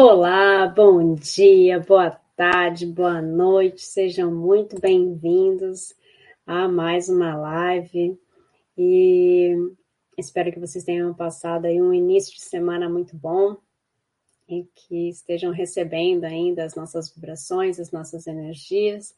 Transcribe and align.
Olá, 0.00 0.68
bom 0.68 1.16
dia, 1.16 1.80
boa 1.80 2.12
tarde, 2.36 2.86
boa 2.86 3.20
noite, 3.20 3.80
sejam 3.80 4.32
muito 4.32 4.80
bem-vindos 4.80 5.92
a 6.46 6.68
mais 6.68 7.08
uma 7.08 7.34
live 7.34 8.16
e 8.76 9.56
espero 10.16 10.52
que 10.52 10.60
vocês 10.60 10.84
tenham 10.84 11.12
passado 11.12 11.64
aí 11.64 11.82
um 11.82 11.92
início 11.92 12.32
de 12.32 12.42
semana 12.42 12.88
muito 12.88 13.16
bom 13.16 13.56
e 14.48 14.68
que 14.72 15.08
estejam 15.08 15.50
recebendo 15.50 16.22
ainda 16.22 16.62
as 16.62 16.76
nossas 16.76 17.12
vibrações, 17.12 17.80
as 17.80 17.90
nossas 17.90 18.28
energias 18.28 19.16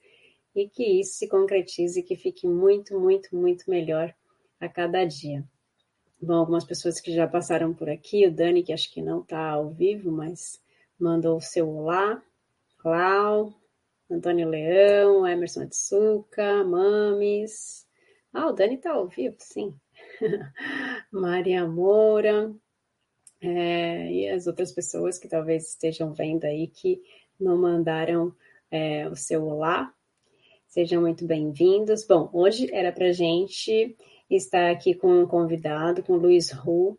e 0.57 0.67
que 0.67 0.99
isso 0.99 1.19
se 1.19 1.29
concretize 1.29 2.01
e 2.01 2.03
que 2.03 2.17
fique 2.17 2.49
muito, 2.49 2.99
muito, 2.99 3.37
muito 3.37 3.69
melhor 3.69 4.15
a 4.59 4.67
cada 4.67 5.05
dia. 5.05 5.45
Bom, 6.23 6.37
algumas 6.37 6.65
pessoas 6.65 6.99
que 6.99 7.13
já 7.13 7.29
passaram 7.29 7.75
por 7.75 7.91
aqui, 7.91 8.27
o 8.27 8.33
Dani, 8.33 8.63
que 8.63 8.73
acho 8.73 8.91
que 8.91 9.03
não 9.03 9.21
está 9.21 9.51
ao 9.51 9.69
vivo, 9.69 10.11
mas 10.11 10.59
mandou 11.01 11.39
o 11.39 11.41
seu 11.41 11.69
olá, 11.69 12.23
Clau, 12.79 13.53
Antônio 14.11 14.49
Leão, 14.49 15.27
Emerson 15.27 15.63
Atsuka, 15.63 16.63
Mames. 16.65 17.87
Ah, 18.33 18.49
o 18.49 18.53
Dani 18.53 18.75
está 18.75 18.93
ao 18.93 19.09
vivo, 19.09 19.37
sim. 19.39 19.75
Maria 21.11 21.67
Moura, 21.67 22.55
é, 23.41 24.13
e 24.13 24.29
as 24.29 24.47
outras 24.47 24.73
pessoas 24.73 25.19
que 25.19 25.29
talvez 25.29 25.71
estejam 25.71 26.13
vendo 26.13 26.45
aí 26.45 26.67
que 26.67 27.03
não 27.39 27.57
mandaram 27.57 28.35
é, 28.71 29.09
o 29.09 29.17
seu 29.17 29.45
olá. 29.45 29.93
Sejam 30.67 31.01
muito 31.01 31.27
bem-vindos. 31.27 32.07
Bom, 32.07 32.29
hoje 32.33 32.69
era 32.73 32.93
para 32.93 33.13
gente 33.13 33.97
estar 34.29 34.71
aqui 34.71 34.95
com 34.95 35.23
um 35.23 35.27
convidado, 35.27 36.03
com 36.03 36.13
o 36.13 36.19
Luiz 36.19 36.51
Ru, 36.51 36.99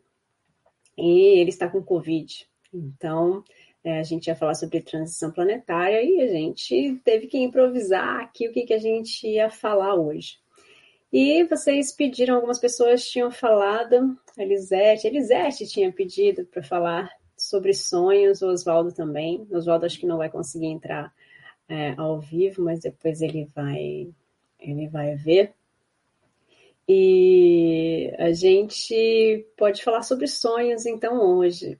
e 0.98 1.40
ele 1.40 1.50
está 1.50 1.70
com 1.70 1.82
Covid. 1.82 2.50
Então, 2.74 3.44
é, 3.84 4.00
a 4.00 4.04
gente 4.04 4.28
ia 4.28 4.36
falar 4.36 4.56
sobre 4.56 4.82
transição 4.82 5.32
planetária 5.32 6.04
e 6.04 6.22
a 6.22 6.28
gente 6.28 7.00
teve 7.04 7.28
que 7.28 7.38
improvisar 7.38 8.22
aqui 8.22 8.48
o 8.48 8.52
que, 8.52 8.64
que 8.64 8.74
a 8.74 8.80
gente 8.80 9.28
ia 9.28 9.50
falar 9.50 9.96
hoje. 9.96 10.40
E 11.12 11.44
vocês 11.44 11.92
pediram, 11.92 12.36
algumas 12.36 12.60
pessoas 12.60 13.10
tinham 13.10 13.30
falado, 13.30 14.18
a 14.38 14.44
Elisete, 14.44 15.08
Elisete 15.08 15.68
tinha 15.68 15.92
pedido 15.92 16.46
para 16.46 16.64
falar 16.64 17.12
sobre 17.36 17.74
sonhos, 17.74 18.42
o 18.42 18.48
Oswaldo 18.48 18.94
também. 18.94 19.46
O 19.50 19.58
Oswaldo 19.58 19.86
acho 19.86 20.00
que 20.00 20.06
não 20.06 20.18
vai 20.18 20.30
conseguir 20.30 20.68
entrar 20.68 21.14
é, 21.68 21.94
ao 21.98 22.20
vivo, 22.20 22.64
mas 22.64 22.80
depois 22.80 23.22
ele 23.22 23.50
vai, 23.54 24.08
ele 24.60 24.88
vai 24.88 25.16
ver. 25.16 25.54
E 26.88 28.14
a 28.18 28.32
gente 28.32 29.46
pode 29.58 29.84
falar 29.84 30.04
sobre 30.04 30.28
sonhos 30.28 30.86
então 30.86 31.20
hoje. 31.20 31.80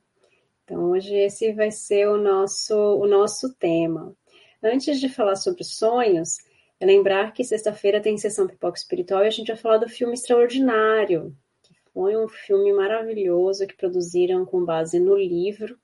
Então 0.72 0.90
hoje 0.90 1.14
esse 1.14 1.52
vai 1.52 1.70
ser 1.70 2.08
o 2.08 2.18
nosso 2.18 2.74
o 2.74 3.06
nosso 3.06 3.54
tema. 3.56 4.16
Antes 4.64 5.02
de 5.02 5.10
falar 5.10 5.36
sobre 5.36 5.66
sonhos, 5.66 6.38
é 6.80 6.86
lembrar 6.86 7.34
que 7.34 7.44
sexta-feira 7.44 8.00
tem 8.00 8.18
sessão 8.18 8.48
pipoca 8.48 8.78
espiritual 8.78 9.22
e 9.26 9.28
a 9.28 9.32
gente 9.32 9.50
vai 9.50 9.58
falar 9.58 9.80
do 9.80 9.90
filme 9.90 10.14
Extraordinário, 10.14 11.36
que 11.62 11.74
foi 11.94 12.16
um 12.16 12.30
filme 12.30 12.72
maravilhoso 12.72 13.68
que 13.68 13.76
produziram 13.76 14.46
com 14.46 14.64
base 14.64 14.98
no 14.98 15.18
livro 15.18 15.78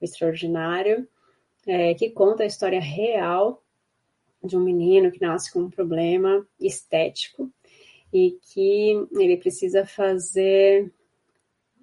Extraordinário, 0.00 1.08
é, 1.66 1.92
que 1.94 2.08
conta 2.08 2.44
a 2.44 2.46
história 2.46 2.80
real 2.80 3.60
de 4.44 4.56
um 4.56 4.60
menino 4.60 5.10
que 5.10 5.20
nasce 5.20 5.52
com 5.52 5.62
um 5.62 5.70
problema 5.70 6.46
estético 6.60 7.50
e 8.12 8.38
que 8.40 9.04
ele 9.18 9.36
precisa 9.36 9.84
fazer 9.84 10.92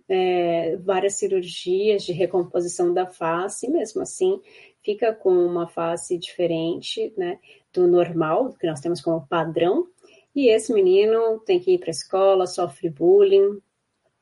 é, 0.08 0.78
várias 0.78 1.16
cirurgias 1.16 2.04
de 2.04 2.12
recomposição 2.12 2.94
da 2.94 3.06
face, 3.06 3.70
mesmo 3.70 4.02
assim 4.02 4.40
fica 4.86 5.12
com 5.12 5.32
uma 5.32 5.68
face 5.68 6.16
diferente 6.16 7.12
né, 7.18 7.40
do 7.74 7.88
normal, 7.88 8.54
que 8.54 8.68
nós 8.68 8.80
temos 8.80 9.02
como 9.02 9.28
padrão, 9.28 9.88
e 10.36 10.48
esse 10.48 10.72
menino 10.72 11.40
tem 11.40 11.60
que 11.60 11.72
ir 11.72 11.80
para 11.80 11.90
a 11.90 11.92
escola, 11.92 12.46
sofre 12.46 12.90
bullying, 12.90 13.60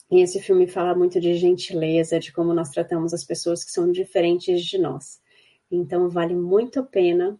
e 0.09 0.21
esse 0.21 0.39
filme 0.39 0.65
fala 0.65 0.95
muito 0.95 1.19
de 1.19 1.35
gentileza, 1.35 2.19
de 2.19 2.31
como 2.31 2.53
nós 2.53 2.69
tratamos 2.69 3.13
as 3.13 3.25
pessoas 3.25 3.63
que 3.63 3.71
são 3.71 3.91
diferentes 3.91 4.63
de 4.63 4.77
nós. 4.77 5.21
Então 5.69 6.09
vale 6.09 6.35
muito 6.35 6.79
a 6.79 6.83
pena. 6.83 7.37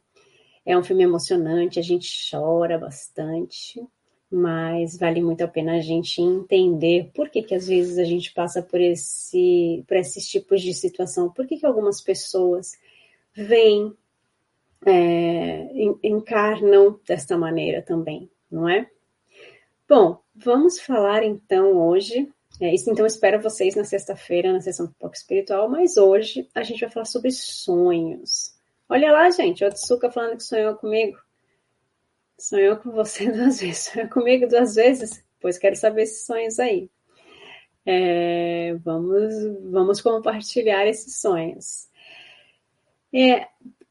É 0.66 0.78
um 0.78 0.84
filme 0.84 1.04
emocionante, 1.04 1.80
a 1.80 1.84
gente 1.84 2.10
chora 2.30 2.78
bastante, 2.78 3.86
mas 4.34 4.98
vale 4.98 5.22
muito 5.22 5.44
a 5.44 5.48
pena 5.48 5.74
a 5.74 5.80
gente 5.80 6.20
entender 6.20 7.12
por 7.14 7.30
que, 7.30 7.44
que 7.44 7.54
às 7.54 7.68
vezes 7.68 8.00
a 8.00 8.04
gente 8.04 8.34
passa 8.34 8.64
por, 8.64 8.82
esse, 8.82 9.84
por 9.88 9.96
esses 9.96 10.28
tipos 10.28 10.60
de 10.60 10.74
situação, 10.74 11.30
por 11.30 11.46
que, 11.46 11.58
que 11.58 11.66
algumas 11.68 12.02
pessoas 12.02 12.72
vêm, 13.32 13.94
é, 14.88 15.70
encarnam 16.04 17.00
desta 17.08 17.38
maneira 17.38 17.84
também, 17.84 18.28
não 18.50 18.68
é? 18.68 18.90
Bom, 19.88 20.20
vamos 20.34 20.80
falar 20.80 21.24
então 21.24 21.78
hoje, 21.78 22.28
é, 22.60 22.74
então 22.74 23.06
espero 23.06 23.40
vocês 23.40 23.76
na 23.76 23.84
sexta-feira 23.84 24.52
na 24.52 24.62
sessão 24.62 24.88
Pipoca 24.88 25.16
Espiritual, 25.16 25.70
mas 25.70 25.96
hoje 25.96 26.50
a 26.56 26.64
gente 26.64 26.82
vai 26.82 26.90
falar 26.90 27.06
sobre 27.06 27.30
sonhos. 27.30 28.56
Olha 28.90 29.12
lá, 29.12 29.30
gente, 29.30 29.64
o 29.64 29.68
Otsuka 29.68 30.10
falando 30.10 30.38
que 30.38 30.44
sonhou 30.44 30.74
comigo. 30.74 31.20
Sonhou 32.44 32.76
com 32.76 32.92
você 32.92 33.26
duas 33.32 33.62
vezes. 33.62 33.86
Sonhou 33.86 34.10
comigo 34.10 34.46
duas 34.50 34.76
vezes? 34.76 35.24
Pois 35.40 35.58
quero 35.58 35.78
saber 35.78 36.04
esses 36.04 36.26
sonhos 36.26 36.60
aí. 36.60 36.90
É, 37.86 38.74
vamos, 38.84 39.34
vamos 39.72 40.02
compartilhar 40.02 40.86
esses 40.86 41.22
sonhos. 41.22 41.88
É, 43.14 43.48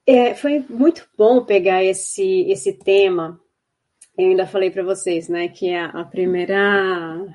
é, 0.07 0.35
foi 0.35 0.59
muito 0.69 1.09
bom 1.17 1.47
pegar 1.47 1.83
esse, 1.83 2.43
esse 2.43 2.75
tema. 2.75 3.41
Eu 4.19 4.29
ainda 4.29 4.47
falei 4.47 4.71
para 4.71 4.83
vocês, 4.83 5.31
né, 5.31 5.49
que 5.49 5.73
a, 5.75 5.87
a 5.87 6.05
primeira 6.05 7.27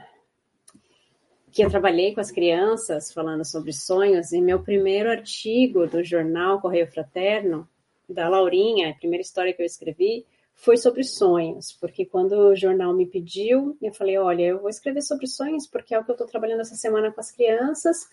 que 1.52 1.66
eu 1.66 1.72
trabalhei 1.72 2.14
com 2.14 2.22
as 2.22 2.30
crianças 2.30 3.12
falando 3.12 3.44
sobre 3.44 3.74
sonhos, 3.74 4.32
e 4.32 4.40
meu 4.40 4.62
primeiro 4.62 5.10
artigo 5.10 5.88
do 5.88 6.04
jornal 6.04 6.62
Correio 6.62 6.86
Fraterno, 6.86 7.68
da 8.08 8.30
Laurinha, 8.30 8.92
a 8.92 8.94
primeira 8.94 9.24
história 9.24 9.52
que 9.52 9.64
eu 9.64 9.66
escrevi, 9.66 10.24
foi 10.58 10.76
sobre 10.76 11.04
sonhos, 11.04 11.72
porque 11.80 12.04
quando 12.04 12.34
o 12.34 12.56
jornal 12.56 12.92
me 12.92 13.06
pediu, 13.06 13.78
eu 13.80 13.94
falei, 13.94 14.18
olha, 14.18 14.42
eu 14.42 14.60
vou 14.60 14.70
escrever 14.70 15.04
sobre 15.04 15.28
sonhos, 15.28 15.68
porque 15.68 15.94
é 15.94 16.00
o 16.00 16.04
que 16.04 16.10
eu 16.10 16.14
estou 16.14 16.28
trabalhando 16.28 16.62
essa 16.62 16.76
semana 16.76 17.12
com 17.12 17.22
as 17.22 17.32
crianças, 17.32 18.10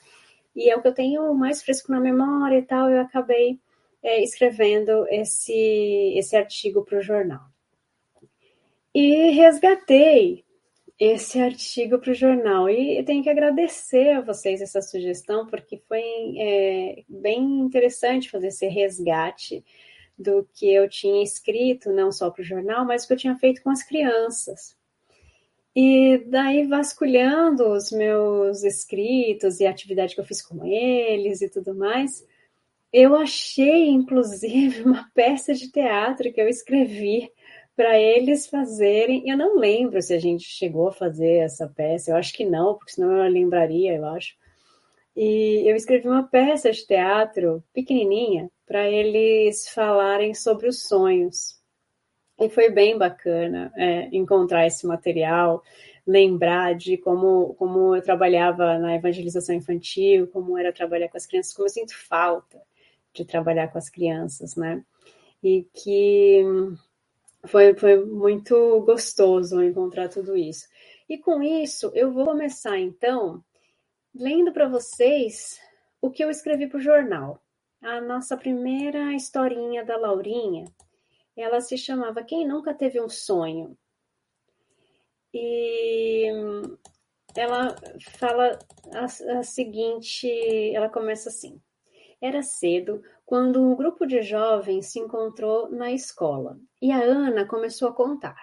e 0.55 0.71
é 0.71 0.77
o 0.77 0.83
que 0.83 0.87
eu 0.87 0.95
tenho 0.95 1.35
mais 1.35 1.63
fresco 1.63 1.91
na 1.91 1.99
memória 1.99 2.59
e 2.59 2.63
tal, 2.63 2.91
eu 2.91 3.01
acabei 3.01 3.59
é, 4.03 4.23
escrevendo 4.23 5.07
esse, 5.09 6.15
esse 6.17 6.37
artigo 6.37 6.85
para 6.85 6.99
o 6.99 7.03
jornal. 7.03 7.41
E 8.95 9.31
resgatei 9.31 10.45
esse 11.01 11.41
artigo 11.41 11.99
para 11.99 12.13
o 12.13 12.15
jornal. 12.15 12.69
E 12.69 13.03
tenho 13.05 13.23
que 13.23 13.31
agradecer 13.31 14.11
a 14.11 14.21
vocês 14.21 14.61
essa 14.61 14.81
sugestão, 14.81 15.47
porque 15.47 15.79
foi 15.89 16.05
é, 16.39 17.03
bem 17.09 17.43
interessante 17.61 18.31
fazer 18.31 18.49
esse 18.49 18.69
resgate 18.69 19.65
do 20.19 20.49
que 20.55 20.73
eu 20.73 20.89
tinha 20.89 21.23
escrito, 21.23 21.93
não 21.93 22.13
só 22.13 22.31
para 22.31 22.43
o 22.43 22.45
jornal, 22.45 22.85
mas 22.85 23.05
o 23.05 23.07
que 23.07 23.13
eu 23.13 23.19
tinha 23.19 23.37
feito 23.37 23.63
com 23.63 23.71
as 23.71 23.83
crianças. 23.83 24.77
E 25.77 26.19
daí, 26.27 26.67
vasculhando 26.67 27.69
os 27.69 27.91
meus 27.91 28.63
escritos 28.63 29.59
e 29.59 29.67
a 29.67 29.71
atividade 29.71 30.15
que 30.15 30.21
eu 30.21 30.25
fiz 30.25 30.41
com 30.41 30.65
eles 30.65 31.43
e 31.43 31.51
tudo 31.51 31.75
mais, 31.75 32.25
eu 32.93 33.17
achei, 33.17 33.89
inclusive, 33.89 34.83
uma 34.87 35.11
peça 35.15 35.53
de 35.53 35.71
teatro 35.71 36.33
que 36.33 36.41
eu 36.41 36.49
escrevi 36.49 37.29
para 37.75 37.99
eles 37.99 38.47
fazerem. 38.47 39.29
Eu 39.29 39.37
não 39.37 39.59
lembro 39.59 40.01
se 40.01 40.15
a 40.15 40.19
gente 40.19 40.45
chegou 40.45 40.89
a 40.89 40.93
fazer 40.93 41.39
essa 41.39 41.67
peça, 41.69 42.13
eu 42.13 42.17
acho 42.17 42.33
que 42.33 42.45
não, 42.45 42.75
porque 42.77 42.93
senão 42.93 43.13
eu 43.13 43.31
lembraria, 43.31 43.95
eu 43.95 44.07
acho. 44.07 44.37
E 45.17 45.63
eu 45.69 45.77
escrevi 45.77 46.09
uma 46.09 46.25
peça 46.25 46.73
de 46.73 46.85
teatro 46.87 47.63
pequenininha 47.73 48.51
para 48.67 48.89
eles 48.89 49.69
falarem 49.69 50.35
sobre 50.35 50.69
os 50.69 50.83
sonhos. 50.83 51.61
E 52.41 52.49
foi 52.49 52.69
bem 52.69 52.99
bacana 52.99 53.73
é, 53.77 54.09
encontrar 54.13 54.67
esse 54.67 54.87
material, 54.87 55.63
lembrar 56.05 56.75
de 56.75 56.97
como, 56.97 57.55
como 57.55 57.95
eu 57.95 58.03
trabalhava 58.03 58.77
na 58.79 58.97
evangelização 58.97 59.55
infantil, 59.55 60.27
como 60.29 60.59
era 60.59 60.73
trabalhar 60.73 61.09
com 61.09 61.17
as 61.17 61.27
crianças, 61.27 61.55
como 61.55 61.69
eu 61.69 61.73
sinto 61.73 61.95
falta 61.97 62.61
de 63.13 63.25
trabalhar 63.25 63.69
com 63.69 63.79
as 63.79 63.89
crianças, 63.89 64.57
né? 64.57 64.85
E 65.41 65.65
que 65.73 66.43
foi, 67.45 67.75
foi 67.75 68.05
muito 68.05 68.81
gostoso 68.81 69.63
encontrar 69.63 70.09
tudo 70.09 70.37
isso. 70.37 70.67
E 71.09 71.17
com 71.19 71.43
isso, 71.43 71.93
eu 71.95 72.13
vou 72.13 72.25
começar 72.25 72.79
então 72.79 73.45
lendo 74.15 74.53
para 74.53 74.69
vocês 74.69 75.59
o 76.01 76.11
que 76.11 76.23
eu 76.23 76.31
escrevi 76.31 76.69
para 76.69 76.79
o 76.79 76.83
jornal. 76.83 77.43
A 77.83 78.01
nossa 78.01 78.37
primeira 78.37 79.13
historinha 79.13 79.85
da 79.85 79.97
Laurinha, 79.97 80.65
ela 81.37 81.61
se 81.61 81.77
chamava 81.77 82.23
Quem 82.23 82.47
Nunca 82.47 82.73
Teve 82.73 83.01
um 83.01 83.09
Sonho? 83.09 83.77
E 85.33 86.31
ela 87.37 87.75
fala 88.19 88.59
a, 88.93 89.39
a 89.39 89.43
seguinte, 89.43 90.29
ela 90.73 90.89
começa 90.89 91.29
assim. 91.29 91.61
Era 92.23 92.43
cedo 92.43 93.03
quando 93.27 93.61
um 93.61 93.75
grupo 93.75 94.07
de 94.07 94.23
jovens 94.23 94.87
se 94.87 95.01
encontrou 95.01 95.69
na 95.71 95.91
escola 95.93 96.59
e 96.81 96.93
a 96.93 97.03
Ana 97.03 97.45
começou 97.47 97.89
a 97.89 97.95
contar. 97.95 98.37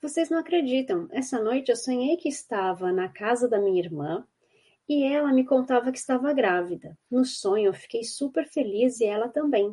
Vocês 0.00 0.30
não 0.30 0.38
acreditam, 0.38 1.08
essa 1.10 1.42
noite 1.42 1.70
eu 1.70 1.76
sonhei 1.76 2.16
que 2.16 2.28
estava 2.28 2.90
na 2.92 3.08
casa 3.08 3.46
da 3.48 3.58
minha 3.58 3.82
irmã 3.82 4.26
e 4.90 5.04
ela 5.04 5.32
me 5.32 5.44
contava 5.44 5.92
que 5.92 5.98
estava 5.98 6.32
grávida. 6.32 6.98
No 7.08 7.24
sonho 7.24 7.66
eu 7.66 7.72
fiquei 7.72 8.02
super 8.02 8.48
feliz 8.48 8.98
e 8.98 9.04
ela 9.04 9.28
também. 9.28 9.72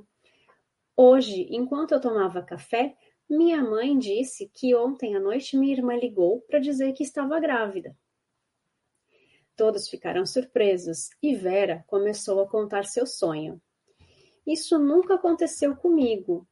Hoje, 0.96 1.48
enquanto 1.50 1.94
eu 1.94 2.00
tomava 2.00 2.44
café, 2.44 2.96
minha 3.28 3.64
mãe 3.64 3.98
disse 3.98 4.48
que 4.54 4.76
ontem 4.76 5.16
à 5.16 5.20
noite 5.20 5.58
minha 5.58 5.74
irmã 5.74 5.96
ligou 5.96 6.42
para 6.42 6.60
dizer 6.60 6.94
que 6.94 7.02
estava 7.02 7.40
grávida. 7.40 7.98
Todos 9.56 9.90
ficaram 9.90 10.24
surpresos 10.24 11.10
e 11.20 11.34
Vera 11.34 11.84
começou 11.88 12.40
a 12.40 12.48
contar 12.48 12.86
seu 12.86 13.08
sonho. 13.08 13.60
Isso 14.46 14.78
nunca 14.78 15.16
aconteceu 15.16 15.76
comigo, 15.76 16.48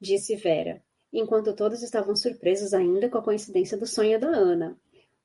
disse 0.00 0.34
Vera, 0.34 0.82
enquanto 1.12 1.54
todos 1.54 1.84
estavam 1.84 2.16
surpresos 2.16 2.74
ainda 2.74 3.08
com 3.08 3.18
a 3.18 3.22
coincidência 3.22 3.78
do 3.78 3.86
sonho 3.86 4.18
da 4.18 4.26
Ana. 4.26 4.76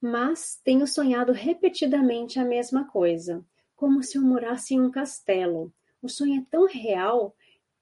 Mas 0.02 0.60
tenho 0.64 0.86
sonhado 0.86 1.32
repetidamente 1.32 2.40
a 2.40 2.46
mesma 2.46 2.88
coisa, 2.88 3.44
como 3.76 4.04
se 4.04 4.18
eu 4.18 4.22
morasse 4.22 4.76
em 4.76 4.82
um 4.82 4.92
castelo. 4.92 5.74
O 6.02 6.08
sonho 6.08 6.42
é 6.42 6.46
tão 6.50 6.66
real 6.68 7.36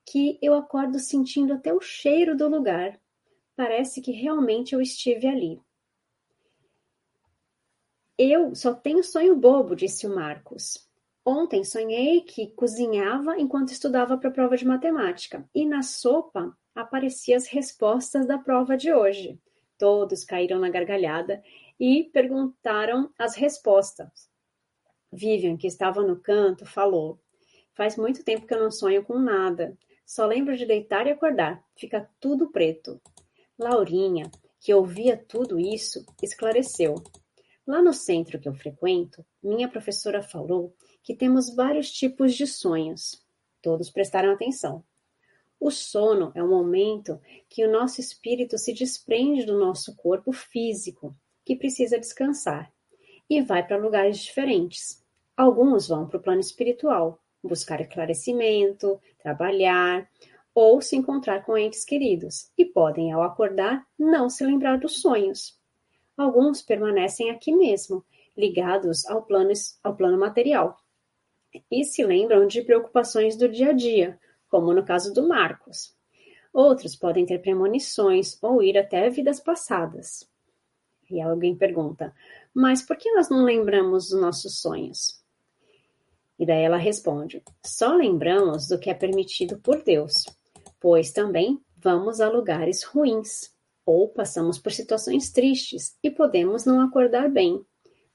que 0.06 0.38
eu 0.42 0.54
acordo 0.54 1.00
sentindo 1.00 1.54
até 1.54 1.74
o 1.74 1.82
cheiro 1.82 2.36
do 2.36 2.48
lugar. 2.48 3.00
Parece 3.56 4.02
que 4.02 4.12
realmente 4.12 4.74
eu 4.74 4.82
estive 4.82 5.28
ali. 5.28 5.60
Eu 8.18 8.56
só 8.56 8.74
tenho 8.74 9.04
sonho 9.04 9.36
bobo, 9.36 9.76
disse 9.76 10.08
o 10.08 10.16
Marcos. 10.16 10.88
Ontem 11.26 11.64
sonhei 11.64 12.22
que 12.22 12.48
cozinhava 12.52 13.38
enquanto 13.38 13.70
estudava 13.70 14.18
para 14.18 14.30
a 14.30 14.34
prova 14.34 14.56
de 14.56 14.66
matemática, 14.66 15.50
e 15.54 15.66
na 15.66 15.82
sopa 15.82 16.56
apareciam 16.74 17.36
as 17.36 17.48
respostas 17.48 18.28
da 18.28 18.38
prova 18.38 18.78
de 18.78 18.94
hoje. 18.94 19.40
Todos 19.78 20.24
caíram 20.24 20.60
na 20.60 20.70
gargalhada 20.70 21.44
e 21.80 22.06
perguntaram 22.06 23.12
as 23.18 23.36
respostas. 23.36 24.30
Vivian, 25.12 25.58
que 25.58 25.68
estava 25.68 26.02
no 26.02 26.20
canto, 26.20 26.66
falou: 26.66 27.20
Faz 27.74 27.98
muito 27.98 28.24
tempo 28.24 28.48
que 28.48 28.54
eu 28.54 28.62
não 28.62 28.72
sonho 28.72 29.04
com 29.04 29.20
nada. 29.20 29.78
Só 30.06 30.26
lembro 30.26 30.56
de 30.56 30.66
deitar 30.66 31.08
e 31.08 31.12
acordar. 31.12 31.64
Fica 31.76 32.10
tudo 32.20 32.52
preto. 32.52 33.02
Laurinha, 33.58 34.30
que 34.60 34.74
ouvia 34.74 35.18
tudo 35.18 35.60
isso, 35.60 36.06
esclareceu. 36.22 36.96
Lá 37.66 37.82
no 37.82 37.94
centro 37.94 38.40
que 38.40 38.48
eu 38.48 38.54
frequento, 38.54 39.26
minha 39.42 39.68
professora 39.68 40.22
falou 40.22 40.76
que 41.02 41.16
temos 41.16 41.54
vários 41.56 41.92
tipos 41.92 42.34
de 42.36 42.46
sonhos. 42.46 43.24
Todos 43.62 43.90
prestaram 43.90 44.32
atenção. 44.32 44.84
O 45.60 45.72
sono 45.72 46.32
é 46.36 46.44
o 46.44 46.48
momento 46.48 47.20
que 47.50 47.66
o 47.66 47.72
nosso 47.72 48.00
espírito 48.00 48.58
se 48.58 48.74
desprende 48.74 49.46
do 49.46 49.58
nosso 49.58 49.96
corpo 49.96 50.32
físico, 50.32 51.16
que 51.46 51.56
precisa 51.56 52.00
descansar, 52.00 52.72
e 53.30 53.42
vai 53.42 53.66
para 53.66 53.78
lugares 53.78 54.18
diferentes. 54.18 55.04
Alguns 55.38 55.88
vão 55.88 56.08
para 56.08 56.18
o 56.18 56.22
plano 56.22 56.42
espiritual, 56.42 57.22
buscar 57.44 57.80
esclarecimento, 57.80 59.00
trabalhar 59.20 60.10
ou 60.54 60.82
se 60.82 60.96
encontrar 60.96 61.46
com 61.46 61.58
entes 61.58 61.84
queridos, 61.84 62.50
e 62.58 62.66
podem, 62.66 63.12
ao 63.12 63.22
acordar, 63.22 63.86
não 64.00 64.30
se 64.30 64.46
lembrar 64.46 64.80
dos 64.80 65.02
sonhos. 65.02 65.60
Alguns 66.18 66.62
permanecem 66.62 67.30
aqui 67.30 67.54
mesmo, 67.54 68.04
ligados 68.38 69.06
ao 69.06 69.22
plano, 69.22 69.52
ao 69.84 69.96
plano 69.96 70.18
material, 70.18 70.78
e 71.70 71.84
se 71.84 72.04
lembram 72.06 72.48
de 72.48 72.62
preocupações 72.62 73.36
do 73.36 73.50
dia 73.50 73.70
a 73.70 73.74
dia, 73.74 74.20
como 74.48 74.74
no 74.74 74.86
caso 74.86 75.14
do 75.14 75.28
Marcos. 75.28 75.94
Outros 76.54 76.96
podem 76.96 77.26
ter 77.26 77.40
premonições 77.40 78.42
ou 78.42 78.64
ir 78.64 78.78
até 78.78 79.10
vidas 79.10 79.42
passadas. 79.42 80.26
E 81.10 81.22
alguém 81.22 81.56
pergunta: 81.56 82.14
Mas 82.54 82.82
por 82.82 82.98
que 82.98 83.12
nós 83.14 83.30
não 83.30 83.44
lembramos 83.44 84.10
dos 84.10 84.20
nossos 84.20 84.60
sonhos? 84.60 85.22
E 86.38 86.46
daí 86.46 86.64
ela 86.64 86.78
responde: 86.78 87.44
Só 87.64 87.96
lembramos 87.96 88.68
do 88.68 88.80
que 88.80 88.90
é 88.90 88.94
permitido 88.94 89.60
por 89.60 89.82
Deus, 89.84 90.26
pois 90.80 91.12
também 91.12 91.60
vamos 91.78 92.20
a 92.20 92.30
lugares 92.30 92.84
ruins 92.84 93.54
ou 93.86 94.10
passamos 94.10 94.58
por 94.58 94.72
situações 94.72 95.32
tristes 95.32 95.96
e 96.02 96.10
podemos 96.10 96.66
não 96.66 96.82
acordar 96.82 97.30
bem. 97.30 97.64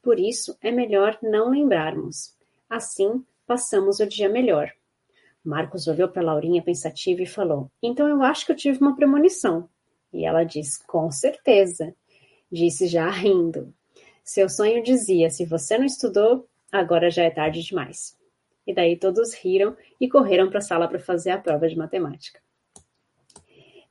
Por 0.02 0.18
isso, 0.18 0.56
é 0.60 0.72
melhor 0.72 1.18
não 1.22 1.50
lembrarmos. 1.50 2.34
Assim, 2.68 3.24
passamos 3.46 4.00
o 4.00 4.06
dia 4.06 4.28
melhor. 4.28 4.72
Marcos 5.44 5.86
olhou 5.86 6.08
para 6.08 6.22
Laurinha 6.22 6.62
pensativa 6.62 7.22
e 7.22 7.26
falou: 7.26 7.70
Então 7.82 8.08
eu 8.08 8.22
acho 8.22 8.44
que 8.44 8.52
eu 8.52 8.56
tive 8.56 8.78
uma 8.80 8.96
premonição. 8.96 9.68
E 10.12 10.24
ela 10.24 10.44
diz: 10.44 10.76
Com 10.78 11.10
certeza. 11.10 11.94
Disse 12.50 12.86
já 12.86 13.08
rindo. 13.08 13.72
Seu 14.24 14.48
sonho 14.48 14.82
dizia: 14.82 15.30
Se 15.30 15.44
você 15.44 15.78
não 15.78 15.84
estudou, 15.84 16.48
agora 16.70 17.10
já 17.10 17.24
é 17.24 17.30
tarde 17.30 17.62
demais. 17.62 18.16
E 18.66 18.74
daí 18.74 18.96
todos 18.96 19.34
riram 19.34 19.76
e 20.00 20.08
correram 20.08 20.48
para 20.48 20.58
a 20.58 20.62
sala 20.62 20.88
para 20.88 20.98
fazer 20.98 21.30
a 21.30 21.38
prova 21.38 21.68
de 21.68 21.76
matemática. 21.76 22.40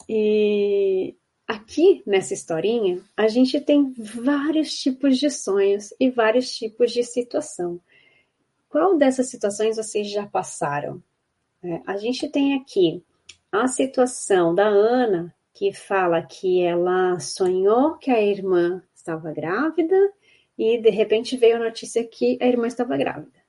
E 0.07 1.15
Aqui 1.49 2.03
nessa 2.05 2.35
historinha, 2.35 3.01
a 3.17 3.27
gente 3.27 3.59
tem 3.59 3.91
vários 3.97 4.71
tipos 4.79 5.17
de 5.17 5.31
sonhos 5.31 5.91
e 5.99 6.11
vários 6.11 6.55
tipos 6.55 6.91
de 6.91 7.03
situação. 7.03 7.81
Qual 8.69 8.95
dessas 8.95 9.31
situações 9.31 9.77
vocês 9.77 10.11
já 10.11 10.27
passaram? 10.27 11.01
É, 11.63 11.81
a 11.87 11.97
gente 11.97 12.29
tem 12.29 12.53
aqui 12.53 13.03
a 13.51 13.67
situação 13.67 14.53
da 14.53 14.67
Ana, 14.67 15.33
que 15.53 15.73
fala 15.73 16.21
que 16.21 16.61
ela 16.61 17.19
sonhou 17.19 17.97
que 17.97 18.11
a 18.11 18.21
irmã 18.21 18.81
estava 18.93 19.31
grávida 19.31 20.13
e 20.57 20.77
de 20.77 20.89
repente 20.89 21.37
veio 21.37 21.57
a 21.57 21.59
notícia 21.59 22.05
que 22.05 22.37
a 22.41 22.47
irmã 22.47 22.67
estava 22.67 22.97
grávida. 22.97 23.39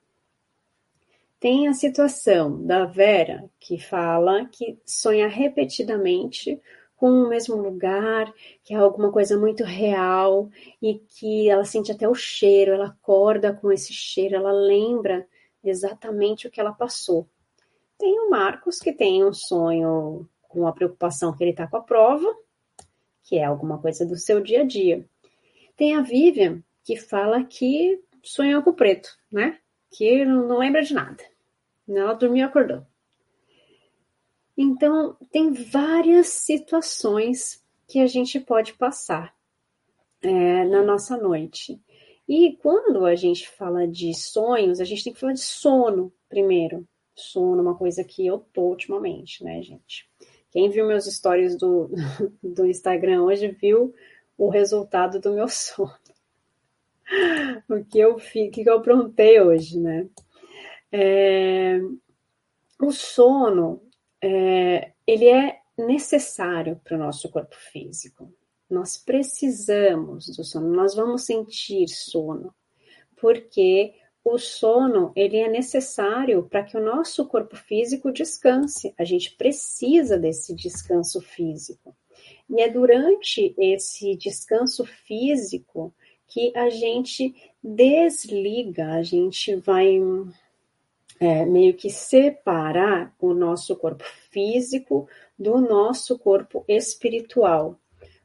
Tem 1.39 1.69
a 1.69 1.73
situação 1.73 2.65
da 2.67 2.85
Vera, 2.85 3.51
que 3.59 3.79
fala 3.79 4.45
que 4.47 4.79
sonha 4.85 5.27
repetidamente 5.27 6.61
com 6.97 7.11
o 7.11 7.29
mesmo 7.31 7.57
lugar, 7.57 8.31
que 8.63 8.75
é 8.75 8.77
alguma 8.77 9.11
coisa 9.11 9.39
muito 9.39 9.65
real 9.65 10.51
e 10.83 10.99
que 10.99 11.49
ela 11.49 11.65
sente 11.65 11.91
até 11.91 12.07
o 12.07 12.15
cheiro, 12.15 12.73
ela 12.73 12.89
acorda 12.89 13.55
com 13.55 13.73
esse 13.73 13.91
cheiro, 13.91 14.37
ela 14.37 14.53
lembra 14.53 15.27
exatamente 15.65 16.47
o 16.47 16.51
que 16.51 16.61
ela 16.61 16.73
passou. 16.73 17.27
Tem 17.97 18.21
o 18.21 18.29
Marcos, 18.29 18.79
que 18.79 18.93
tem 18.93 19.25
um 19.25 19.33
sonho 19.33 20.29
com 20.51 20.67
a 20.67 20.73
preocupação 20.73 21.35
que 21.35 21.43
ele 21.43 21.53
está 21.53 21.67
com 21.67 21.77
a 21.77 21.83
prova, 21.83 22.27
que 23.23 23.39
é 23.39 23.45
alguma 23.45 23.79
coisa 23.79 24.05
do 24.05 24.17
seu 24.17 24.41
dia 24.41 24.63
a 24.63 24.65
dia. 24.65 25.09
Tem 25.77 25.95
a 25.95 26.03
Vivian, 26.03 26.63
que 26.85 26.97
fala 26.97 27.45
que 27.45 28.03
sonhou 28.23 28.63
com 28.63 28.71
o 28.71 28.75
preto, 28.75 29.17
né? 29.31 29.59
Que 29.91 30.25
não 30.25 30.59
lembra 30.59 30.83
de 30.83 30.93
nada. 30.93 31.23
Ela 31.89 32.13
dormiu 32.15 32.41
e 32.41 32.43
acordou. 32.43 32.85
Então, 34.57 35.17
tem 35.31 35.53
várias 35.53 36.27
situações 36.27 37.65
que 37.89 38.01
a 38.01 38.07
gente 38.07 38.39
pode 38.39 38.75
passar 38.75 39.35
é, 40.21 40.65
na 40.65 40.83
nossa 40.83 41.17
noite. 41.17 41.81
E 42.29 42.57
quando 42.57 43.07
a 43.07 43.15
gente 43.15 43.49
fala 43.49 43.87
de 43.87 44.13
sonhos, 44.15 44.81
a 44.81 44.85
gente 44.85 45.05
tem 45.05 45.13
que 45.13 45.19
falar 45.21 45.33
de 45.33 45.41
sono 45.41 46.13
primeiro. 46.29 46.87
Sono 47.15 47.59
é 47.59 47.63
uma 47.63 47.77
coisa 47.77 48.05
que 48.05 48.27
eu 48.27 48.39
tô 48.53 48.63
ultimamente, 48.63 49.43
né, 49.45 49.63
gente? 49.63 50.09
Quem 50.51 50.69
viu 50.69 50.87
meus 50.87 51.07
stories 51.07 51.57
do, 51.57 51.91
do 52.43 52.67
Instagram 52.67 53.23
hoje 53.23 53.49
viu 53.49 53.95
o 54.37 54.49
resultado 54.49 55.21
do 55.21 55.33
meu 55.33 55.47
sono. 55.49 55.95
O 57.69 57.85
que 57.85 57.99
eu 57.99 58.19
fiz, 58.19 58.51
que 58.53 58.69
eu 58.69 58.77
aprontei 58.77 59.41
hoje, 59.41 59.79
né? 59.79 60.09
É, 60.93 61.81
o 62.81 62.91
sono 62.93 63.83
é, 64.23 64.93
ele 65.07 65.29
é 65.29 65.61
necessário 65.77 66.81
para 66.83 66.97
o 66.97 66.99
nosso 66.99 67.29
corpo 67.31 67.55
físico. 67.55 68.33
Nós 68.69 68.97
precisamos 68.97 70.29
do 70.37 70.45
sono, 70.45 70.69
nós 70.69 70.95
vamos 70.95 71.25
sentir 71.25 71.89
sono, 71.89 72.55
porque 73.21 73.95
o 74.25 74.39
sono 74.39 75.13
ele 75.17 75.39
é 75.39 75.49
necessário 75.49 76.43
para 76.43 76.63
que 76.63 76.77
o 76.77 76.85
nosso 76.85 77.27
corpo 77.27 77.57
físico 77.57 78.13
descanse. 78.13 78.95
A 78.99 79.05
gente 79.05 79.35
precisa 79.37 80.19
desse 80.19 80.55
descanso 80.55 81.21
físico. 81.21 81.97
E 82.49 82.61
é 82.61 82.69
durante 82.69 83.55
esse 83.59 84.17
descanso 84.17 84.85
físico 84.85 85.95
que 86.27 86.53
a 86.55 86.69
gente 86.69 87.35
desliga, 87.63 88.93
a 88.93 89.03
gente 89.03 89.57
vai 89.57 89.99
é, 91.19 91.45
meio 91.45 91.75
que 91.75 91.91
separar 91.91 93.15
o 93.19 93.35
nosso 93.35 93.75
corpo 93.77 94.05
físico 94.31 95.09
do 95.39 95.61
nosso 95.61 96.19
corpo 96.19 96.65
espiritual. 96.69 97.79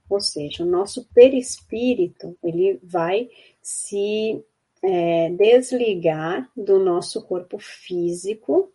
Ou 0.10 0.20
seja, 0.20 0.64
o 0.64 0.68
nosso 0.68 1.06
perispírito, 1.14 2.38
ele 2.44 2.80
vai 2.84 3.30
se 3.62 4.44
é, 4.86 5.30
desligar 5.32 6.48
do 6.56 6.78
nosso 6.78 7.22
corpo 7.24 7.58
físico, 7.58 8.72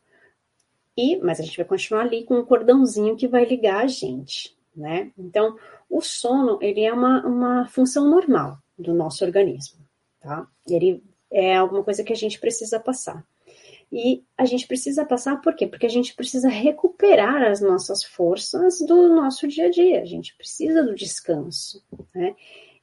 e, 0.97 1.17
mas 1.19 1.39
a 1.39 1.45
gente 1.45 1.57
vai 1.57 1.65
continuar 1.65 2.03
ali 2.03 2.25
com 2.25 2.39
um 2.39 2.45
cordãozinho 2.45 3.17
que 3.17 3.29
vai 3.29 3.45
ligar 3.45 3.85
a 3.85 3.87
gente, 3.87 4.57
né? 4.75 5.13
Então, 5.17 5.57
o 5.89 6.01
sono, 6.01 6.59
ele 6.61 6.83
é 6.83 6.93
uma, 6.93 7.25
uma 7.25 7.69
função 7.69 8.11
normal 8.11 8.59
do 8.77 8.93
nosso 8.93 9.25
organismo, 9.25 9.79
tá? 10.21 10.47
Ele 10.69 11.03
é 11.31 11.55
alguma 11.55 11.85
coisa 11.85 12.03
que 12.03 12.13
a 12.13 12.17
gente 12.17 12.41
precisa 12.41 12.81
passar. 12.81 13.25
E 13.93 14.25
a 14.37 14.45
gente 14.45 14.67
precisa 14.67 15.05
passar 15.05 15.41
por 15.41 15.55
quê? 15.55 15.67
Porque 15.67 15.87
a 15.87 15.91
gente 15.91 16.15
precisa 16.15 16.49
recuperar 16.49 17.43
as 17.43 17.61
nossas 17.61 18.05
forças 18.05 18.81
do 18.81 19.09
nosso 19.09 19.49
dia 19.49 19.67
a 19.67 19.71
dia. 19.71 20.03
A 20.03 20.05
gente 20.05 20.37
precisa 20.37 20.83
do 20.83 20.95
descanso, 20.95 21.85
né? 22.15 22.35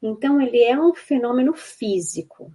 Então, 0.02 0.42
ele 0.42 0.62
é 0.62 0.80
um 0.80 0.94
fenômeno 0.94 1.54
físico. 1.54 2.52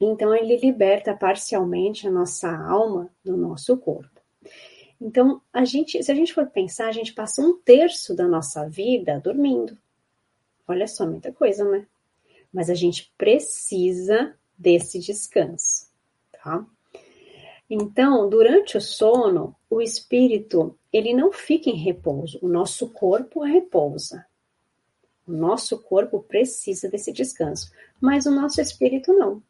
Então, 0.00 0.34
ele 0.34 0.56
liberta 0.56 1.14
parcialmente 1.14 2.08
a 2.08 2.10
nossa 2.10 2.50
alma 2.50 3.10
do 3.22 3.36
nosso 3.36 3.76
corpo. 3.76 4.20
Então, 5.00 5.40
a 5.52 5.64
gente, 5.64 6.02
se 6.02 6.10
a 6.10 6.14
gente 6.14 6.32
for 6.32 6.46
pensar, 6.46 6.88
a 6.88 6.92
gente 6.92 7.12
passa 7.12 7.42
um 7.42 7.58
terço 7.58 8.14
da 8.14 8.26
nossa 8.26 8.68
vida 8.68 9.20
dormindo. 9.20 9.76
Olha 10.66 10.86
só, 10.86 11.06
muita 11.06 11.32
coisa, 11.32 11.64
né? 11.64 11.86
Mas 12.52 12.70
a 12.70 12.74
gente 12.74 13.12
precisa 13.16 14.34
desse 14.56 14.98
descanso, 14.98 15.86
tá? 16.32 16.66
Então, 17.68 18.28
durante 18.28 18.76
o 18.76 18.80
sono, 18.80 19.54
o 19.70 19.80
espírito, 19.80 20.76
ele 20.92 21.14
não 21.14 21.30
fica 21.30 21.70
em 21.70 21.76
repouso, 21.76 22.38
o 22.42 22.48
nosso 22.48 22.90
corpo 22.90 23.42
repousa. 23.42 24.26
O 25.26 25.32
nosso 25.32 25.78
corpo 25.78 26.20
precisa 26.20 26.88
desse 26.88 27.12
descanso, 27.12 27.70
mas 28.00 28.26
o 28.26 28.30
nosso 28.30 28.60
espírito 28.60 29.12
não. 29.12 29.40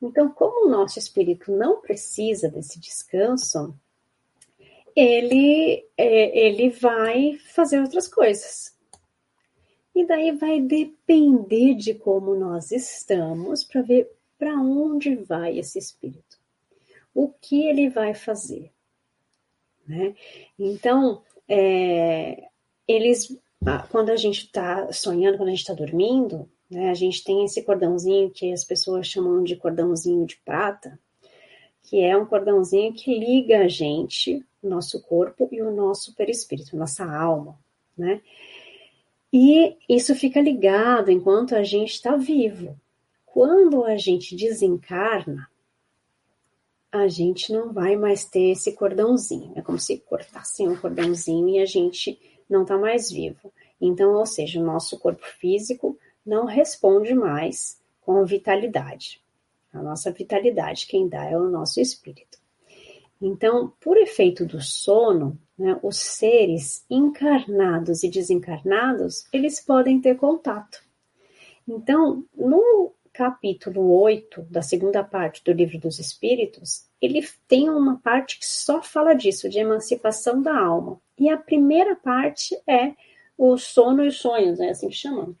Então, 0.00 0.30
como 0.30 0.66
o 0.66 0.70
nosso 0.70 0.98
espírito 0.98 1.50
não 1.50 1.80
precisa 1.80 2.48
desse 2.48 2.78
descanso, 2.78 3.74
ele, 4.94 5.86
é, 5.96 6.46
ele 6.46 6.70
vai 6.70 7.38
fazer 7.54 7.80
outras 7.80 8.08
coisas. 8.08 8.74
E 9.94 10.06
daí 10.06 10.32
vai 10.32 10.60
depender 10.60 11.74
de 11.74 11.94
como 11.94 12.34
nós 12.34 12.70
estamos 12.70 13.64
para 13.64 13.82
ver 13.82 14.10
para 14.38 14.54
onde 14.54 15.14
vai 15.16 15.58
esse 15.58 15.78
espírito. 15.78 16.38
O 17.14 17.28
que 17.28 17.66
ele 17.66 17.88
vai 17.88 18.14
fazer. 18.14 18.70
Né? 19.86 20.14
Então, 20.58 21.22
é, 21.48 22.48
eles, 22.86 23.34
quando 23.90 24.10
a 24.10 24.16
gente 24.16 24.44
está 24.44 24.92
sonhando, 24.92 25.38
quando 25.38 25.48
a 25.48 25.52
gente 25.52 25.60
está 25.60 25.74
dormindo, 25.74 26.50
né, 26.70 26.90
a 26.90 26.94
gente 26.94 27.22
tem 27.22 27.44
esse 27.44 27.62
cordãozinho 27.62 28.30
que 28.30 28.52
as 28.52 28.64
pessoas 28.64 29.06
chamam 29.06 29.42
de 29.42 29.56
cordãozinho 29.56 30.26
de 30.26 30.36
prata, 30.36 30.98
que 31.82 32.00
é 32.00 32.16
um 32.16 32.26
cordãozinho 32.26 32.92
que 32.92 33.16
liga 33.16 33.60
a 33.60 33.68
gente, 33.68 34.44
o 34.62 34.68
nosso 34.68 35.00
corpo 35.02 35.48
e 35.52 35.62
o 35.62 35.70
nosso 35.70 36.14
perispírito, 36.14 36.76
nossa 36.76 37.04
alma, 37.04 37.58
né? 37.96 38.20
E 39.32 39.76
isso 39.88 40.14
fica 40.14 40.40
ligado 40.40 41.10
enquanto 41.10 41.54
a 41.54 41.62
gente 41.62 41.92
está 41.92 42.16
vivo. 42.16 42.78
Quando 43.24 43.84
a 43.84 43.96
gente 43.96 44.34
desencarna, 44.34 45.48
a 46.90 47.06
gente 47.08 47.52
não 47.52 47.72
vai 47.72 47.96
mais 47.96 48.24
ter 48.24 48.52
esse 48.52 48.72
cordãozinho. 48.72 49.52
É 49.54 49.62
como 49.62 49.78
se 49.78 49.98
cortassem 49.98 50.68
um 50.68 50.76
cordãozinho 50.76 51.48
e 51.48 51.58
a 51.58 51.66
gente 51.66 52.18
não 52.48 52.62
está 52.62 52.78
mais 52.78 53.10
vivo. 53.10 53.52
Então, 53.80 54.14
ou 54.14 54.24
seja, 54.24 54.58
o 54.58 54.64
nosso 54.64 54.98
corpo 54.98 55.24
físico 55.38 55.98
não 56.26 56.44
responde 56.44 57.14
mais 57.14 57.80
com 58.00 58.24
vitalidade. 58.24 59.22
A 59.72 59.82
nossa 59.82 60.10
vitalidade, 60.10 60.86
quem 60.86 61.08
dá 61.08 61.24
é 61.24 61.38
o 61.38 61.48
nosso 61.48 61.80
espírito. 61.80 62.38
Então, 63.20 63.72
por 63.80 63.96
efeito 63.96 64.44
do 64.44 64.60
sono, 64.60 65.38
né, 65.58 65.78
os 65.82 65.96
seres 65.96 66.84
encarnados 66.90 68.02
e 68.02 68.10
desencarnados, 68.10 69.26
eles 69.32 69.60
podem 69.60 70.00
ter 70.00 70.16
contato. 70.16 70.82
Então, 71.66 72.24
no 72.34 72.92
capítulo 73.12 73.90
8 74.00 74.42
da 74.50 74.60
segunda 74.60 75.02
parte 75.02 75.42
do 75.42 75.52
Livro 75.52 75.78
dos 75.78 75.98
Espíritos, 75.98 76.86
ele 77.00 77.26
tem 77.48 77.70
uma 77.70 77.96
parte 77.98 78.38
que 78.38 78.46
só 78.46 78.82
fala 78.82 79.14
disso, 79.14 79.48
de 79.48 79.58
emancipação 79.58 80.42
da 80.42 80.56
alma. 80.56 81.00
E 81.18 81.30
a 81.30 81.36
primeira 81.38 81.96
parte 81.96 82.54
é 82.66 82.94
o 83.38 83.56
sono 83.56 84.04
e 84.04 84.08
os 84.08 84.18
sonhos, 84.18 84.60
é 84.60 84.70
assim 84.70 84.88
que 84.88 84.94
chamam. 84.94 85.34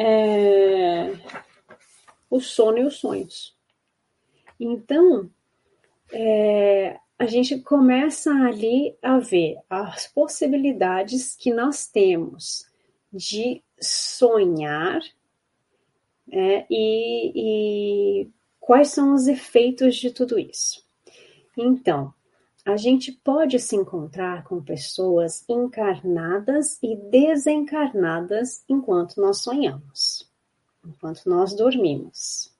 É... 0.00 1.12
O 2.30 2.40
sono 2.40 2.78
e 2.78 2.84
os 2.84 2.96
sonhos. 2.98 3.56
Então, 4.60 5.28
é, 6.12 6.98
a 7.18 7.26
gente 7.26 7.58
começa 7.60 8.30
ali 8.30 8.96
a 9.02 9.18
ver 9.18 9.58
as 9.68 10.06
possibilidades 10.06 11.34
que 11.34 11.52
nós 11.52 11.86
temos 11.86 12.66
de 13.12 13.62
sonhar 13.80 15.00
é, 16.30 16.66
e, 16.70 17.32
e 18.22 18.30
quais 18.60 18.88
são 18.90 19.14
os 19.14 19.26
efeitos 19.26 19.96
de 19.96 20.12
tudo 20.12 20.38
isso. 20.38 20.86
Então, 21.56 22.14
a 22.68 22.76
gente 22.76 23.12
pode 23.12 23.58
se 23.58 23.74
encontrar 23.74 24.44
com 24.44 24.62
pessoas 24.62 25.42
encarnadas 25.48 26.78
e 26.82 26.94
desencarnadas 26.96 28.62
enquanto 28.68 29.18
nós 29.18 29.38
sonhamos, 29.38 30.30
enquanto 30.84 31.24
nós 31.24 31.56
dormimos. 31.56 32.54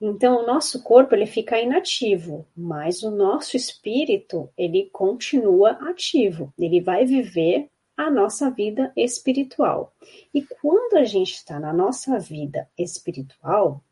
Então, 0.00 0.42
o 0.42 0.46
nosso 0.46 0.82
corpo 0.82 1.14
ele 1.14 1.26
fica 1.26 1.60
inativo, 1.60 2.48
mas 2.56 3.04
o 3.04 3.12
nosso 3.12 3.56
espírito 3.56 4.50
ele 4.58 4.90
continua 4.92 5.78
ativo. 5.88 6.52
Ele 6.58 6.80
vai 6.80 7.04
viver 7.04 7.70
a 7.96 8.10
nossa 8.10 8.50
vida 8.50 8.92
espiritual. 8.96 9.94
E 10.34 10.42
quando 10.42 10.96
a 10.96 11.04
gente 11.04 11.34
está 11.34 11.60
na 11.60 11.72
nossa 11.72 12.18
vida 12.18 12.68
espiritual, 12.76 13.84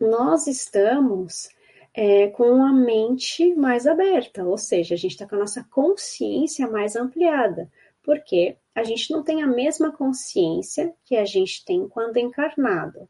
nós 0.00 0.46
estamos 0.46 1.50
é, 1.94 2.28
com 2.28 2.62
a 2.62 2.72
mente 2.72 3.54
mais 3.54 3.86
aberta, 3.86 4.44
ou 4.44 4.56
seja, 4.56 4.94
a 4.94 4.98
gente 4.98 5.12
está 5.12 5.26
com 5.26 5.34
a 5.36 5.40
nossa 5.40 5.64
consciência 5.70 6.68
mais 6.68 6.96
ampliada, 6.96 7.70
porque 8.02 8.56
a 8.74 8.84
gente 8.84 9.10
não 9.10 9.22
tem 9.22 9.42
a 9.42 9.46
mesma 9.46 9.92
consciência 9.92 10.94
que 11.04 11.16
a 11.16 11.24
gente 11.24 11.64
tem 11.64 11.88
quando 11.88 12.16
encarnado. 12.16 13.08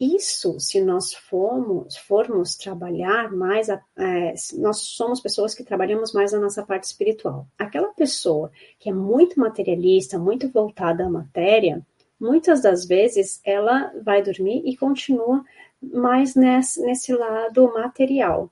Isso, 0.00 0.58
se 0.58 0.80
nós 0.80 1.14
formos, 1.14 1.96
formos 1.96 2.56
trabalhar 2.56 3.30
mais, 3.30 3.68
é, 3.68 4.34
nós 4.58 4.78
somos 4.78 5.20
pessoas 5.20 5.54
que 5.54 5.62
trabalhamos 5.62 6.12
mais 6.12 6.34
a 6.34 6.40
nossa 6.40 6.64
parte 6.64 6.84
espiritual. 6.84 7.46
Aquela 7.56 7.94
pessoa 7.94 8.50
que 8.80 8.90
é 8.90 8.92
muito 8.92 9.38
materialista, 9.38 10.18
muito 10.18 10.48
voltada 10.48 11.06
à 11.06 11.08
matéria, 11.08 11.86
muitas 12.18 12.62
das 12.62 12.84
vezes 12.84 13.40
ela 13.44 13.92
vai 14.02 14.24
dormir 14.24 14.62
e 14.64 14.76
continua 14.76 15.44
mais 15.82 16.34
nesse, 16.34 16.80
nesse 16.82 17.12
lado 17.12 17.72
material. 17.72 18.50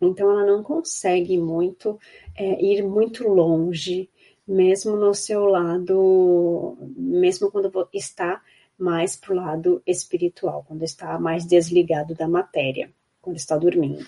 Então 0.00 0.30
ela 0.30 0.46
não 0.46 0.62
consegue 0.62 1.38
muito 1.38 1.98
é, 2.34 2.62
ir 2.64 2.82
muito 2.82 3.28
longe, 3.28 4.08
mesmo 4.46 4.96
no 4.96 5.14
seu 5.14 5.44
lado, 5.44 6.76
mesmo 6.96 7.50
quando 7.50 7.88
está 7.92 8.42
mais 8.76 9.14
para 9.14 9.32
o 9.32 9.36
lado 9.36 9.82
espiritual, 9.86 10.64
quando 10.66 10.82
está 10.82 11.18
mais 11.18 11.44
desligado 11.44 12.14
da 12.14 12.26
matéria, 12.26 12.90
quando 13.20 13.36
está 13.36 13.56
dormindo. 13.56 14.04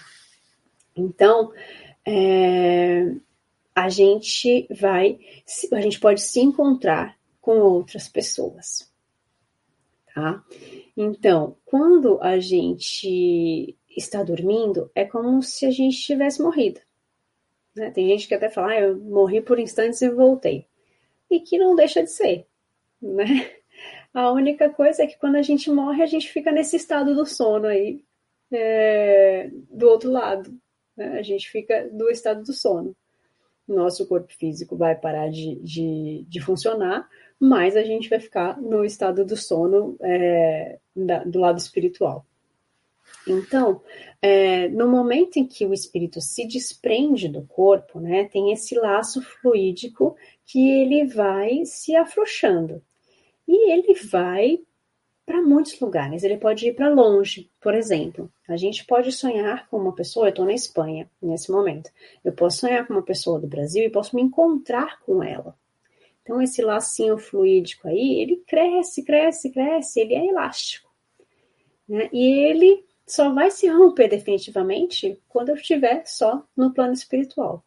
Então, 0.97 1.53
é, 2.07 3.15
a 3.75 3.89
gente 3.89 4.67
vai, 4.71 5.19
a 5.73 5.81
gente 5.81 6.01
pode 6.01 6.23
se 6.23 6.41
encontrar 6.41 7.17
com 7.41 7.59
outras 7.59 8.09
pessoas, 8.09 8.91
tá? 10.15 10.45
Então, 10.97 11.57
quando 11.65 12.21
a 12.21 12.39
gente 12.39 13.77
está 13.97 14.23
dormindo, 14.23 14.91
é 14.95 15.05
como 15.05 15.43
se 15.43 15.67
a 15.67 15.71
gente 15.71 15.97
tivesse 15.97 16.43
morrido. 16.43 16.81
Né? 17.75 17.91
Tem 17.91 18.09
gente 18.09 18.29
que 18.29 18.35
até 18.35 18.49
fala, 18.49 18.73
ah, 18.73 18.81
eu 18.81 18.99
morri 18.99 19.41
por 19.41 19.59
instantes 19.59 20.03
e 20.03 20.11
voltei. 20.11 20.67
E 21.31 21.41
que 21.41 21.59
não 21.59 21.75
deixa 21.75 22.03
de 22.03 22.11
ser, 22.11 22.47
né? 23.01 23.25
A 24.13 24.31
única 24.31 24.69
coisa 24.69 25.03
é 25.03 25.07
que 25.07 25.19
quando 25.19 25.37
a 25.37 25.43
gente 25.43 25.71
morre, 25.71 26.03
a 26.03 26.07
gente 26.07 26.31
fica 26.31 26.53
nesse 26.53 26.77
estado 26.77 27.15
do 27.15 27.25
sono 27.25 27.67
aí, 27.67 28.05
é, 28.53 29.51
do 29.71 29.89
outro 29.89 30.11
lado. 30.11 30.55
Né? 30.95 31.19
A 31.19 31.23
gente 31.23 31.49
fica 31.51 31.89
do 31.89 32.11
estado 32.11 32.43
do 32.43 32.53
sono. 32.53 32.95
Nosso 33.67 34.07
corpo 34.07 34.31
físico 34.35 34.77
vai 34.77 34.95
parar 34.95 35.31
de, 35.31 35.55
de, 35.61 36.27
de 36.29 36.41
funcionar, 36.41 37.09
mas 37.45 37.77
a 37.77 37.83
gente 37.83 38.09
vai 38.09 38.21
ficar 38.21 38.57
no 38.63 38.85
estado 38.85 39.25
do 39.25 39.37
sono 39.37 39.97
é, 40.01 40.79
da, 40.95 41.25
do 41.25 41.41
lado 41.41 41.59
espiritual. 41.59 42.25
Então, 43.27 43.83
é, 44.23 44.69
no 44.69 44.87
momento 44.87 45.39
em 45.39 45.45
que 45.45 45.67
o 45.67 45.75
espírito 45.75 46.21
se 46.21 46.47
desprende 46.47 47.29
do 47.29 47.43
corpo, 47.43 47.99
né, 47.99 48.29
tem 48.29 48.53
esse 48.53 48.77
laço 48.77 49.21
fluídico 49.21 50.15
que 50.47 50.71
ele 50.71 51.05
vai 51.07 51.67
se 51.67 51.97
afrouxando. 51.97 52.81
E 53.49 53.73
ele 53.73 53.93
vai 53.95 54.61
para 55.27 55.43
muitos 55.43 55.81
lugares, 55.81 56.23
ele 56.23 56.37
pode 56.37 56.69
ir 56.69 56.77
para 56.77 56.91
longe. 56.91 57.51
Por 57.61 57.75
exemplo, 57.75 58.31
a 58.49 58.57
gente 58.57 58.85
pode 58.85 59.11
sonhar 59.11 59.69
com 59.69 59.79
uma 59.79 59.93
pessoa, 59.93 60.27
eu 60.27 60.31
estou 60.31 60.45
na 60.45 60.55
Espanha 60.55 61.11
nesse 61.21 61.51
momento, 61.51 61.91
eu 62.25 62.33
posso 62.33 62.59
sonhar 62.59 62.87
com 62.87 62.93
uma 62.93 63.03
pessoa 63.03 63.41
do 63.41 63.49
Brasil 63.49 63.83
e 63.83 63.91
posso 63.91 64.15
me 64.15 64.23
encontrar 64.23 65.01
com 65.01 65.25
ela. 65.25 65.61
Então, 66.33 66.41
esse 66.41 66.63
lacinho 66.63 67.19
fluídico 67.19 67.87
aí, 67.87 68.23
ele 68.23 68.37
cresce, 68.47 69.05
cresce, 69.05 69.51
cresce, 69.51 70.01
ele 70.01 70.15
é 70.15 70.27
elástico. 70.29 70.91
Né? 71.87 72.09
E 72.11 72.25
ele 72.25 72.87
só 73.07 73.31
vai 73.35 73.51
se 73.51 73.69
romper 73.69 74.09
definitivamente 74.09 75.21
quando 75.29 75.51
eu 75.51 75.57
estiver 75.57 76.07
só 76.07 76.43
no 76.57 76.73
plano 76.73 76.95
espiritual. 76.95 77.63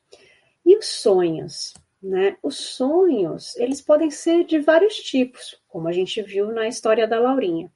E 0.65 0.75
os 0.75 0.87
sonhos? 0.87 1.75
Né? 2.01 2.37
Os 2.41 2.57
sonhos, 2.57 3.55
eles 3.57 3.83
podem 3.83 4.09
ser 4.09 4.45
de 4.45 4.57
vários 4.57 4.95
tipos, 4.95 5.61
como 5.67 5.87
a 5.87 5.91
gente 5.91 6.19
viu 6.23 6.47
na 6.51 6.67
história 6.67 7.07
da 7.07 7.19
Laurinha. 7.19 7.71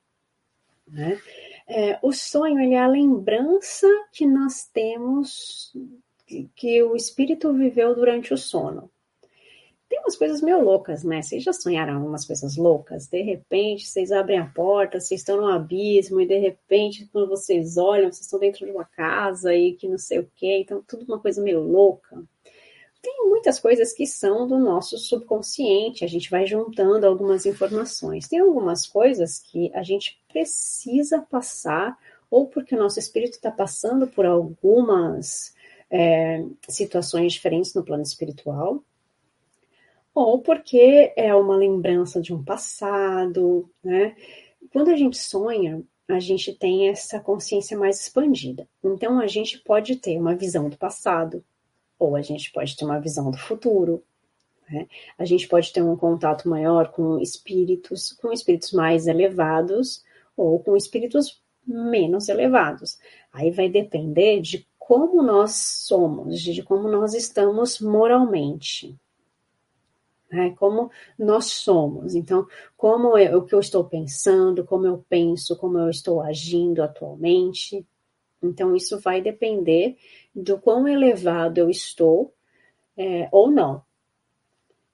Né? 0.88 1.22
É, 1.68 2.00
o 2.02 2.12
sonho 2.12 2.60
ele 2.60 2.74
é 2.74 2.80
a 2.80 2.88
lembrança 2.88 3.88
que 4.12 4.26
nós 4.26 4.66
temos 4.66 5.72
que 6.56 6.82
o 6.82 6.96
espírito 6.96 7.54
viveu 7.54 7.94
durante 7.94 8.34
o 8.34 8.38
sono. 8.38 8.90
Tem 10.00 10.06
umas 10.06 10.16
coisas 10.16 10.42
meio 10.42 10.64
loucas, 10.64 11.04
né? 11.04 11.22
Vocês 11.22 11.44
já 11.44 11.52
sonharam 11.52 12.06
umas 12.06 12.26
coisas 12.26 12.56
loucas? 12.56 13.08
De 13.08 13.22
repente, 13.22 13.86
vocês 13.86 14.14
abrem 14.14 14.40
a 14.40 14.46
porta, 14.46 15.00
vocês 15.00 15.20
estão 15.20 15.38
no 15.38 15.48
abismo, 15.48 16.22
e 16.22 16.26
de 16.26 16.38
repente, 16.38 17.08
quando 17.12 17.28
vocês 17.28 17.78
olham, 17.78 18.12
vocês 18.12 18.26
estão 18.26 18.40
dentro 18.40 18.66
de 18.66 18.72
uma 18.72 18.86
casa 18.86 19.54
e 19.54 19.74
que 19.74 19.90
não 19.90 19.98
sei 19.98 20.20
o 20.20 20.32
quê. 20.36 20.60
Então, 20.62 20.82
tudo 20.88 21.04
uma 21.04 21.20
coisa 21.20 21.42
meio 21.42 21.62
louca 21.62 22.18
tem 23.02 23.30
muitas 23.30 23.60
coisas 23.60 23.94
que 23.94 24.06
são 24.06 24.46
do 24.46 24.58
nosso 24.58 24.98
subconsciente, 24.98 26.04
a 26.04 26.08
gente 26.08 26.30
vai 26.30 26.46
juntando 26.46 27.08
algumas 27.08 27.46
informações. 27.46 28.28
Tem 28.28 28.40
algumas 28.40 28.86
coisas 28.86 29.40
que 29.40 29.72
a 29.74 29.84
gente 29.84 30.20
precisa 30.28 31.22
passar, 31.22 31.98
ou 32.30 32.48
porque 32.48 32.76
o 32.76 32.78
nosso 32.78 33.00
espírito 33.00 33.36
está 33.36 33.50
passando 33.50 34.06
por 34.06 34.26
algumas 34.26 35.56
é, 35.90 36.44
situações 36.68 37.32
diferentes 37.32 37.74
no 37.74 37.86
plano 37.86 38.04
espiritual, 38.04 38.84
ou 40.14 40.42
porque 40.42 41.14
é 41.16 41.34
uma 41.34 41.56
lembrança 41.56 42.22
de 42.22 42.34
um 42.34 42.44
passado, 42.44 43.70
né? 43.84 44.16
Quando 44.72 44.90
a 44.90 44.96
gente 44.96 45.18
sonha, 45.18 45.84
a 46.08 46.20
gente 46.20 46.54
tem 46.54 46.90
essa 46.90 47.20
consciência 47.20 47.78
mais 47.78 48.02
expandida. 48.02 48.68
Então, 48.84 49.20
a 49.20 49.28
gente 49.28 49.60
pode 49.60 49.96
ter 49.98 50.18
uma 50.20 50.36
visão 50.36 50.70
do 50.70 50.78
passado, 50.78 51.44
ou 51.98 52.16
a 52.16 52.22
gente 52.22 52.52
pode 52.52 52.76
ter 52.76 52.86
uma 52.86 53.00
visão 53.00 53.30
do 53.30 53.38
futuro. 53.38 54.04
Né? 54.70 54.88
A 55.18 55.26
gente 55.26 55.48
pode 55.48 55.72
ter 55.74 55.84
um 55.84 55.96
contato 55.96 56.48
maior 56.48 56.92
com 56.92 57.20
espíritos, 57.20 58.14
com 58.14 58.32
espíritos 58.32 58.72
mais 58.72 59.08
elevados 59.08 60.04
ou 60.38 60.60
com 60.60 60.78
espíritos 60.78 61.42
menos 61.66 62.30
elevados. 62.30 62.98
Aí 63.34 63.52
vai 63.52 63.70
depender 63.70 64.40
de 64.42 64.66
como 64.78 65.22
nós 65.22 65.52
somos, 65.86 66.42
de 66.42 66.64
como 66.64 66.88
nós 66.88 67.14
estamos 67.14 67.80
moralmente. 67.80 68.98
Né? 70.32 70.52
Como 70.58 70.92
nós 71.18 71.46
somos. 71.46 72.16
Então, 72.16 72.48
como 72.78 73.18
é 73.18 73.36
o 73.36 73.44
que 73.44 73.56
eu 73.56 73.60
estou 73.60 73.84
pensando, 73.84 74.64
como 74.64 74.86
eu 74.86 75.04
penso, 75.10 75.58
como 75.58 75.78
eu 75.78 75.90
estou 75.90 76.22
agindo 76.22 76.84
atualmente. 76.84 77.86
Então, 78.42 78.76
isso 78.76 79.00
vai 79.00 79.22
depender 79.22 79.98
do 80.34 80.60
quão 80.60 80.88
elevado 80.88 81.58
eu 81.58 81.70
estou 81.70 82.34
é, 82.96 83.28
ou 83.32 83.50
não. 83.50 83.82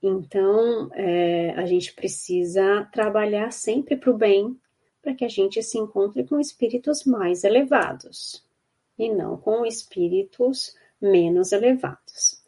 Então, 0.02 0.89
é, 0.93 1.52
a 1.52 1.65
gente 1.65 1.93
precisa 1.93 2.88
trabalhar 2.93 3.52
sempre 3.52 3.95
para 3.95 4.12
o 4.12 4.17
bem, 4.17 4.56
para 5.02 5.13
que 5.13 5.26
a 5.26 5.30
gente 5.30 5.62
se 5.63 5.78
encontre 5.78 6.24
com 6.24 6.39
espíritos 6.39 7.04
mais 7.06 7.43
elevados 7.43 8.45
e 8.98 9.12
não 9.12 9.38
com 9.38 9.65
espíritos 9.65 10.76
menos 11.02 11.52
elevados. 11.52 12.41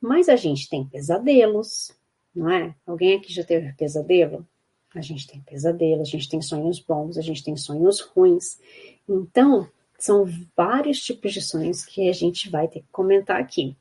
Mas 0.00 0.28
a 0.28 0.36
gente 0.36 0.68
tem 0.68 0.86
pesadelos, 0.86 1.94
não 2.34 2.50
é? 2.50 2.74
Alguém 2.86 3.16
aqui 3.16 3.32
já 3.32 3.44
teve 3.44 3.72
pesadelo? 3.74 4.46
A 4.94 5.00
gente 5.00 5.26
tem 5.26 5.40
pesadelo, 5.40 6.02
a 6.02 6.04
gente 6.04 6.28
tem 6.28 6.40
sonhos 6.40 6.78
bons, 6.78 7.18
a 7.18 7.22
gente 7.22 7.42
tem 7.42 7.56
sonhos 7.56 8.00
ruins. 8.00 8.60
Então, 9.08 9.68
são 9.98 10.24
vários 10.56 11.02
tipos 11.02 11.32
de 11.32 11.40
sonhos 11.40 11.84
que 11.84 12.08
a 12.08 12.12
gente 12.12 12.50
vai 12.50 12.68
ter 12.68 12.80
que 12.80 12.88
comentar 12.92 13.40
aqui. 13.40 13.76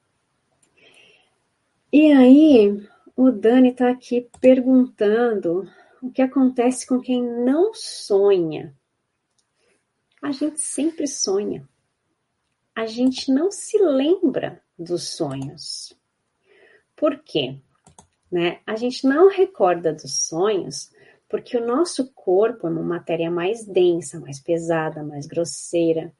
E 1.92 2.12
aí, 2.12 2.82
o 3.16 3.30
Dani 3.30 3.70
está 3.70 3.90
aqui 3.90 4.28
perguntando 4.42 5.70
o 6.02 6.12
que 6.12 6.22
acontece 6.22 6.88
com 6.88 7.00
quem 7.00 7.22
não 7.22 7.74
sonha. 7.74 8.76
A 10.22 10.32
gente 10.32 10.60
sempre 10.60 11.08
sonha. 11.08 11.68
A 12.76 12.88
gente 12.88 13.32
não 13.32 13.52
se 13.52 13.78
lembra 13.78 14.64
dos 14.78 15.10
sonhos. 15.10 15.96
Por 16.96 17.20
quê? 17.20 17.60
Né? 18.34 18.62
A 18.66 18.76
gente 18.76 19.06
não 19.06 19.30
recorda 19.30 19.94
dos 19.94 20.26
sonhos 20.26 20.92
porque 21.30 21.56
o 21.56 21.64
nosso 21.64 22.12
corpo 22.14 22.66
é 22.66 22.70
uma 22.72 22.82
matéria 22.82 23.30
mais 23.30 23.64
densa, 23.64 24.20
mais 24.20 24.40
pesada, 24.40 25.04
mais 25.04 25.28
grosseira. 25.28 26.12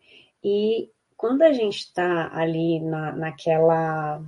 E 0.44 0.92
quando 1.18 1.42
a 1.42 1.52
gente 1.52 1.78
está 1.78 2.30
ali 2.32 2.80
na, 2.80 3.14
naquela 3.14 4.22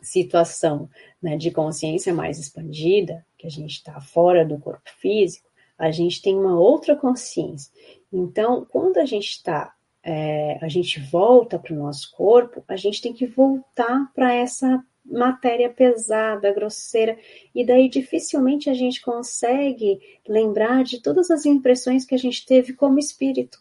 situação 0.00 0.88
né, 1.20 1.36
de 1.36 1.50
consciência 1.50 2.14
mais 2.14 2.38
expandida, 2.38 3.26
que 3.36 3.48
a 3.48 3.50
gente 3.50 3.72
está 3.72 4.00
fora 4.00 4.44
do 4.44 4.60
corpo 4.60 4.88
físico, 5.00 5.50
a 5.76 5.90
gente 5.90 6.22
tem 6.22 6.36
uma 6.36 6.56
outra 6.56 6.94
consciência. 6.94 7.72
Então, 8.12 8.64
quando 8.70 8.98
a 8.98 9.04
gente 9.04 9.26
está, 9.26 9.74
é, 10.04 10.56
a 10.62 10.68
gente 10.68 11.00
volta 11.00 11.58
para 11.58 11.74
o 11.74 11.78
nosso 11.78 12.12
corpo, 12.12 12.62
a 12.68 12.76
gente 12.76 13.02
tem 13.02 13.12
que 13.12 13.26
voltar 13.26 14.08
para 14.14 14.32
essa 14.32 14.84
matéria 15.04 15.68
pesada, 15.68 16.52
grosseira, 16.52 17.18
e 17.54 17.66
daí 17.66 17.88
dificilmente 17.88 18.70
a 18.70 18.74
gente 18.74 19.00
consegue 19.00 20.00
lembrar 20.26 20.84
de 20.84 21.00
todas 21.00 21.30
as 21.30 21.44
impressões 21.44 22.04
que 22.04 22.14
a 22.14 22.18
gente 22.18 22.46
teve 22.46 22.72
como 22.72 22.98
espírito. 22.98 23.58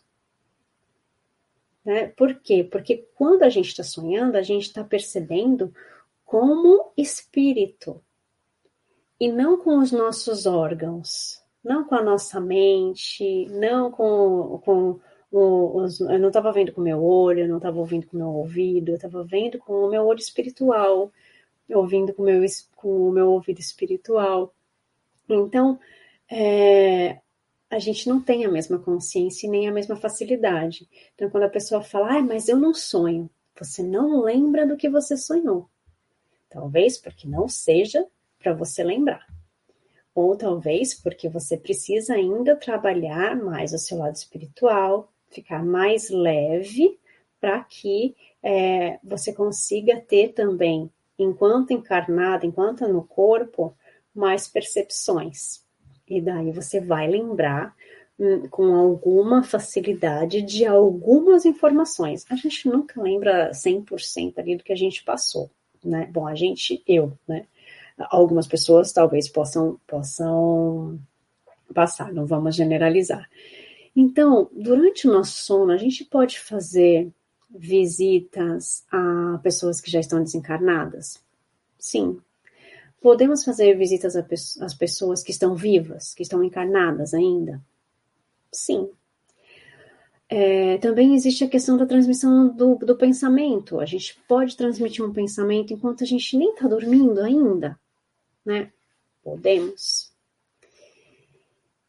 Né? 1.84 2.08
Por 2.10 2.36
quê? 2.36 2.63
Porque 2.63 3.08
quando 3.15 3.43
a 3.43 3.49
gente 3.49 3.69
está 3.69 3.84
sonhando, 3.84 4.36
a 4.36 4.41
gente 4.41 4.67
está 4.67 4.84
percebendo 4.84 5.73
como 6.23 6.91
espírito 6.95 8.01
e 9.19 9.32
não 9.32 9.58
com 9.58 9.80
os 9.80 9.91
nossos 9.91 10.45
órgãos, 10.45 11.41
não 11.63 11.84
com 11.84 11.95
a 11.95 12.01
nossa 12.01 12.39
mente, 12.39 13.45
não 13.49 13.91
com, 13.91 14.60
com 14.63 14.99
os, 15.32 15.99
eu 16.01 16.19
não 16.19 16.27
estava 16.27 16.51
vendo 16.51 16.71
com 16.71 16.82
o 16.82 16.84
meu 16.84 17.04
olho, 17.04 17.41
eu 17.41 17.47
não 17.47 17.58
estava 17.58 17.80
ouvindo 17.80 18.08
com 18.08 18.17
o 18.17 18.19
meu 18.19 18.30
ouvido, 18.30 18.89
eu 18.89 18.95
estava 18.95 19.23
vendo 19.23 19.60
com 19.60 19.73
o 19.73 19.89
meu 19.89 20.06
olho 20.06 20.19
espiritual, 20.19 21.12
ouvindo 21.74 22.14
com, 22.14 22.24
meu, 22.24 22.44
com 22.76 23.10
o 23.10 23.12
meu 23.12 23.32
ouvido 23.32 23.60
espiritual. 23.60 24.54
Então, 25.30 25.80
é, 26.30 27.20
a 27.70 27.80
gente 27.80 28.08
não 28.08 28.22
tem 28.22 28.46
a 28.46 28.52
mesma 28.52 28.80
consciência 28.80 29.48
e 29.48 29.50
nem 29.50 29.68
a 29.68 29.72
mesma 29.72 29.96
facilidade. 29.96 30.88
Então, 31.16 31.30
quando 31.30 31.44
a 31.44 31.50
pessoa 31.50 31.82
fala, 31.82 32.18
ah, 32.18 32.22
mas 32.22 32.48
eu 32.50 32.58
não 32.58 32.74
sonho, 32.74 33.30
você 33.58 33.82
não 33.82 34.22
lembra 34.22 34.68
do 34.68 34.76
que 34.76 34.90
você 34.90 35.16
sonhou. 35.16 35.70
Talvez 36.50 36.98
porque 36.98 37.28
não 37.28 37.48
seja 37.48 38.06
para 38.38 38.54
você 38.54 38.84
lembrar. 38.84 39.26
Ou 40.14 40.36
talvez 40.36 40.94
porque 40.94 41.30
você 41.30 41.56
precisa 41.56 42.16
ainda 42.16 42.56
trabalhar 42.56 43.36
mais 43.38 43.72
o 43.72 43.78
seu 43.78 43.98
lado 43.98 44.16
espiritual, 44.16 45.12
ficar 45.30 45.64
mais 45.64 46.10
leve, 46.10 47.00
para 47.40 47.64
que 47.64 48.16
é, 48.44 49.00
você 49.04 49.34
consiga 49.34 50.00
ter 50.00 50.34
também 50.34 50.92
enquanto 51.24 51.72
encarnada, 51.72 52.46
enquanto 52.46 52.88
no 52.88 53.04
corpo, 53.04 53.76
mais 54.14 54.48
percepções. 54.48 55.64
E 56.08 56.22
daí 56.22 56.52
você 56.52 56.80
vai 56.80 57.08
lembrar 57.08 57.76
hum, 58.20 58.48
com 58.50 58.76
alguma 58.76 59.44
facilidade 59.44 60.42
de 60.42 60.66
algumas 60.66 61.46
informações. 61.46 62.26
A 62.30 62.36
gente 62.36 62.68
nunca 62.68 63.02
lembra 63.02 63.52
100% 63.52 64.38
ali 64.38 64.56
do 64.56 64.64
que 64.64 64.74
a 64.74 64.78
gente 64.78 65.04
passou, 65.04 65.50
né? 65.84 66.10
Bom, 66.12 66.28
a 66.28 66.36
gente, 66.36 66.84
eu, 66.88 67.14
né? 67.28 67.46
Algumas 68.10 68.48
pessoas 68.48 68.92
talvez 68.92 69.30
possam, 69.30 69.80
possam 69.88 71.00
passar, 71.74 72.12
não 72.12 72.26
vamos 72.26 72.56
generalizar. 72.56 73.30
Então, 73.96 74.50
durante 74.54 75.08
o 75.08 75.12
nosso 75.12 75.44
sono, 75.44 75.72
a 75.72 75.78
gente 75.78 76.04
pode 76.06 76.40
fazer 76.40 77.12
visitas 77.54 78.86
a 78.92 79.40
pessoas 79.44 79.82
que 79.82 79.92
já 79.92 80.00
estão 80.00 80.24
desencarnadas? 80.24 81.22
Sim. 81.78 82.20
Podemos 83.02 83.44
fazer 83.44 83.76
visitas 83.78 84.16
às 84.16 84.74
pessoas 84.74 85.24
que 85.24 85.32
estão 85.32 85.56
vivas, 85.56 86.14
que 86.14 86.22
estão 86.22 86.44
encarnadas 86.44 87.14
ainda? 87.14 87.62
Sim. 88.52 88.90
É, 90.30 90.78
também 90.78 91.16
existe 91.16 91.44
a 91.44 91.50
questão 91.50 91.76
da 91.76 91.86
transmissão 91.86 92.48
do, 92.48 92.76
do 92.76 92.96
pensamento. 92.96 93.80
A 93.80 93.86
gente 93.86 94.18
pode 94.28 94.56
transmitir 94.56 95.04
um 95.04 95.12
pensamento 95.12 95.74
enquanto 95.74 96.04
a 96.04 96.08
gente 96.08 96.38
nem 96.38 96.54
está 96.54 96.68
dormindo 96.68 97.20
ainda, 97.20 97.78
né? 98.46 98.72
Podemos. 99.24 100.11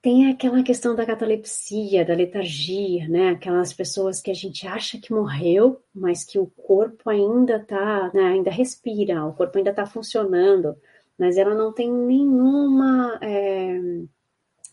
Tem 0.03 0.29
aquela 0.29 0.65
questão 0.65 0.97
da 0.97 1.07
catalepsia, 1.07 2.05
da 2.05 2.13
letargia, 2.13 3.09
né? 3.09 3.31
Aquelas 3.31 3.73
pessoas 3.73 4.21
que 4.21 4.33
a 4.33 4.35
gente 4.35 4.67
acha 4.67 4.99
que 5.01 5.13
morreu, 5.13 5.81
mas 5.95 6.25
que 6.25 6.41
o 6.41 6.47
corpo 6.49 7.09
ainda 7.09 7.61
tá, 7.61 8.11
né? 8.13 8.25
ainda 8.25 8.51
respira, 8.51 9.25
o 9.25 9.33
corpo 9.33 9.57
ainda 9.57 9.71
está 9.71 9.87
funcionando, 9.87 10.77
mas 11.17 11.37
ela 11.39 11.55
não 11.55 11.73
tem 11.73 11.91
nenhuma, 11.91 13.17
é, 13.23 13.79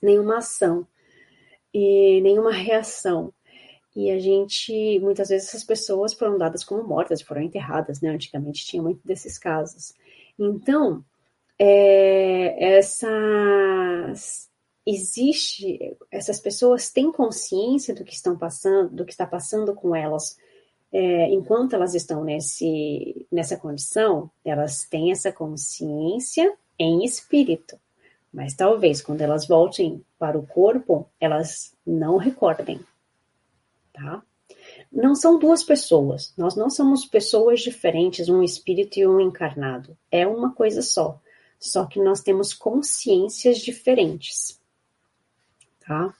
nenhuma 0.01 0.39
ação 0.39 0.87
e 1.71 2.19
nenhuma 2.21 2.51
reação. 2.51 3.31
E 3.95 4.09
a 4.11 4.19
gente, 4.19 4.99
muitas 4.99 5.29
vezes, 5.29 5.49
essas 5.49 5.63
pessoas 5.63 6.13
foram 6.13 6.37
dadas 6.39 6.63
como 6.63 6.83
mortas, 6.83 7.21
foram 7.21 7.41
enterradas, 7.43 8.01
né? 8.01 8.09
Antigamente 8.09 8.65
tinha 8.65 8.81
muito 8.81 9.05
desses 9.05 9.37
casos. 9.37 9.93
Então, 10.39 11.03
é, 11.59 12.77
essas 12.77 14.48
existe, 14.89 15.97
essas 16.11 16.39
pessoas 16.39 16.89
têm 16.89 17.11
consciência 17.11 17.93
do 17.93 18.03
que 18.03 18.13
estão 18.13 18.37
passando, 18.37 18.89
do 18.89 19.05
que 19.05 19.11
está 19.11 19.25
passando 19.25 19.73
com 19.75 19.95
elas, 19.95 20.37
é, 20.91 21.29
enquanto 21.29 21.73
elas 21.73 21.93
estão 21.93 22.23
nesse, 22.23 23.27
nessa 23.31 23.55
condição, 23.55 24.29
elas 24.43 24.85
têm 24.85 25.11
essa 25.11 25.31
consciência 25.31 26.51
em 26.77 27.03
espírito. 27.03 27.79
Mas 28.33 28.55
talvez 28.55 29.01
quando 29.01 29.21
elas 29.21 29.47
voltem 29.47 30.03
para 30.17 30.37
o 30.37 30.45
corpo, 30.45 31.07
elas 31.19 31.73
não 31.85 32.17
recordem, 32.17 32.79
tá? 33.93 34.23
Não 34.91 35.13
são 35.13 35.37
duas 35.37 35.63
pessoas. 35.63 36.33
Nós 36.35 36.55
não 36.55 36.69
somos 36.69 37.05
pessoas 37.05 37.59
diferentes, 37.61 38.29
um 38.29 38.41
espírito 38.41 38.99
e 38.99 39.07
um 39.07 39.19
encarnado. 39.19 39.95
É 40.11 40.25
uma 40.25 40.53
coisa 40.53 40.81
só. 40.81 41.19
Só 41.59 41.85
que 41.85 41.99
nós 41.99 42.21
temos 42.21 42.53
consciências 42.53 43.59
diferentes 43.59 44.59
tá? 45.89 46.13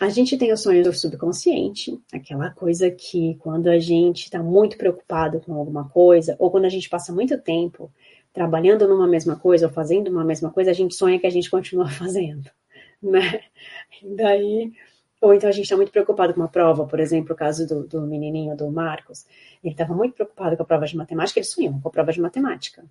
A 0.00 0.08
gente 0.08 0.38
tem 0.38 0.50
o 0.52 0.56
sonho 0.56 0.82
do 0.82 0.90
subconsciente, 0.90 2.00
aquela 2.10 2.50
coisa 2.50 2.90
que 2.90 3.34
quando 3.40 3.68
a 3.68 3.78
gente 3.78 4.24
está 4.24 4.42
muito 4.42 4.78
preocupado 4.78 5.38
com 5.40 5.52
alguma 5.52 5.86
coisa, 5.90 6.34
ou 6.38 6.50
quando 6.50 6.64
a 6.64 6.70
gente 6.70 6.88
passa 6.88 7.12
muito 7.12 7.38
tempo 7.38 7.92
trabalhando 8.32 8.88
numa 8.88 9.06
mesma 9.06 9.36
coisa 9.36 9.66
ou 9.66 9.72
fazendo 9.72 10.08
uma 10.08 10.24
mesma 10.24 10.50
coisa, 10.50 10.70
a 10.70 10.74
gente 10.74 10.94
sonha 10.94 11.20
que 11.20 11.26
a 11.26 11.30
gente 11.30 11.50
continua 11.50 11.86
fazendo, 11.92 12.50
né? 13.02 13.42
E 14.02 14.16
daí, 14.16 14.72
ou 15.20 15.34
então 15.34 15.50
a 15.50 15.52
gente 15.52 15.64
está 15.64 15.76
muito 15.76 15.92
preocupado 15.92 16.32
com 16.32 16.40
uma 16.40 16.48
prova, 16.48 16.86
por 16.86 16.98
exemplo, 16.98 17.34
o 17.34 17.36
caso 17.36 17.66
do, 17.66 17.86
do 17.86 18.00
menininho 18.00 18.56
do 18.56 18.72
Marcos, 18.72 19.26
ele 19.62 19.74
estava 19.74 19.94
muito 19.94 20.14
preocupado 20.14 20.56
com 20.56 20.62
a 20.62 20.66
prova 20.66 20.86
de 20.86 20.96
matemática, 20.96 21.38
ele 21.38 21.46
sonhou 21.46 21.78
com 21.82 21.88
a 21.88 21.92
prova 21.92 22.12
de 22.12 22.20
matemática. 22.20 22.82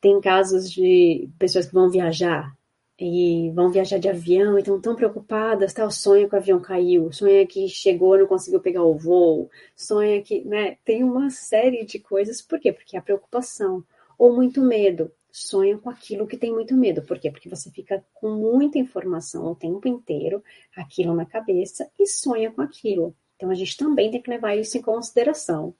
Tem 0.00 0.18
casos 0.18 0.72
de 0.72 1.28
pessoas 1.38 1.66
que 1.66 1.74
vão 1.74 1.90
viajar 1.90 2.56
e 2.98 3.50
vão 3.50 3.70
viajar 3.70 3.98
de 3.98 4.08
avião 4.08 4.56
e 4.56 4.60
estão 4.60 4.80
tão 4.80 4.96
preocupadas, 4.96 5.72
tá? 5.72 5.84
O 5.84 5.90
sonho 5.90 6.28
que 6.28 6.34
o 6.34 6.38
avião 6.38 6.60
caiu, 6.60 7.12
sonha 7.12 7.46
que 7.46 7.68
chegou, 7.68 8.18
não 8.18 8.26
conseguiu 8.26 8.60
pegar 8.60 8.84
o 8.84 8.96
voo, 8.96 9.50
sonha 9.74 10.22
que, 10.22 10.44
né? 10.44 10.78
Tem 10.84 11.04
uma 11.04 11.28
série 11.30 11.84
de 11.84 11.98
coisas. 11.98 12.40
Por 12.40 12.58
quê? 12.58 12.72
Porque 12.72 12.96
a 12.96 13.02
preocupação 13.02 13.84
ou 14.18 14.34
muito 14.34 14.62
medo. 14.62 15.10
Sonha 15.30 15.76
com 15.76 15.90
aquilo 15.90 16.26
que 16.26 16.38
tem 16.38 16.50
muito 16.50 16.74
medo. 16.74 17.02
Por 17.02 17.18
quê? 17.18 17.30
Porque 17.30 17.48
você 17.48 17.70
fica 17.70 18.02
com 18.14 18.30
muita 18.30 18.78
informação 18.78 19.44
o 19.44 19.54
tempo 19.54 19.86
inteiro, 19.86 20.42
aquilo 20.74 21.14
na 21.14 21.26
cabeça 21.26 21.86
e 21.98 22.06
sonha 22.06 22.50
com 22.50 22.62
aquilo. 22.62 23.14
Então 23.36 23.50
a 23.50 23.54
gente 23.54 23.76
também 23.76 24.10
tem 24.10 24.22
que 24.22 24.30
levar 24.30 24.56
isso 24.56 24.78
em 24.78 24.82
consideração. 24.82 25.74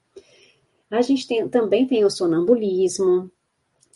A 0.90 1.00
gente 1.00 1.26
tem, 1.26 1.48
também 1.48 1.86
tem 1.86 2.04
o 2.04 2.10
sonambulismo, 2.10 3.30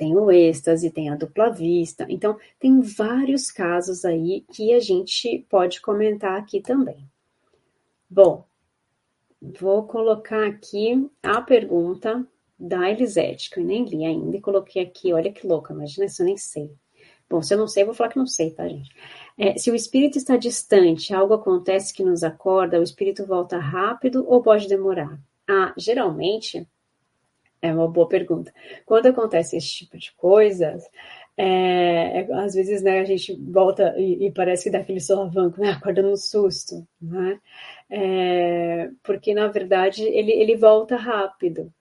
tem 0.00 0.16
o 0.16 0.30
êxtase, 0.30 0.90
tem 0.90 1.10
a 1.10 1.14
dupla 1.14 1.50
vista. 1.50 2.06
Então, 2.08 2.38
tem 2.58 2.80
vários 2.80 3.50
casos 3.50 4.02
aí 4.02 4.46
que 4.50 4.72
a 4.72 4.80
gente 4.80 5.44
pode 5.50 5.78
comentar 5.82 6.38
aqui 6.38 6.58
também. 6.58 7.06
Bom, 8.08 8.46
vou 9.60 9.82
colocar 9.82 10.46
aqui 10.46 11.06
a 11.22 11.42
pergunta 11.42 12.26
da 12.58 12.90
Elisete, 12.90 13.50
que 13.50 13.60
eu 13.60 13.64
nem 13.64 13.84
li 13.84 14.06
ainda, 14.06 14.38
e 14.38 14.40
coloquei 14.40 14.82
aqui, 14.82 15.12
olha 15.12 15.30
que 15.30 15.46
louca, 15.46 15.74
imagina 15.74 16.08
se 16.08 16.22
eu 16.22 16.26
nem 16.26 16.36
sei. 16.38 16.70
Bom, 17.28 17.42
se 17.42 17.52
eu 17.52 17.58
não 17.58 17.68
sei, 17.68 17.82
eu 17.82 17.86
vou 17.88 17.94
falar 17.94 18.08
que 18.08 18.18
não 18.18 18.26
sei, 18.26 18.52
tá, 18.52 18.66
gente? 18.66 18.88
É, 19.36 19.58
se 19.58 19.70
o 19.70 19.74
espírito 19.74 20.16
está 20.16 20.38
distante, 20.38 21.12
algo 21.12 21.34
acontece 21.34 21.92
que 21.92 22.02
nos 22.02 22.24
acorda, 22.24 22.80
o 22.80 22.82
espírito 22.82 23.26
volta 23.26 23.58
rápido 23.58 24.24
ou 24.26 24.42
pode 24.42 24.66
demorar? 24.66 25.20
Ah, 25.46 25.74
geralmente, 25.76 26.66
é 27.62 27.72
uma 27.72 27.88
boa 27.88 28.08
pergunta. 28.08 28.52
Quando 28.86 29.06
acontece 29.06 29.56
esse 29.56 29.68
tipo 29.68 29.98
de 29.98 30.12
coisas, 30.14 30.84
é, 31.36 32.20
é, 32.20 32.32
às 32.34 32.54
vezes 32.54 32.82
né, 32.82 33.00
a 33.00 33.04
gente 33.04 33.34
volta 33.50 33.94
e, 33.96 34.26
e, 34.26 34.32
parece 34.32 34.64
que 34.64 34.70
dá 34.70 34.78
aquele 34.80 35.00
solavanco, 35.00 35.60
né, 35.60 35.70
acorda 35.70 36.02
no 36.02 36.16
susto, 36.16 36.86
né? 37.00 37.40
É, 37.88 38.90
porque 39.02 39.34
na 39.34 39.48
verdade 39.48 40.02
ele, 40.04 40.32
ele 40.32 40.56
volta 40.56 40.96
rápido. 40.96 41.72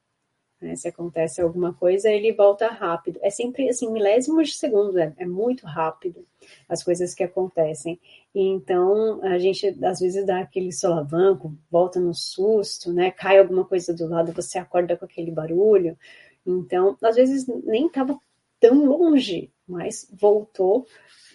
Né? 0.62 0.76
Se 0.76 0.88
acontece 0.88 1.42
alguma 1.42 1.74
coisa, 1.74 2.10
ele 2.10 2.34
volta 2.34 2.68
rápido. 2.68 3.20
É 3.22 3.30
sempre 3.30 3.70
assim, 3.70 3.92
milésimos 3.92 4.50
de 4.50 4.56
segundo, 4.56 5.00
é, 5.00 5.14
é 5.18 5.26
muito 5.26 5.66
rápido 5.66 6.26
as 6.68 6.84
coisas 6.84 7.14
que 7.14 7.24
acontecem. 7.24 8.00
E 8.36 8.42
então 8.42 9.24
a 9.24 9.38
gente 9.40 9.68
às 9.84 10.00
vezes 10.00 10.26
dá 10.26 10.40
aquele 10.40 10.72
solavanco, 10.72 11.56
volta 11.72 12.00
no 12.00 12.14
susto, 12.14 12.92
né? 12.92 13.12
Cai 13.12 13.38
alguma 13.40 13.66
coisa 13.66 13.94
do 13.94 14.08
lado, 14.08 14.34
você 14.34 14.60
acorda 14.60 14.98
com 14.98 15.06
aquele 15.06 15.32
barulho. 15.32 15.98
Então, 16.46 16.98
às 17.02 17.16
vezes 17.16 17.48
nem 17.48 17.88
estava 17.88 18.20
tão 18.60 18.86
longe, 18.86 19.52
mas 19.68 20.10
voltou 20.20 20.86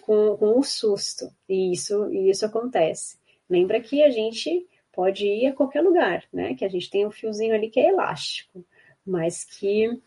com, 0.01 0.37
com 0.37 0.59
o 0.59 0.63
susto. 0.63 1.31
E 1.49 1.71
isso, 1.71 2.11
e 2.11 2.29
isso 2.29 2.45
acontece. 2.45 3.17
Lembra 3.49 3.79
que 3.79 4.03
a 4.03 4.09
gente 4.09 4.67
pode 4.91 5.25
ir 5.25 5.47
a 5.47 5.53
qualquer 5.53 5.81
lugar, 5.81 6.23
né? 6.31 6.53
Que 6.55 6.65
a 6.65 6.69
gente 6.69 6.89
tem 6.89 7.05
um 7.05 7.11
fiozinho 7.11 7.55
ali 7.55 7.69
que 7.69 7.79
é 7.79 7.89
elástico 7.89 8.65
mas 9.05 9.43
que 9.43 10.01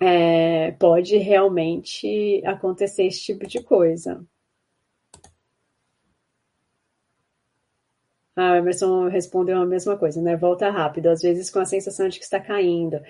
é, 0.00 0.72
pode 0.72 1.16
realmente 1.16 2.42
acontecer 2.44 3.06
esse 3.06 3.22
tipo 3.22 3.46
de 3.46 3.62
coisa. 3.62 4.24
Ah, 8.36 8.52
o 8.52 8.56
Emerson 8.56 9.08
respondeu 9.08 9.60
a 9.60 9.66
mesma 9.66 9.96
coisa, 9.98 10.22
né? 10.22 10.36
Volta 10.36 10.70
rápido, 10.70 11.08
às 11.08 11.22
vezes 11.22 11.50
com 11.50 11.58
a 11.58 11.64
sensação 11.64 12.08
de 12.08 12.18
que 12.18 12.24
está 12.24 12.38
caindo. 12.38 13.00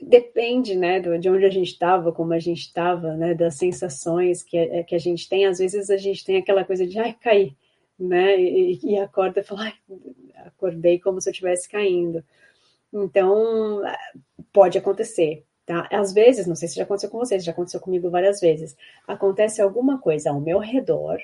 Depende, 0.00 0.74
né, 0.74 0.98
de 1.00 1.28
onde 1.28 1.44
a 1.44 1.50
gente 1.50 1.72
estava, 1.72 2.10
como 2.12 2.32
a 2.32 2.38
gente 2.38 2.60
estava, 2.60 3.14
né, 3.14 3.34
das 3.34 3.56
sensações 3.56 4.42
que, 4.42 4.56
é, 4.56 4.82
que 4.82 4.94
a 4.94 4.98
gente 4.98 5.28
tem. 5.28 5.44
Às 5.44 5.58
vezes 5.58 5.90
a 5.90 5.98
gente 5.98 6.24
tem 6.24 6.38
aquela 6.38 6.64
coisa 6.64 6.86
de, 6.86 6.98
ai, 6.98 7.14
caí, 7.20 7.54
né, 7.98 8.40
e, 8.40 8.80
e 8.82 8.98
acorda 8.98 9.40
e 9.40 9.44
fala, 9.44 9.64
ai, 9.64 9.74
acordei 10.46 10.98
como 10.98 11.20
se 11.20 11.28
eu 11.28 11.32
estivesse 11.32 11.68
caindo. 11.68 12.24
Então, 12.92 13.82
pode 14.52 14.78
acontecer, 14.78 15.44
tá? 15.64 15.88
Às 15.92 16.12
vezes, 16.12 16.46
não 16.46 16.56
sei 16.56 16.68
se 16.68 16.76
já 16.76 16.82
aconteceu 16.82 17.10
com 17.10 17.18
vocês, 17.18 17.44
já 17.44 17.52
aconteceu 17.52 17.80
comigo 17.80 18.10
várias 18.10 18.40
vezes. 18.40 18.76
Acontece 19.06 19.62
alguma 19.62 19.98
coisa 20.00 20.30
ao 20.30 20.40
meu 20.40 20.58
redor 20.58 21.18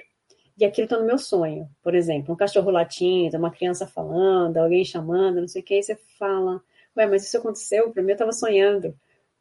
e 0.59 0.65
aquilo 0.65 0.89
tá 0.89 0.99
no 0.99 1.07
meu 1.07 1.19
sonho. 1.19 1.69
Por 1.83 1.95
exemplo, 1.95 2.33
um 2.35 2.37
cachorro 2.37 2.71
latindo, 2.71 3.37
uma 3.37 3.51
criança 3.51 3.87
falando, 3.87 4.57
alguém 4.57 4.85
chamando, 4.85 5.41
não 5.41 5.49
sei 5.49 5.63
o 5.63 5.65
que, 5.65 5.79
e 5.79 5.83
você 5.83 5.97
fala, 6.19 6.63
ué, 6.97 7.07
mas 7.07 7.25
isso 7.25 7.37
aconteceu? 7.39 7.91
Para 7.91 8.03
mim 8.03 8.13
eu 8.13 8.17
tava 8.19 8.33
sonhando, 8.33 8.95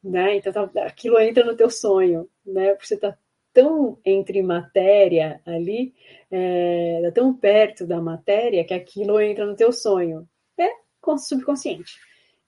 né? 0.04 0.36
Então 0.38 0.52
tá, 0.68 0.84
aquilo 0.86 1.20
entra 1.20 1.44
no 1.46 1.56
teu 1.56 1.70
sonho, 1.70 2.30
né? 2.46 2.74
Porque 2.74 2.88
você 2.88 2.98
tá 2.98 3.18
tão 3.54 3.98
entre 4.04 4.42
matéria 4.42 5.42
ali, 5.46 5.94
é, 6.30 7.10
tão 7.14 7.34
perto 7.34 7.88
da 7.88 8.02
matéria 8.02 8.66
que 8.66 8.74
aquilo 8.74 9.20
entra 9.22 9.46
no 9.46 9.56
teu 9.56 9.72
sonho. 9.72 10.28
É 10.58 10.70
subconsciente. 11.18 12.00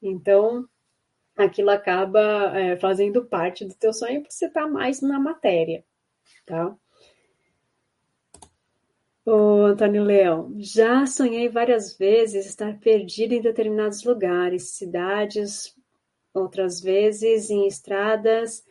Então, 0.02 0.68
aquilo 1.36 1.70
acaba 1.70 2.20
é, 2.58 2.76
fazendo 2.76 3.24
parte 3.24 3.64
do 3.64 3.74
teu 3.74 3.92
sonho 3.92 4.20
porque 4.20 4.34
você 4.34 4.46
está 4.46 4.66
mais 4.66 5.00
na 5.00 5.18
matéria, 5.18 5.84
tá? 6.46 6.76
O 9.24 9.66
Antônio 9.66 10.04
Leão, 10.04 10.54
já 10.56 11.04
sonhei 11.04 11.50
várias 11.50 11.98
vezes 11.98 12.46
estar 12.46 12.78
perdido 12.80 13.34
em 13.34 13.42
determinados 13.42 14.02
lugares, 14.02 14.70
cidades, 14.70 15.76
outras 16.32 16.80
vezes 16.80 17.50
em 17.50 17.66
estradas 17.66 18.64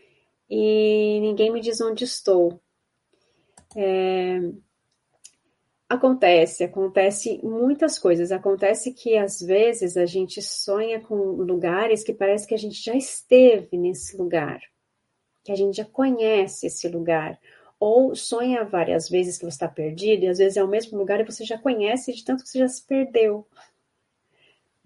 e 0.50 1.20
ninguém 1.22 1.52
me 1.52 1.62
diz 1.62 1.80
onde 1.80 2.06
estou. 2.06 2.60
É, 3.76 4.40
Acontece, 5.90 6.66
acontece 6.66 7.40
muitas 7.42 7.98
coisas. 7.98 8.32
Acontece 8.32 8.94
que 8.94 9.16
às 9.18 9.40
vezes 9.40 9.96
a 9.96 10.06
gente 10.06 10.42
sonha 10.42 11.00
com 11.00 11.16
lugares 11.16 12.04
que 12.04 12.14
parece 12.14 12.46
que 12.46 12.54
a 12.54 12.58
gente 12.58 12.84
já 12.84 12.94
esteve 12.94 13.78
nesse 13.78 14.18
lugar, 14.18 14.60
que 15.46 15.52
a 15.52 15.56
gente 15.56 15.78
já 15.78 15.86
conhece 15.86 16.68
esse 16.68 16.90
lugar. 16.90 17.40
Ou 17.80 18.16
sonha 18.16 18.66
várias 18.66 19.08
vezes 19.08 19.38
que 19.38 19.46
você 19.46 19.50
está 19.50 19.68
perdido, 19.68 20.24
e 20.24 20.28
às 20.28 20.40
vezes 20.40 20.58
é 20.58 20.64
o 20.64 20.68
mesmo 20.68 20.98
lugar 20.98 21.22
e 21.22 21.26
você 21.26 21.46
já 21.46 21.58
conhece 21.58 22.14
de 22.14 22.26
tanto 22.26 22.44
que 22.44 22.50
você 22.50 22.60
já 22.60 22.68
se 22.68 22.86
perdeu. 22.86 23.48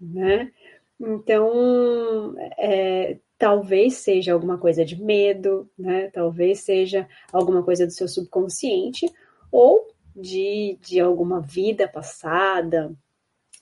Né? 0.00 0.52
Então, 1.00 2.34
é, 2.58 3.18
talvez 3.36 3.94
seja 3.94 4.34
alguma 4.34 4.56
coisa 4.56 4.84
de 4.84 5.02
medo, 5.02 5.68
né? 5.76 6.10
talvez 6.10 6.60
seja 6.60 7.08
alguma 7.32 7.62
coisa 7.64 7.86
do 7.86 7.92
seu 7.92 8.06
subconsciente, 8.06 9.10
ou 9.50 9.91
de, 10.14 10.78
de 10.80 11.00
alguma 11.00 11.40
vida 11.40 11.88
passada. 11.88 12.92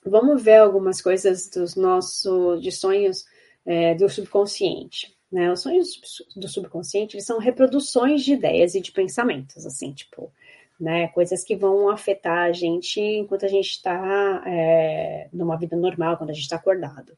Vamos 0.05 0.41
ver 0.41 0.57
algumas 0.57 1.01
coisas 1.01 1.49
dos 1.49 1.75
nossos 1.75 2.61
de 2.61 2.71
sonhos 2.71 3.25
é, 3.65 3.93
do 3.95 4.09
subconsciente. 4.09 5.15
Né? 5.31 5.51
Os 5.51 5.61
sonhos 5.61 6.01
do 6.35 6.47
subconsciente 6.47 7.15
eles 7.15 7.25
são 7.25 7.39
reproduções 7.39 8.23
de 8.23 8.33
ideias 8.33 8.75
e 8.75 8.81
de 8.81 8.91
pensamentos, 8.91 9.65
assim, 9.65 9.93
tipo, 9.93 10.31
né? 10.81 11.07
Coisas 11.09 11.43
que 11.43 11.55
vão 11.55 11.89
afetar 11.89 12.49
a 12.49 12.51
gente 12.51 12.99
enquanto 12.99 13.45
a 13.45 13.47
gente 13.47 13.69
está 13.69 14.43
é, 14.47 15.29
numa 15.31 15.55
vida 15.55 15.77
normal, 15.77 16.17
quando 16.17 16.31
a 16.31 16.33
gente 16.33 16.43
está 16.43 16.55
acordado. 16.55 17.15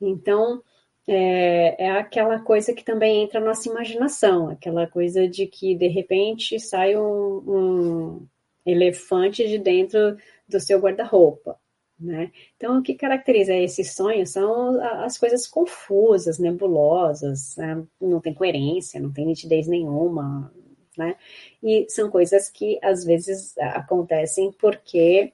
Então, 0.00 0.62
é, 1.06 1.84
é, 1.84 1.90
aquela 1.90 2.40
coisa 2.40 2.72
que 2.72 2.84
também 2.84 3.22
entra 3.22 3.40
na 3.40 3.46
nossa 3.46 3.68
imaginação, 3.68 4.50
aquela 4.50 4.86
coisa 4.86 5.28
de 5.28 5.46
que 5.46 5.74
de 5.74 5.88
repente 5.88 6.58
sai 6.60 6.96
um, 6.96 7.42
um 7.46 8.28
elefante 8.66 9.46
de 9.46 9.58
dentro 9.58 10.16
do 10.48 10.60
seu 10.60 10.78
guarda-roupa. 10.80 11.58
Né? 11.98 12.30
Então, 12.56 12.78
o 12.78 12.82
que 12.82 12.94
caracteriza 12.94 13.54
esse 13.54 13.82
sonho 13.82 14.26
são 14.26 14.78
as 15.02 15.16
coisas 15.16 15.46
confusas, 15.46 16.38
nebulosas, 16.38 17.56
né? 17.56 17.82
não 17.98 18.20
tem 18.20 18.34
coerência, 18.34 19.00
não 19.00 19.10
tem 19.10 19.24
nitidez 19.24 19.66
nenhuma, 19.66 20.52
né? 20.96 21.16
E 21.62 21.86
são 21.88 22.10
coisas 22.10 22.48
que 22.48 22.78
às 22.82 23.04
vezes 23.04 23.56
acontecem 23.58 24.52
porque 24.52 25.32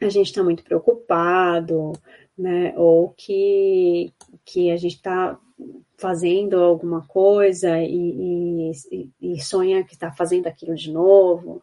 a 0.00 0.08
gente 0.08 0.28
está 0.28 0.42
muito 0.42 0.62
preocupado, 0.62 1.92
né? 2.36 2.74
Ou 2.76 3.10
que, 3.10 4.12
que 4.44 4.70
a 4.70 4.76
gente 4.76 4.96
está 4.96 5.38
fazendo 5.96 6.60
alguma 6.60 7.06
coisa 7.06 7.78
e, 7.80 8.72
e, 8.90 9.10
e 9.20 9.40
sonha 9.40 9.84
que 9.84 9.94
está 9.94 10.12
fazendo 10.12 10.46
aquilo 10.46 10.74
de 10.74 10.92
novo. 10.92 11.62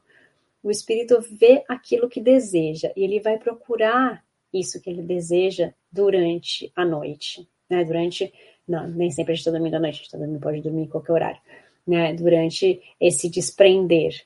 O 0.63 0.69
espírito 0.69 1.19
vê 1.21 1.63
aquilo 1.67 2.09
que 2.09 2.21
deseja 2.21 2.91
e 2.95 3.03
ele 3.03 3.19
vai 3.19 3.37
procurar 3.37 4.23
isso 4.53 4.81
que 4.81 4.89
ele 4.89 5.01
deseja 5.01 5.73
durante 5.91 6.71
a 6.75 6.85
noite, 6.85 7.47
né? 7.69 7.83
Durante, 7.83 8.31
não, 8.67 8.87
nem 8.87 9.09
sempre 9.09 9.31
a 9.31 9.35
gente 9.35 9.41
está 9.41 9.51
dormindo 9.51 9.75
à 9.75 9.79
noite, 9.79 9.95
a 9.95 9.97
gente 9.97 10.11
tá 10.11 10.17
dormindo, 10.17 10.39
pode 10.39 10.61
dormir 10.61 10.83
em 10.83 10.87
qualquer 10.87 11.13
horário, 11.13 11.41
né? 11.87 12.13
Durante 12.13 12.81
esse 12.99 13.29
desprender, 13.29 14.23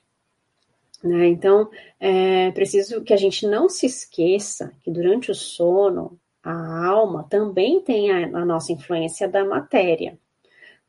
né? 1.04 1.28
Então, 1.28 1.70
é 2.00 2.52
preciso 2.52 3.04
que 3.04 3.14
a 3.14 3.18
gente 3.18 3.48
não 3.48 3.70
se 3.70 3.86
esqueça 3.86 4.74
que 4.84 4.92
durante 4.92 5.32
o 5.32 5.36
sono 5.36 6.20
a 6.44 6.88
alma 6.88 7.26
também 7.30 7.82
tem 7.82 8.12
a, 8.12 8.40
a 8.40 8.46
nossa 8.46 8.72
influência 8.72 9.28
da 9.28 9.46
matéria, 9.46 10.18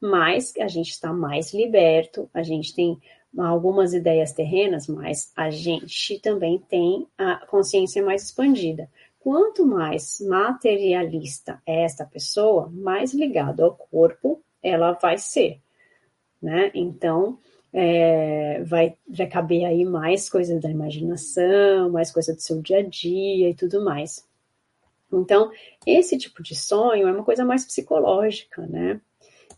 mas 0.00 0.54
a 0.58 0.68
gente 0.68 0.90
está 0.90 1.12
mais 1.12 1.54
liberto, 1.54 2.28
a 2.32 2.42
gente 2.42 2.74
tem 2.74 2.98
algumas 3.38 3.92
ideias 3.92 4.32
terrenas, 4.32 4.86
mas 4.86 5.32
a 5.36 5.50
gente 5.50 6.18
também 6.20 6.58
tem 6.58 7.06
a 7.18 7.44
consciência 7.46 8.04
mais 8.04 8.24
expandida. 8.24 8.88
Quanto 9.18 9.66
mais 9.66 10.20
materialista 10.20 11.60
é 11.66 11.82
esta 11.82 12.04
pessoa, 12.04 12.70
mais 12.72 13.12
ligado 13.12 13.64
ao 13.64 13.74
corpo 13.74 14.40
ela 14.62 14.92
vai 14.92 15.18
ser, 15.18 15.60
né? 16.40 16.70
Então, 16.74 17.38
é, 17.72 18.62
vai, 18.64 18.96
vai 19.08 19.26
caber 19.26 19.64
aí 19.64 19.84
mais 19.84 20.30
coisas 20.30 20.60
da 20.60 20.70
imaginação, 20.70 21.90
mais 21.90 22.10
coisa 22.10 22.34
do 22.34 22.40
seu 22.40 22.60
dia 22.62 22.78
a 22.78 22.82
dia 22.82 23.50
e 23.50 23.54
tudo 23.54 23.84
mais. 23.84 24.26
Então, 25.12 25.50
esse 25.86 26.16
tipo 26.16 26.42
de 26.42 26.54
sonho 26.54 27.06
é 27.06 27.12
uma 27.12 27.24
coisa 27.24 27.44
mais 27.44 27.64
psicológica, 27.64 28.66
né? 28.66 29.00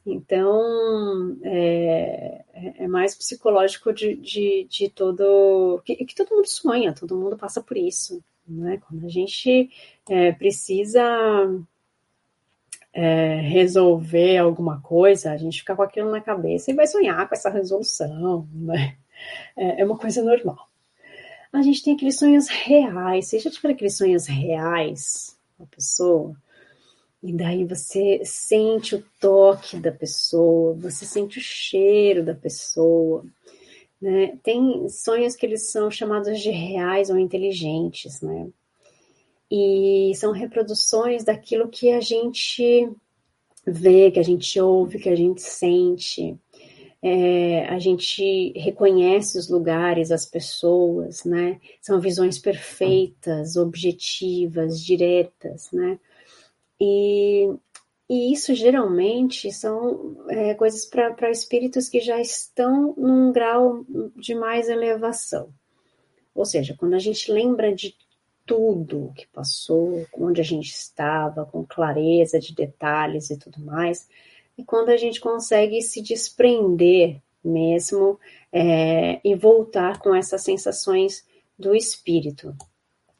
Então, 0.06 1.36
é, 1.42 2.44
é, 2.54 2.84
é 2.84 2.88
mais 2.88 3.14
psicológico 3.14 3.92
de, 3.92 4.16
de, 4.16 4.66
de 4.68 4.88
todo. 4.88 5.82
Que, 5.84 5.96
que, 5.96 6.14
todo 6.14 6.34
mundo 6.34 6.46
sonha, 6.46 6.94
todo 6.94 7.16
mundo 7.16 7.36
passa 7.36 7.62
por 7.62 7.76
isso. 7.76 8.22
Né? 8.46 8.80
Quando 8.86 9.04
a 9.04 9.08
gente 9.08 9.70
é, 10.08 10.32
precisa 10.32 11.02
é, 12.92 13.40
resolver 13.40 14.38
alguma 14.38 14.80
coisa, 14.80 15.32
a 15.32 15.36
gente 15.36 15.60
fica 15.60 15.76
com 15.76 15.82
aquilo 15.82 16.10
na 16.10 16.20
cabeça 16.20 16.70
e 16.70 16.74
vai 16.74 16.86
sonhar 16.86 17.28
com 17.28 17.34
essa 17.34 17.50
resolução. 17.50 18.48
Né? 18.52 18.96
É, 19.56 19.84
uma 19.84 19.98
coisa 19.98 20.22
normal. 20.22 20.68
A 21.52 21.62
gente 21.62 21.82
tem 21.82 21.94
aqueles 21.94 22.18
sonhos 22.18 22.48
reais. 22.48 23.26
Vocês 23.26 23.42
já 23.42 23.50
tiveram 23.50 23.74
aqueles 23.74 23.96
sonhos 23.96 24.26
reais? 24.26 25.38
a 25.60 25.66
pessoa, 25.66 26.36
e 27.22 27.32
daí 27.32 27.64
você 27.64 28.20
sente 28.24 28.94
o 28.94 29.04
toque 29.20 29.78
da 29.78 29.90
pessoa, 29.90 30.74
você 30.74 31.04
sente 31.04 31.38
o 31.38 31.42
cheiro 31.42 32.24
da 32.24 32.34
pessoa. 32.34 33.24
Né? 34.00 34.38
Tem 34.42 34.88
sonhos 34.88 35.34
que 35.34 35.44
eles 35.44 35.70
são 35.70 35.90
chamados 35.90 36.40
de 36.40 36.50
reais 36.50 37.10
ou 37.10 37.18
inteligentes, 37.18 38.20
né? 38.20 38.48
E 39.50 40.12
são 40.14 40.30
reproduções 40.30 41.24
daquilo 41.24 41.68
que 41.68 41.90
a 41.90 42.00
gente 42.00 42.88
vê, 43.66 44.10
que 44.10 44.20
a 44.20 44.22
gente 44.22 44.60
ouve, 44.60 44.98
que 45.00 45.08
a 45.08 45.16
gente 45.16 45.42
sente. 45.42 46.38
É, 47.02 47.66
a 47.66 47.78
gente 47.78 48.52
reconhece 48.56 49.38
os 49.38 49.48
lugares, 49.48 50.12
as 50.12 50.26
pessoas, 50.26 51.24
né? 51.24 51.60
São 51.80 52.00
visões 52.00 52.38
perfeitas, 52.38 53.56
objetivas, 53.56 54.80
diretas, 54.80 55.70
né? 55.72 55.98
E, 56.80 57.52
e 58.08 58.32
isso 58.32 58.54
geralmente 58.54 59.52
são 59.52 60.16
é, 60.28 60.54
coisas 60.54 60.84
para 60.84 61.30
espíritos 61.30 61.88
que 61.88 62.00
já 62.00 62.20
estão 62.20 62.94
num 62.96 63.32
grau 63.32 63.84
de 64.16 64.34
mais 64.34 64.68
elevação. 64.68 65.52
Ou 66.34 66.44
seja, 66.44 66.76
quando 66.78 66.94
a 66.94 66.98
gente 66.98 67.32
lembra 67.32 67.74
de 67.74 67.96
tudo 68.46 69.12
que 69.14 69.26
passou, 69.26 70.06
onde 70.14 70.40
a 70.40 70.44
gente 70.44 70.70
estava, 70.70 71.44
com 71.44 71.66
clareza 71.66 72.38
de 72.38 72.54
detalhes 72.54 73.28
e 73.28 73.38
tudo 73.38 73.60
mais, 73.60 74.08
e 74.56 74.64
quando 74.64 74.88
a 74.88 74.96
gente 74.96 75.20
consegue 75.20 75.82
se 75.82 76.00
desprender 76.00 77.20
mesmo 77.44 78.18
é, 78.52 79.20
e 79.22 79.34
voltar 79.34 80.00
com 80.00 80.14
essas 80.14 80.42
sensações 80.42 81.24
do 81.58 81.74
espírito. 81.74 82.54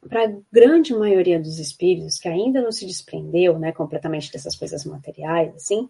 Para 0.07 0.25
a 0.25 0.37
grande 0.51 0.93
maioria 0.93 1.39
dos 1.39 1.59
espíritos 1.59 2.19
que 2.19 2.27
ainda 2.27 2.61
não 2.61 2.71
se 2.71 2.85
desprendeu 2.85 3.59
né, 3.59 3.71
completamente 3.71 4.31
dessas 4.31 4.55
coisas 4.55 4.85
materiais, 4.85 5.53
assim, 5.55 5.89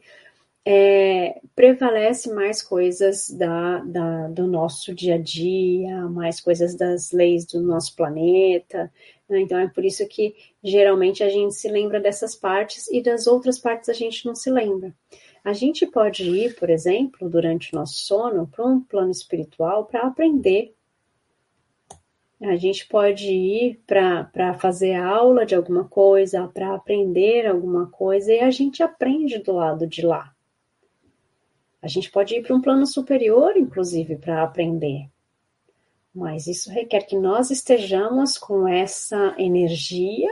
é, 0.65 1.39
prevalece 1.55 2.31
mais 2.33 2.61
coisas 2.61 3.29
da, 3.29 3.79
da, 3.79 4.27
do 4.27 4.47
nosso 4.47 4.93
dia 4.93 5.15
a 5.15 5.17
dia, 5.17 6.07
mais 6.09 6.41
coisas 6.41 6.75
das 6.75 7.11
leis 7.11 7.45
do 7.45 7.61
nosso 7.61 7.95
planeta. 7.95 8.91
Né? 9.27 9.41
Então 9.41 9.59
é 9.59 9.67
por 9.67 9.85
isso 9.85 10.07
que 10.07 10.35
geralmente 10.63 11.23
a 11.23 11.29
gente 11.29 11.55
se 11.55 11.69
lembra 11.69 11.99
dessas 11.99 12.35
partes 12.35 12.87
e 12.91 13.01
das 13.01 13.27
outras 13.27 13.57
partes 13.59 13.89
a 13.89 13.93
gente 13.93 14.25
não 14.25 14.35
se 14.35 14.49
lembra. 14.49 14.93
A 15.43 15.53
gente 15.53 15.87
pode 15.87 16.23
ir, 16.23 16.55
por 16.55 16.69
exemplo, 16.69 17.29
durante 17.29 17.73
o 17.73 17.79
nosso 17.79 18.03
sono, 18.03 18.45
para 18.45 18.65
um 18.65 18.81
plano 18.81 19.11
espiritual 19.11 19.85
para 19.85 20.01
aprender. 20.01 20.75
A 22.41 22.55
gente 22.55 22.87
pode 22.87 23.27
ir 23.27 23.81
para 23.85 24.53
fazer 24.59 24.95
aula 24.95 25.45
de 25.45 25.55
alguma 25.55 25.83
coisa, 25.83 26.47
para 26.47 26.73
aprender 26.73 27.45
alguma 27.45 27.87
coisa, 27.87 28.31
e 28.31 28.39
a 28.39 28.49
gente 28.49 28.81
aprende 28.81 29.39
do 29.39 29.53
lado 29.53 29.85
de 29.85 30.01
lá. 30.05 30.33
A 31.81 31.87
gente 31.87 32.09
pode 32.09 32.35
ir 32.35 32.41
para 32.41 32.55
um 32.55 32.61
plano 32.61 32.85
superior, 32.85 33.57
inclusive, 33.57 34.15
para 34.15 34.43
aprender. 34.43 35.09
Mas 36.13 36.47
isso 36.47 36.69
requer 36.69 37.01
que 37.01 37.17
nós 37.17 37.51
estejamos 37.51 38.37
com 38.37 38.67
essa 38.67 39.35
energia, 39.37 40.29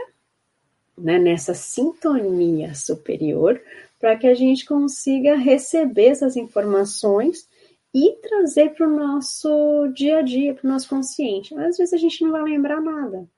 né, 0.96 1.18
nessa 1.18 1.54
sintonia 1.54 2.74
superior, 2.74 3.60
para 3.98 4.16
que 4.16 4.26
a 4.26 4.34
gente 4.34 4.64
consiga 4.64 5.36
receber 5.36 6.06
essas 6.06 6.36
informações 6.36 7.47
e 7.94 8.12
trazer 8.20 8.74
para 8.74 8.86
o 8.86 8.96
nosso 8.96 9.88
dia 9.94 10.18
a 10.18 10.22
dia, 10.22 10.54
para 10.54 10.66
o 10.66 10.70
nosso 10.70 10.88
consciente. 10.88 11.54
Às 11.54 11.78
vezes 11.78 11.92
a 11.92 11.96
gente 11.96 12.22
não 12.22 12.32
vai 12.32 12.42
lembrar 12.42 12.80
nada, 12.80 13.28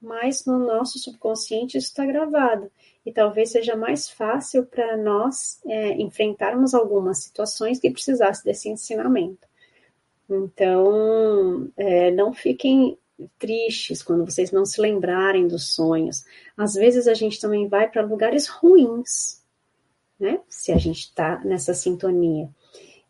mas 0.00 0.44
no 0.44 0.58
nosso 0.58 0.98
subconsciente 0.98 1.78
isso 1.78 1.88
está 1.88 2.04
gravado. 2.04 2.70
E 3.06 3.12
talvez 3.12 3.50
seja 3.50 3.76
mais 3.76 4.08
fácil 4.08 4.64
para 4.64 4.96
nós 4.96 5.60
é, 5.66 5.92
enfrentarmos 6.00 6.74
algumas 6.74 7.18
situações 7.18 7.78
que 7.78 7.90
precisasse 7.90 8.44
desse 8.44 8.68
ensinamento. 8.68 9.46
Então, 10.28 11.70
é, 11.76 12.10
não 12.10 12.32
fiquem 12.32 12.98
tristes 13.38 14.02
quando 14.02 14.24
vocês 14.24 14.50
não 14.50 14.64
se 14.64 14.80
lembrarem 14.80 15.46
dos 15.46 15.74
sonhos. 15.74 16.24
Às 16.56 16.74
vezes 16.74 17.06
a 17.06 17.14
gente 17.14 17.40
também 17.40 17.68
vai 17.68 17.88
para 17.88 18.02
lugares 18.02 18.48
ruins, 18.48 19.42
né? 20.18 20.40
Se 20.48 20.72
a 20.72 20.78
gente 20.78 21.00
está 21.00 21.40
nessa 21.44 21.74
sintonia. 21.74 22.48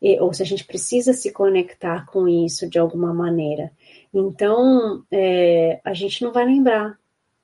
E, 0.04 0.20
ou 0.20 0.34
se 0.34 0.42
a 0.42 0.46
gente 0.46 0.66
precisa 0.66 1.14
se 1.14 1.32
conectar 1.32 2.04
com 2.04 2.28
isso 2.28 2.68
de 2.68 2.78
alguma 2.78 3.14
maneira. 3.14 3.72
Então, 4.12 5.02
é, 5.10 5.80
a 5.82 5.94
gente 5.94 6.22
não 6.22 6.30
vai 6.30 6.44
lembrar. 6.44 6.98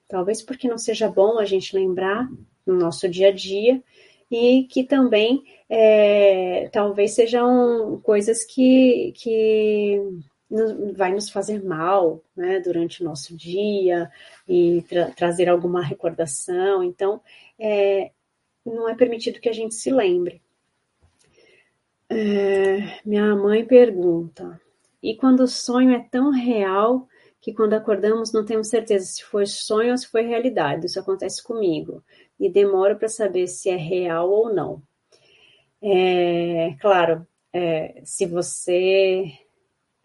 Talvez 0.07 0.43
porque 0.43 0.69
não 0.69 0.77
seja 0.77 1.09
bom 1.09 1.39
a 1.39 1.47
gente 1.47 1.75
lembrar 1.75 2.29
no 2.67 2.75
nosso 2.75 3.09
dia 3.09 3.29
a 3.29 3.33
dia 3.33 3.83
e 4.31 4.65
que 4.65 4.85
também 4.85 5.43
é, 5.71 6.69
talvez 6.71 7.13
sejam 7.15 7.99
coisas 8.03 8.45
que, 8.45 9.15
que 9.17 9.99
vai 10.95 11.15
nos 11.15 11.31
fazer 11.31 11.65
mal 11.65 12.23
né, 12.37 12.61
durante 12.61 13.01
o 13.01 13.05
nosso 13.07 13.35
dia 13.35 14.11
e 14.47 14.85
tra 14.87 15.11
trazer 15.13 15.49
alguma 15.49 15.83
recordação. 15.83 16.85
Então, 16.85 17.23
é, 17.59 18.11
não 18.67 18.87
é 18.87 18.95
permitido 18.95 19.41
que 19.41 19.49
a 19.49 19.55
gente 19.55 19.75
se 19.75 19.91
lembre. 19.91 20.43
É, 22.13 22.99
minha 23.05 23.37
mãe 23.37 23.65
pergunta: 23.65 24.61
e 25.01 25.15
quando 25.15 25.41
o 25.41 25.49
sonho 25.49 25.93
é 25.93 26.01
tão 26.11 26.31
real 26.31 27.09
que 27.41 27.55
quando 27.55 27.75
acordamos 27.75 28.33
não 28.33 28.45
temos 28.45 28.69
certeza 28.69 29.07
se 29.07 29.23
foi 29.25 29.47
sonho 29.47 29.93
ou 29.93 29.97
se 29.97 30.09
foi 30.09 30.23
realidade? 30.23 30.87
Isso 30.87 30.99
acontece 30.99 31.43
comigo 31.43 32.03
e 32.39 32.51
demoro 32.51 32.97
para 32.97 33.09
saber 33.09 33.47
se 33.47 33.71
é 33.71 33.77
real 33.77 34.29
ou 34.29 34.53
não. 34.53 34.83
É, 35.81 36.75
claro, 36.81 37.25
é, 37.53 38.03
se 38.05 38.27
você 38.27 39.33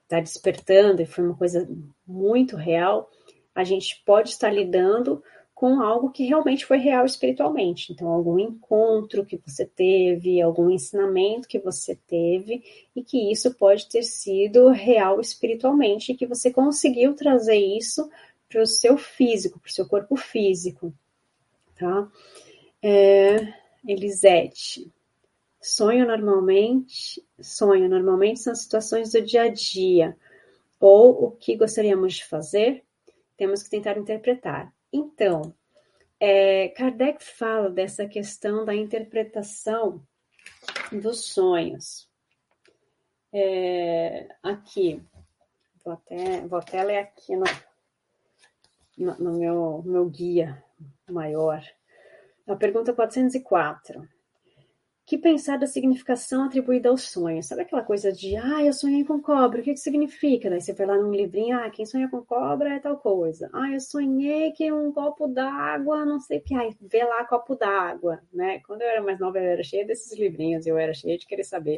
está 0.04 0.20
despertando 0.20 1.02
e 1.02 1.08
foi 1.08 1.24
uma 1.24 1.36
coisa 1.36 1.68
muito 2.08 2.56
real, 2.56 3.10
a 3.56 3.63
gente 3.63 4.02
pode 4.06 4.30
estar 4.30 4.52
lidando 4.52 5.24
com 5.56 5.82
algo 5.82 6.12
que 6.12 6.26
realmente 6.26 6.65
foi 6.65 6.78
real 6.78 7.06
espiritualmente. 7.06 7.94
Então, 7.94 8.10
algum 8.10 8.38
encontro 8.38 9.26
que 9.26 9.39
você 9.44 9.65
teve, 9.65 10.41
algum 10.41 10.70
ensinamento 10.70 11.48
que 11.48 11.58
você 11.58 11.96
teve, 11.96 12.62
e 12.94 13.02
que 13.02 13.32
isso 13.32 13.56
pode 13.56 13.88
ter 13.88 14.04
sido 14.04 14.68
real 14.68 15.22
espiritualmente, 15.22 16.12
e 16.12 16.15
que 16.15 16.28
você 16.28 16.52
conseguiu 16.52 17.15
trazer 17.15 17.56
isso 17.56 18.10
para 18.50 18.62
o 18.62 18.68
seu 18.68 18.98
físico, 18.98 19.58
para 19.58 19.70
o 19.70 19.72
seu 19.72 19.88
corpo 19.88 20.18
físico. 20.18 20.94
Tá? 21.74 22.12
É, 22.84 23.54
Elisete. 23.88 24.91
Sonho 25.62 26.06
normalmente, 26.06 27.24
sonho 27.39 27.88
normalmente 27.88 28.41
são 28.41 28.54
situações 28.54 29.13
do 29.13 29.22
dia 29.22 29.44
a 29.44 29.48
dia, 29.48 30.18
ou 30.82 31.28
o 31.28 31.32
que 31.32 31.56
gostaríamos 31.56 32.15
de 32.15 32.26
fazer, 32.26 32.84
temos 33.38 33.63
que 33.63 33.70
tentar 33.70 33.98
interpretar. 33.98 34.75
Então, 34.95 35.53
é, 36.17 36.69
Kardec 36.69 37.21
fala 37.21 37.69
dessa 37.69 38.08
questão 38.08 38.63
da 38.63 38.73
interpretação 38.73 40.01
dos 40.89 41.34
sonhos. 41.34 42.10
É, 43.34 44.25
aqui, 44.41 45.03
vou 45.84 45.95
até, 45.95 46.47
vou 46.47 46.60
até 46.60 46.81
ler 46.81 46.99
aqui 46.99 47.36
no, 47.36 47.43
no, 48.97 49.15
no 49.19 49.38
meu, 49.38 49.84
meu 49.86 50.10
guia 50.10 50.63
maior. 51.10 51.62
A 52.47 52.55
pergunta 52.55 52.93
404 52.93 54.08
que 55.06 55.18
pensar 55.20 55.58
da 55.58 55.68
significação 55.68 56.44
atribuída 56.44 56.89
ao 56.89 56.98
sonho. 56.98 57.44
Sabe 57.44 57.62
aquela 57.62 57.84
coisa 57.84 58.12
de, 58.12 58.36
ah, 58.36 58.63
eu 58.63 58.74
sonhei 58.74 59.04
com 59.06 59.22
cobra, 59.22 59.62
o 59.62 59.63
que, 59.63 59.74
que 59.74 59.80
significa? 59.80 60.50
Daí 60.50 60.60
você 60.60 60.74
vai 60.74 60.88
lá 60.88 60.98
num 60.98 61.13
livrinho, 61.13 61.58
ah, 61.58 61.70
quem 61.70 61.86
sonha 61.86 62.10
com 62.10 62.24
cobra 62.24 62.74
é 62.74 62.80
tal 62.80 62.98
coisa. 62.98 63.50
Ah, 63.54 63.70
eu 63.72 63.80
sonhei 63.80 64.52
que 64.52 64.72
um 64.72 64.91
copo 64.91 65.28
d'água, 65.28 66.06
não 66.06 66.20
sei 66.20 66.39
o 66.39 66.41
que, 66.41 66.56
ah, 66.56 66.70
vê 66.82 67.04
lá 67.04 67.24
copo 67.26 67.56
d'água, 67.56 68.20
né? 68.34 68.60
Quando 68.65 68.82
eu 68.82 68.88
era 68.88 69.02
mais 69.02 69.20
nova, 69.20 69.38
eu 69.38 69.44
era 69.44 69.63
cheia 69.63 69.86
desses 69.86 70.18
livrinhos, 70.18 70.65
eu 70.65 70.78
era 70.78 70.94
cheia 70.94 71.18
de 71.18 71.28
querer 71.28 71.44
saber 71.44 71.78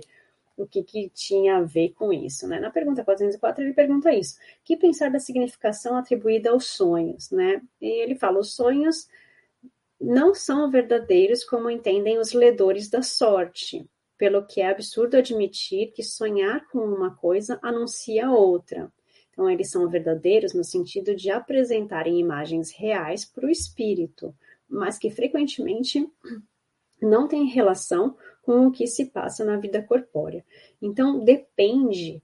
o 0.56 0.66
que, 0.66 0.82
que 0.82 1.10
tinha 1.10 1.58
a 1.58 1.62
ver 1.62 1.90
com 1.90 2.14
isso, 2.14 2.48
né? 2.48 2.60
Na 2.60 2.72
pergunta 2.72 3.04
404, 3.04 3.64
ele 3.64 3.74
pergunta 3.74 4.12
isso. 4.14 4.38
Que 4.64 4.78
pensar 4.78 5.12
da 5.12 5.20
significação 5.20 5.98
atribuída 5.98 6.50
aos 6.52 6.66
sonhos, 6.68 7.30
né? 7.30 7.62
E 7.82 7.88
ele 8.04 8.16
fala, 8.16 8.40
os 8.40 8.56
sonhos 8.56 9.08
não 10.00 10.34
são 10.34 10.70
verdadeiros 10.70 11.44
como 11.44 11.70
entendem 11.70 12.20
os 12.20 12.34
ledores 12.34 12.90
da 12.90 13.02
sorte, 13.02 13.90
pelo 14.18 14.46
que 14.46 14.62
é 14.62 14.70
absurdo 14.70 15.18
admitir 15.18 15.92
que 15.92 16.04
sonhar 16.04 16.68
com 16.70 16.80
uma 16.80 17.16
coisa 17.16 17.60
anuncia 17.62 18.30
outra. 18.30 18.92
Então, 19.32 19.50
eles 19.50 19.70
são 19.70 19.88
verdadeiros 19.88 20.54
no 20.54 20.64
sentido 20.64 21.16
de 21.16 21.30
apresentarem 21.30 22.20
imagens 22.20 22.72
reais 22.72 23.24
para 23.24 23.46
o 23.46 23.50
espírito, 23.50 24.34
mas 24.68 24.98
que 24.98 25.12
frequentemente 25.12 26.08
não 27.02 27.28
têm 27.28 27.46
relação 27.46 28.18
com 28.42 28.66
o 28.66 28.72
que 28.72 28.88
se 28.88 29.06
passa 29.06 29.46
na 29.46 29.58
vida 29.58 29.82
corpórea. 29.84 30.44
Então, 30.82 31.24
depende 31.24 32.22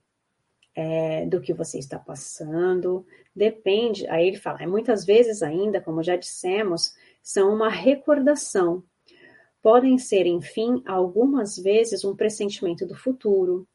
é, 0.76 1.26
do 1.28 1.40
que 1.40 1.54
você 1.54 1.78
está 1.78 2.00
passando, 2.00 3.06
depende. 3.36 4.08
Aí 4.08 4.28
ele 4.28 4.38
fala, 4.38 4.66
muitas 4.66 5.06
vezes 5.06 5.44
ainda, 5.44 5.80
como 5.80 6.02
já 6.02 6.16
dissemos, 6.16 6.96
são 7.24 7.54
uma 7.54 7.70
recordação. 7.70 8.84
Podem 9.62 9.98
ser, 9.98 10.26
enfim, 10.28 10.84
algumas 10.86 11.56
vezes 11.56 12.04
um 12.04 12.14
pressentimento 12.14 12.86
do 12.86 12.96
futuro, 12.96 13.66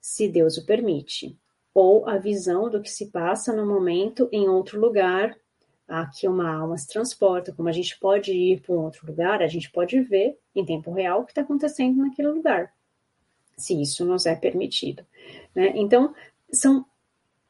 se 0.00 0.28
Deus 0.28 0.58
o 0.58 0.66
permite, 0.66 1.38
ou 1.72 2.08
a 2.08 2.18
visão 2.18 2.68
do 2.68 2.82
que 2.82 2.90
se 2.90 3.06
passa 3.06 3.52
no 3.52 3.64
momento 3.64 4.28
em 4.32 4.48
outro 4.48 4.80
lugar. 4.80 5.38
Aqui 5.86 6.26
uma 6.26 6.52
alma 6.52 6.76
se 6.76 6.88
transporta, 6.88 7.52
como 7.52 7.68
a 7.68 7.72
gente 7.72 7.98
pode 8.00 8.32
ir 8.32 8.60
para 8.60 8.74
um 8.74 8.82
outro 8.82 9.06
lugar, 9.06 9.40
a 9.40 9.46
gente 9.46 9.70
pode 9.70 10.00
ver 10.00 10.36
em 10.54 10.64
tempo 10.64 10.92
real 10.92 11.20
o 11.20 11.24
que 11.24 11.30
está 11.30 11.42
acontecendo 11.42 11.98
naquele 11.98 12.28
lugar, 12.28 12.74
se 13.56 13.80
isso 13.80 14.04
nos 14.04 14.26
é 14.26 14.34
permitido. 14.34 15.06
Né? 15.54 15.72
Então, 15.76 16.12
são 16.52 16.84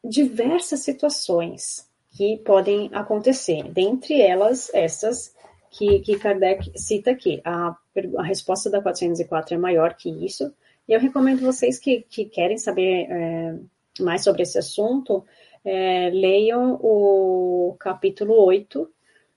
diversas 0.04 0.80
situações 0.80 1.88
que 2.10 2.36
podem 2.38 2.90
acontecer, 2.92 3.64
dentre 3.72 4.20
elas 4.20 4.72
essas 4.74 5.34
que, 5.70 6.00
que 6.00 6.18
Kardec 6.18 6.72
cita 6.78 7.10
aqui. 7.10 7.40
A, 7.44 7.76
a 8.16 8.22
resposta 8.22 8.70
da 8.70 8.80
404 8.80 9.54
é 9.54 9.58
maior 9.58 9.94
que 9.94 10.08
isso, 10.08 10.52
e 10.88 10.92
eu 10.92 11.00
recomendo 11.00 11.40
vocês 11.40 11.78
que, 11.78 12.02
que 12.02 12.24
querem 12.24 12.56
saber 12.56 13.06
é, 13.10 13.58
mais 14.00 14.24
sobre 14.24 14.42
esse 14.42 14.58
assunto, 14.58 15.24
é, 15.64 16.08
leiam 16.10 16.78
o 16.80 17.76
capítulo 17.78 18.34
8, 18.44 18.90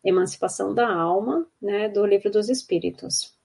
Emancipação 0.04 0.74
da 0.74 0.92
Alma, 0.92 1.46
né, 1.62 1.90
do 1.90 2.06
Livro 2.06 2.32
dos 2.32 2.50
Espíritos. 2.50 3.36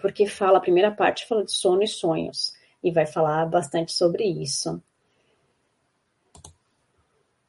Porque 0.00 0.26
fala, 0.26 0.58
a 0.58 0.60
primeira 0.60 0.90
parte 0.90 1.26
fala 1.26 1.44
de 1.44 1.52
sono 1.52 1.82
e 1.82 1.88
sonhos, 1.88 2.52
e 2.82 2.90
vai 2.90 3.06
falar 3.06 3.46
bastante 3.46 3.92
sobre 3.92 4.24
isso. 4.24 4.82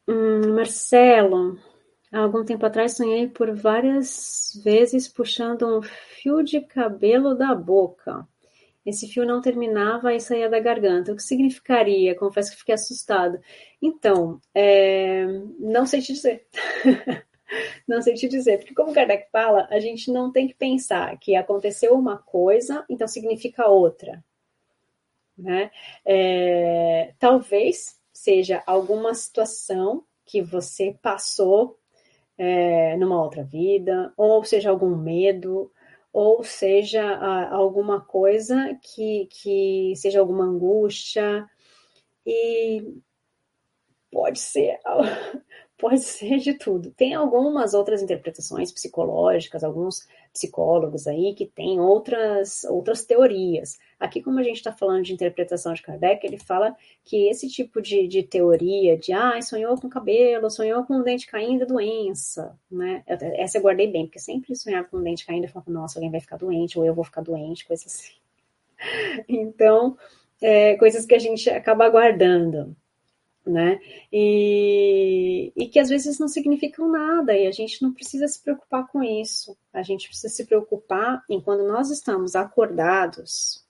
Hum, 0.07 0.53
Marcelo, 0.53 1.57
Há 2.11 2.19
algum 2.19 2.43
tempo 2.43 2.65
atrás 2.65 2.97
sonhei 2.97 3.27
por 3.29 3.55
várias 3.55 4.59
vezes 4.63 5.07
puxando 5.07 5.65
um 5.65 5.81
fio 5.81 6.43
de 6.43 6.59
cabelo 6.59 7.33
da 7.33 7.55
boca. 7.55 8.27
Esse 8.85 9.07
fio 9.07 9.25
não 9.25 9.41
terminava 9.41 10.13
e 10.13 10.19
saía 10.19 10.49
da 10.49 10.59
garganta. 10.59 11.13
O 11.13 11.15
que 11.15 11.23
significaria? 11.23 12.13
Confesso 12.15 12.51
que 12.51 12.57
fiquei 12.57 12.75
assustado. 12.75 13.39
Então, 13.81 14.41
é... 14.53 15.25
não 15.57 15.85
sei 15.85 16.01
te 16.01 16.11
dizer. 16.13 16.47
não 17.87 18.01
sei 18.01 18.15
te 18.15 18.27
dizer, 18.27 18.57
porque 18.57 18.73
como 18.73 18.93
Kardec 18.93 19.29
fala, 19.31 19.67
a 19.69 19.79
gente 19.79 20.11
não 20.11 20.31
tem 20.31 20.47
que 20.47 20.55
pensar 20.55 21.17
que 21.17 21.35
aconteceu 21.35 21.93
uma 21.93 22.17
coisa, 22.17 22.83
então 22.89 23.07
significa 23.07 23.67
outra. 23.67 24.23
Né? 25.37 25.71
É... 26.03 27.13
Talvez 27.19 27.97
seja 28.11 28.61
alguma 28.65 29.13
situação 29.13 30.03
que 30.25 30.41
você 30.41 30.97
passou 31.01 31.79
é, 32.43 32.97
numa 32.97 33.21
outra 33.21 33.43
vida, 33.43 34.11
ou 34.17 34.43
seja 34.43 34.71
algum 34.71 34.95
medo, 34.95 35.71
ou 36.11 36.43
seja 36.43 37.03
alguma 37.51 38.01
coisa 38.01 38.75
que, 38.81 39.27
que 39.29 39.93
seja 39.95 40.19
alguma 40.19 40.45
angústia, 40.45 41.47
e 42.25 42.97
pode 44.11 44.39
ser 44.39 44.79
pode 45.77 45.99
ser 45.99 46.39
de 46.39 46.55
tudo. 46.55 46.89
Tem 46.91 47.13
algumas 47.13 47.75
outras 47.75 48.01
interpretações 48.01 48.71
psicológicas, 48.71 49.63
alguns 49.63 50.07
psicólogos 50.33 51.07
aí 51.07 51.33
que 51.35 51.45
têm 51.45 51.79
outras, 51.79 52.63
outras 52.63 53.03
teorias. 53.03 53.77
Aqui, 53.99 54.21
como 54.21 54.39
a 54.39 54.43
gente 54.43 54.57
está 54.57 54.71
falando 54.71 55.03
de 55.03 55.13
interpretação 55.13 55.73
de 55.73 55.81
Kardec, 55.81 56.25
ele 56.25 56.37
fala 56.37 56.75
que 57.03 57.27
esse 57.29 57.47
tipo 57.49 57.81
de, 57.81 58.07
de 58.07 58.23
teoria 58.23 58.97
de 58.97 59.13
ah, 59.13 59.41
sonhou 59.41 59.79
com 59.79 59.89
cabelo, 59.89 60.49
sonhou 60.49 60.83
com 60.85 60.99
o 60.99 61.03
dente 61.03 61.27
caindo, 61.27 61.63
é 61.63 61.65
doença, 61.65 62.57
né? 62.69 63.03
Essa 63.07 63.57
eu 63.57 63.61
guardei 63.61 63.87
bem, 63.87 64.05
porque 64.05 64.19
sempre 64.19 64.55
sonhava 64.55 64.87
com 64.87 64.97
o 64.97 65.03
dente 65.03 65.25
caindo, 65.25 65.43
eu 65.43 65.49
falava, 65.49 65.71
nossa, 65.71 65.99
alguém 65.99 66.11
vai 66.11 66.21
ficar 66.21 66.37
doente, 66.37 66.79
ou 66.79 66.85
eu 66.85 66.93
vou 66.93 67.03
ficar 67.03 67.21
doente, 67.21 67.65
coisas 67.65 67.87
assim. 67.87 68.13
Então, 69.29 69.95
é, 70.41 70.75
coisas 70.77 71.05
que 71.05 71.13
a 71.13 71.19
gente 71.19 71.47
acaba 71.49 71.87
guardando 71.87 72.75
né? 73.45 73.79
E, 74.11 75.51
e 75.55 75.67
que 75.67 75.79
às 75.79 75.89
vezes 75.89 76.19
não 76.19 76.27
significam 76.27 76.89
nada 76.89 77.35
e 77.35 77.47
a 77.47 77.51
gente 77.51 77.81
não 77.81 77.93
precisa 77.93 78.27
se 78.27 78.41
preocupar 78.41 78.87
com 78.87 79.03
isso. 79.03 79.57
A 79.73 79.81
gente 79.81 80.07
precisa 80.07 80.33
se 80.33 80.45
preocupar 80.45 81.23
em 81.29 81.41
quando 81.41 81.67
nós 81.67 81.89
estamos 81.89 82.35
acordados, 82.35 83.65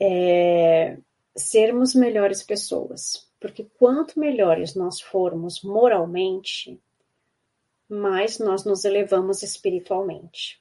é, 0.00 0.98
sermos 1.36 1.94
melhores 1.94 2.42
pessoas. 2.42 3.28
Porque 3.38 3.68
quanto 3.78 4.18
melhores 4.18 4.74
nós 4.74 5.00
formos 5.00 5.62
moralmente, 5.62 6.80
mais 7.88 8.38
nós 8.38 8.64
nos 8.64 8.84
elevamos 8.86 9.42
espiritualmente. 9.42 10.58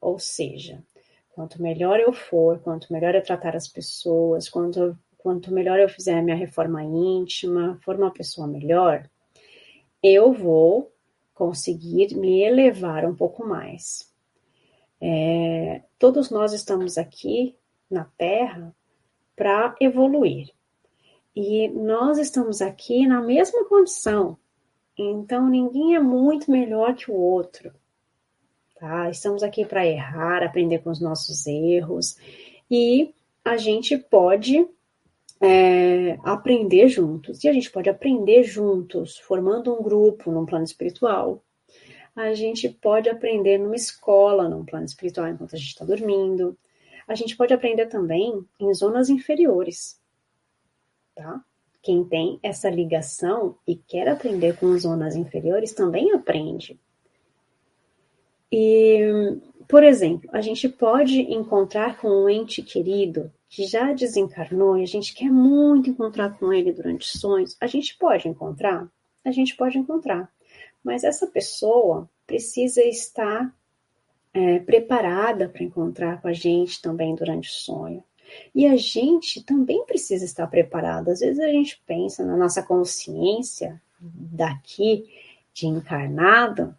Ou 0.00 0.18
seja, 0.18 0.84
quanto 1.30 1.62
melhor 1.62 1.98
eu 1.98 2.12
for, 2.12 2.58
quanto 2.60 2.92
melhor 2.92 3.14
eu 3.14 3.22
tratar 3.22 3.56
as 3.56 3.66
pessoas, 3.66 4.48
quanto 4.48 4.98
quanto 5.18 5.52
melhor 5.52 5.78
eu 5.78 5.88
fizer 5.88 6.18
a 6.18 6.22
minha 6.22 6.36
reforma 6.36 6.82
íntima, 6.82 7.78
for 7.82 7.96
uma 7.96 8.10
pessoa 8.10 8.46
melhor, 8.46 9.08
eu 10.02 10.32
vou 10.32 10.92
conseguir 11.34 12.16
me 12.16 12.42
elevar 12.42 13.04
um 13.04 13.14
pouco 13.14 13.44
mais. 13.44 14.12
É, 15.00 15.82
todos 15.98 16.30
nós 16.30 16.52
estamos 16.52 16.96
aqui 16.96 17.54
na 17.90 18.04
Terra 18.16 18.74
para 19.36 19.74
evoluir. 19.80 20.50
E 21.34 21.68
nós 21.68 22.18
estamos 22.18 22.60
aqui 22.60 23.06
na 23.06 23.20
mesma 23.20 23.64
condição. 23.66 24.36
Então 24.96 25.48
ninguém 25.48 25.94
é 25.94 26.00
muito 26.00 26.50
melhor 26.50 26.94
que 26.94 27.10
o 27.10 27.14
outro. 27.14 27.72
Tá? 28.78 29.08
Estamos 29.10 29.42
aqui 29.42 29.64
para 29.64 29.86
errar, 29.86 30.42
aprender 30.42 30.78
com 30.78 30.90
os 30.90 31.00
nossos 31.00 31.46
erros 31.46 32.16
e 32.70 33.14
a 33.44 33.56
gente 33.56 33.96
pode 33.96 34.68
é, 35.40 36.18
aprender 36.22 36.88
juntos. 36.88 37.42
E 37.44 37.48
a 37.48 37.52
gente 37.52 37.70
pode 37.70 37.88
aprender 37.88 38.42
juntos, 38.42 39.18
formando 39.18 39.72
um 39.72 39.82
grupo 39.82 40.30
num 40.30 40.46
plano 40.46 40.64
espiritual. 40.64 41.42
A 42.14 42.34
gente 42.34 42.68
pode 42.68 43.08
aprender 43.08 43.58
numa 43.58 43.76
escola, 43.76 44.48
num 44.48 44.64
plano 44.64 44.86
espiritual, 44.86 45.28
enquanto 45.28 45.54
a 45.54 45.58
gente 45.58 45.68
está 45.68 45.84
dormindo. 45.84 46.58
A 47.06 47.14
gente 47.14 47.36
pode 47.36 47.54
aprender 47.54 47.86
também 47.86 48.44
em 48.60 48.74
zonas 48.74 49.08
inferiores, 49.08 50.00
tá? 51.14 51.42
Quem 51.80 52.04
tem 52.04 52.38
essa 52.42 52.68
ligação 52.68 53.56
e 53.66 53.76
quer 53.76 54.08
aprender 54.08 54.58
com 54.58 54.76
zonas 54.76 55.14
inferiores 55.14 55.72
também 55.72 56.12
aprende. 56.12 56.78
E, 58.50 59.00
por 59.68 59.84
exemplo, 59.84 60.30
a 60.32 60.40
gente 60.40 60.66
pode 60.66 61.20
encontrar 61.20 61.98
com 61.98 62.08
um 62.08 62.28
ente 62.28 62.62
querido 62.62 63.30
que 63.50 63.66
já 63.66 63.92
desencarnou 63.92 64.78
e 64.78 64.82
a 64.82 64.86
gente 64.86 65.14
quer 65.14 65.30
muito 65.30 65.90
encontrar 65.90 66.38
com 66.38 66.50
ele 66.52 66.72
durante 66.72 67.06
sonhos. 67.06 67.54
A 67.60 67.66
gente 67.66 67.96
pode 67.98 68.26
encontrar? 68.26 68.90
A 69.22 69.30
gente 69.30 69.54
pode 69.54 69.76
encontrar. 69.76 70.32
Mas 70.82 71.04
essa 71.04 71.26
pessoa 71.26 72.08
precisa 72.26 72.82
estar 72.82 73.54
é, 74.32 74.58
preparada 74.60 75.48
para 75.50 75.62
encontrar 75.62 76.20
com 76.22 76.28
a 76.28 76.32
gente 76.32 76.80
também 76.80 77.14
durante 77.14 77.50
o 77.50 77.52
sonho. 77.52 78.02
E 78.54 78.66
a 78.66 78.76
gente 78.76 79.42
também 79.42 79.84
precisa 79.84 80.24
estar 80.24 80.46
preparado. 80.46 81.10
Às 81.10 81.20
vezes 81.20 81.40
a 81.40 81.48
gente 81.48 81.82
pensa 81.86 82.24
na 82.24 82.36
nossa 82.36 82.62
consciência 82.62 83.80
daqui 84.00 85.08
de 85.52 85.66
encarnado, 85.66 86.74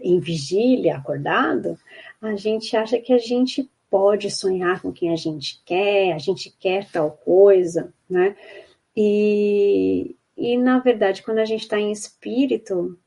em 0.00 0.18
vigília, 0.18 0.96
acordado, 0.96 1.78
a 2.20 2.34
gente 2.36 2.76
acha 2.76 2.98
que 2.98 3.12
a 3.12 3.18
gente 3.18 3.68
pode 3.90 4.30
sonhar 4.30 4.82
com 4.82 4.92
quem 4.92 5.12
a 5.12 5.16
gente 5.16 5.62
quer, 5.64 6.12
a 6.12 6.18
gente 6.18 6.50
quer 6.58 6.90
tal 6.90 7.12
coisa, 7.12 7.92
né? 8.08 8.36
E, 8.96 10.16
e 10.36 10.56
na 10.56 10.78
verdade, 10.78 11.22
quando 11.22 11.38
a 11.38 11.44
gente 11.44 11.62
está 11.62 11.78
em 11.78 11.92
espírito, 11.92 12.98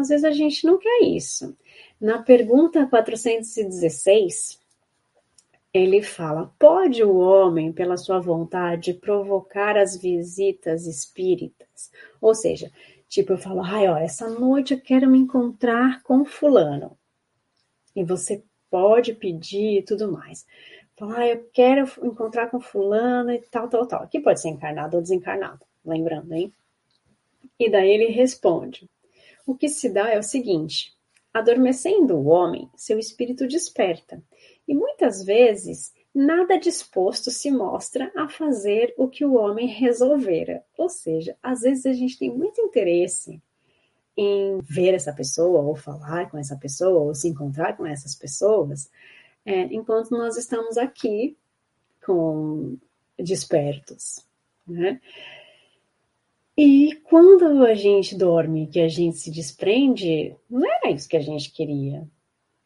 às 0.00 0.08
vezes 0.08 0.24
a 0.24 0.30
gente 0.30 0.64
não 0.64 0.78
quer 0.78 1.02
isso. 1.02 1.56
Na 2.00 2.22
pergunta 2.22 2.86
416, 2.86 4.60
ele 5.72 6.02
fala: 6.02 6.52
pode 6.58 7.02
o 7.02 7.16
homem, 7.16 7.72
pela 7.72 7.96
sua 7.96 8.18
vontade, 8.18 8.94
provocar 8.94 9.76
as 9.76 9.96
visitas 9.96 10.86
espíritas? 10.86 11.90
Ou 12.20 12.34
seja, 12.34 12.70
tipo, 13.08 13.32
eu 13.32 13.38
falo, 13.38 13.62
ai, 13.62 13.88
ó, 13.88 13.96
essa 13.96 14.28
noite 14.28 14.74
eu 14.74 14.80
quero 14.80 15.08
me 15.08 15.18
encontrar 15.18 16.02
com 16.02 16.24
fulano. 16.24 16.96
E 17.94 18.04
você 18.04 18.42
pode 18.70 19.14
pedir 19.14 19.78
e 19.78 19.82
tudo 19.82 20.10
mais. 20.10 20.46
Fala, 20.96 21.18
ah, 21.18 21.28
eu 21.28 21.48
quero 21.52 21.86
encontrar 22.02 22.50
com 22.50 22.60
fulano 22.60 23.30
e 23.30 23.38
tal, 23.50 23.68
tal, 23.68 23.86
tal. 23.86 24.02
Aqui 24.02 24.20
pode 24.20 24.40
ser 24.40 24.48
encarnado 24.48 24.96
ou 24.96 25.02
desencarnado, 25.02 25.64
lembrando, 25.84 26.32
hein? 26.32 26.52
E 27.58 27.70
daí 27.70 27.90
ele 27.90 28.06
responde: 28.06 28.88
o 29.46 29.54
que 29.54 29.68
se 29.68 29.88
dá 29.88 30.10
é 30.10 30.18
o 30.18 30.22
seguinte: 30.22 30.94
adormecendo 31.32 32.16
o 32.16 32.26
homem, 32.26 32.68
seu 32.76 32.98
espírito 32.98 33.46
desperta 33.46 34.22
e 34.66 34.74
muitas 34.74 35.24
vezes 35.24 35.94
nada 36.16 36.58
disposto 36.58 37.30
se 37.30 37.50
mostra 37.50 38.10
a 38.16 38.26
fazer 38.26 38.94
o 38.96 39.06
que 39.06 39.22
o 39.22 39.34
homem 39.34 39.66
resolvera. 39.66 40.64
Ou 40.78 40.88
seja, 40.88 41.36
às 41.42 41.60
vezes 41.60 41.84
a 41.84 41.92
gente 41.92 42.18
tem 42.18 42.34
muito 42.34 42.58
interesse 42.62 43.42
em 44.16 44.58
ver 44.62 44.94
essa 44.94 45.12
pessoa, 45.12 45.60
ou 45.60 45.76
falar 45.76 46.30
com 46.30 46.38
essa 46.38 46.56
pessoa, 46.56 47.02
ou 47.02 47.14
se 47.14 47.28
encontrar 47.28 47.76
com 47.76 47.84
essas 47.84 48.14
pessoas, 48.14 48.90
é, 49.44 49.64
enquanto 49.64 50.10
nós 50.10 50.38
estamos 50.38 50.78
aqui 50.78 51.36
com 52.04 52.78
despertos, 53.18 54.24
né? 54.66 54.98
E 56.56 56.94
quando 57.04 57.66
a 57.66 57.74
gente 57.74 58.16
dorme, 58.16 58.68
que 58.68 58.80
a 58.80 58.88
gente 58.88 59.18
se 59.18 59.30
desprende, 59.30 60.34
não 60.48 60.66
era 60.66 60.90
isso 60.90 61.06
que 61.06 61.16
a 61.18 61.20
gente 61.20 61.52
queria. 61.52 62.08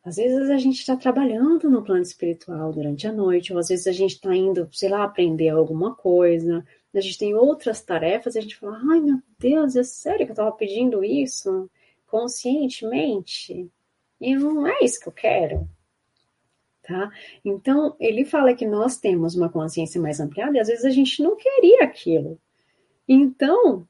Às 0.02 0.16
vezes 0.16 0.48
a 0.48 0.56
gente 0.56 0.80
está 0.80 0.96
trabalhando 0.96 1.68
no 1.68 1.82
plano 1.82 2.02
espiritual 2.02 2.72
durante 2.72 3.06
a 3.06 3.12
noite, 3.12 3.52
ou 3.52 3.58
às 3.58 3.68
vezes 3.68 3.86
a 3.86 3.92
gente 3.92 4.14
está 4.14 4.34
indo, 4.34 4.68
sei 4.72 4.88
lá, 4.88 5.04
aprender 5.04 5.50
alguma 5.50 5.94
coisa, 5.94 6.64
a 6.94 7.00
gente 7.00 7.18
tem 7.18 7.34
outras 7.34 7.82
tarefas, 7.82 8.34
e 8.34 8.38
a 8.38 8.42
gente 8.42 8.56
fala, 8.56 8.80
ai 8.90 9.00
meu 9.00 9.18
Deus, 9.38 9.76
é 9.76 9.82
sério 9.82 10.24
que 10.24 10.32
eu 10.32 10.34
estava 10.34 10.52
pedindo 10.52 11.04
isso 11.04 11.70
conscientemente? 12.06 13.70
E 14.20 14.34
não 14.34 14.66
é 14.66 14.78
isso 14.82 15.00
que 15.00 15.08
eu 15.08 15.12
quero. 15.12 15.68
Tá? 16.82 17.10
Então, 17.44 17.94
ele 18.00 18.24
fala 18.24 18.54
que 18.54 18.66
nós 18.66 18.96
temos 18.96 19.36
uma 19.36 19.48
consciência 19.48 20.00
mais 20.00 20.18
ampliada 20.18 20.56
e 20.56 20.60
às 20.60 20.68
vezes 20.68 20.84
a 20.84 20.90
gente 20.90 21.22
não 21.22 21.36
queria 21.36 21.84
aquilo. 21.84 22.38
Então, 23.06 23.86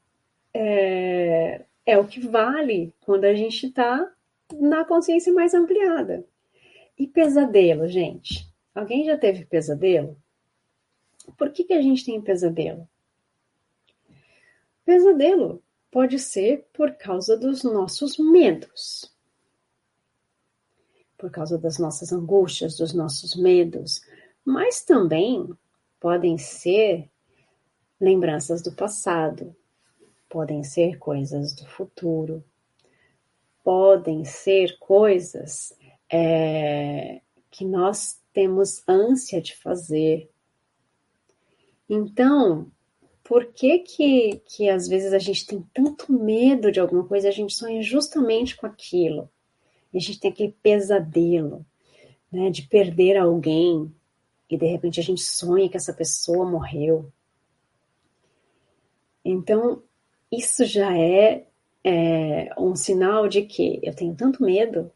é, 0.52 1.64
é 1.86 1.98
o 1.98 2.06
que 2.06 2.20
vale 2.20 2.92
quando 3.00 3.24
a 3.24 3.34
gente 3.34 3.66
está 3.66 4.12
na 4.58 4.84
consciência 4.84 5.32
mais 5.32 5.54
ampliada. 5.54 6.24
E 6.98 7.06
pesadelo, 7.06 7.88
gente? 7.88 8.48
Alguém 8.74 9.04
já 9.04 9.16
teve 9.16 9.44
pesadelo? 9.44 10.16
Por 11.36 11.50
que, 11.50 11.64
que 11.64 11.72
a 11.72 11.82
gente 11.82 12.04
tem 12.04 12.20
pesadelo? 12.20 12.88
Pesadelo 14.84 15.62
pode 15.90 16.18
ser 16.18 16.68
por 16.72 16.92
causa 16.92 17.36
dos 17.36 17.62
nossos 17.62 18.18
medos, 18.18 19.12
por 21.16 21.30
causa 21.30 21.58
das 21.58 21.78
nossas 21.78 22.12
angústias, 22.12 22.76
dos 22.76 22.94
nossos 22.94 23.36
medos, 23.36 24.00
mas 24.44 24.82
também 24.82 25.48
podem 25.98 26.38
ser 26.38 27.10
lembranças 28.00 28.62
do 28.62 28.72
passado, 28.72 29.54
podem 30.28 30.64
ser 30.64 30.98
coisas 30.98 31.54
do 31.54 31.66
futuro, 31.66 32.42
podem 33.62 34.24
ser 34.24 34.78
coisas 34.78 35.72
é, 36.10 37.20
que 37.50 37.64
nós 37.64 38.20
temos 38.32 38.82
ânsia 38.88 39.40
de 39.40 39.56
fazer. 39.56 40.30
Então, 41.88 42.70
por 43.24 43.46
que, 43.46 43.78
que 43.80 44.42
que 44.46 44.68
às 44.68 44.88
vezes 44.88 45.12
a 45.12 45.18
gente 45.18 45.46
tem 45.46 45.64
tanto 45.74 46.12
medo 46.12 46.72
de 46.72 46.80
alguma 46.80 47.04
coisa 47.04 47.28
a 47.28 47.32
gente 47.32 47.54
sonha 47.54 47.82
justamente 47.82 48.56
com 48.56 48.66
aquilo? 48.66 49.30
E 49.92 49.98
a 49.98 50.00
gente 50.00 50.20
tem 50.20 50.30
aquele 50.30 50.52
pesadelo, 50.62 51.66
né, 52.30 52.50
de 52.50 52.62
perder 52.62 53.16
alguém 53.16 53.92
e 54.48 54.56
de 54.56 54.66
repente 54.66 54.98
a 54.98 55.02
gente 55.02 55.22
sonha 55.22 55.68
que 55.68 55.76
essa 55.76 55.92
pessoa 55.92 56.48
morreu. 56.48 57.12
Então, 59.24 59.82
isso 60.30 60.64
já 60.64 60.96
é 60.96 61.46
é 61.84 62.52
um 62.58 62.76
sinal 62.76 63.28
de 63.28 63.42
que 63.42 63.80
eu 63.82 63.94
tenho 63.94 64.14
tanto 64.14 64.42
medo 64.42 64.90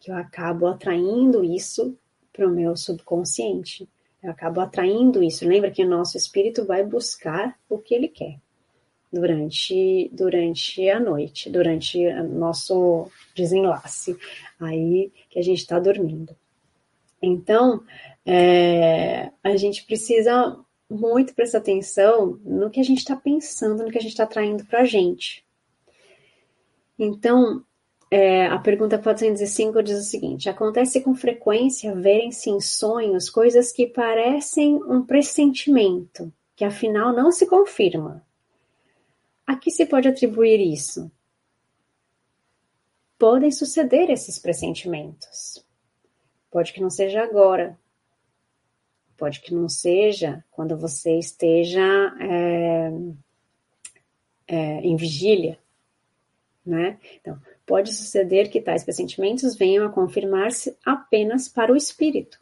que 0.00 0.10
eu 0.10 0.16
acabo 0.16 0.66
atraindo 0.66 1.44
isso 1.44 1.96
para 2.32 2.46
o 2.46 2.50
meu 2.50 2.76
subconsciente. 2.76 3.88
Eu 4.22 4.30
acabo 4.30 4.60
atraindo 4.60 5.22
isso. 5.22 5.46
Lembra 5.46 5.70
que 5.70 5.84
o 5.84 5.88
nosso 5.88 6.16
espírito 6.16 6.64
vai 6.64 6.84
buscar 6.84 7.58
o 7.68 7.78
que 7.78 7.94
ele 7.94 8.08
quer 8.08 8.38
durante, 9.12 10.10
durante 10.12 10.88
a 10.88 10.98
noite, 10.98 11.50
durante 11.50 11.98
o 11.98 12.28
nosso 12.28 13.08
desenlace, 13.34 14.16
aí 14.58 15.12
que 15.28 15.38
a 15.38 15.42
gente 15.42 15.58
está 15.58 15.78
dormindo. 15.78 16.34
Então, 17.20 17.84
é, 18.24 19.30
a 19.44 19.56
gente 19.56 19.84
precisa 19.84 20.58
muito 20.88 21.34
prestar 21.34 21.58
atenção 21.58 22.40
no 22.44 22.70
que 22.70 22.80
a 22.80 22.84
gente 22.84 22.98
está 22.98 23.14
pensando, 23.14 23.84
no 23.84 23.90
que 23.90 23.98
a 23.98 24.00
gente 24.00 24.12
está 24.12 24.24
atraindo 24.24 24.64
para 24.64 24.80
a 24.80 24.84
gente. 24.84 25.44
Então, 27.04 27.64
é, 28.08 28.46
a 28.46 28.60
pergunta 28.60 28.96
405 28.96 29.82
diz 29.82 29.98
o 29.98 30.08
seguinte: 30.08 30.48
acontece 30.48 31.00
com 31.00 31.16
frequência 31.16 31.92
verem-se 31.96 32.48
em 32.48 32.60
sonhos 32.60 33.28
coisas 33.28 33.72
que 33.72 33.88
parecem 33.88 34.76
um 34.84 35.04
pressentimento, 35.04 36.32
que 36.54 36.64
afinal 36.64 37.12
não 37.12 37.32
se 37.32 37.44
confirma. 37.44 38.24
A 39.44 39.56
que 39.56 39.68
se 39.68 39.84
pode 39.84 40.06
atribuir 40.06 40.60
isso? 40.60 41.10
Podem 43.18 43.50
suceder 43.50 44.08
esses 44.08 44.38
pressentimentos. 44.38 45.64
Pode 46.52 46.72
que 46.72 46.80
não 46.80 46.90
seja 46.90 47.20
agora. 47.20 47.76
pode 49.16 49.40
que 49.40 49.52
não 49.52 49.68
seja 49.68 50.44
quando 50.52 50.76
você 50.76 51.18
esteja 51.18 51.82
é, 52.20 52.92
é, 54.46 54.80
em 54.82 54.94
vigília, 54.96 55.58
né? 56.64 56.98
Então, 57.20 57.40
pode 57.66 57.92
suceder 57.92 58.50
que 58.50 58.60
tais 58.60 58.84
pressentimentos 58.84 59.56
venham 59.56 59.86
a 59.86 59.90
confirmar-se 59.90 60.76
apenas 60.84 61.48
para 61.48 61.72
o 61.72 61.76
espírito. 61.76 62.40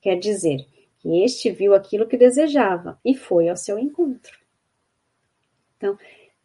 Quer 0.00 0.18
dizer, 0.18 0.66
que 0.98 1.22
este 1.24 1.50
viu 1.50 1.74
aquilo 1.74 2.06
que 2.06 2.16
desejava 2.16 2.98
e 3.04 3.14
foi 3.14 3.48
ao 3.48 3.56
seu 3.56 3.78
encontro. 3.78 4.38
Então, 5.76 5.96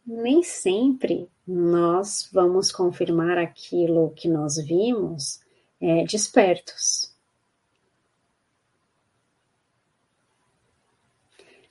nem 0.06 0.42
sempre 0.42 1.28
nós 1.46 2.28
vamos 2.32 2.70
confirmar 2.70 3.36
aquilo 3.36 4.10
que 4.10 4.28
nós 4.28 4.56
vimos 4.56 5.40
é, 5.80 6.04
despertos. 6.04 7.12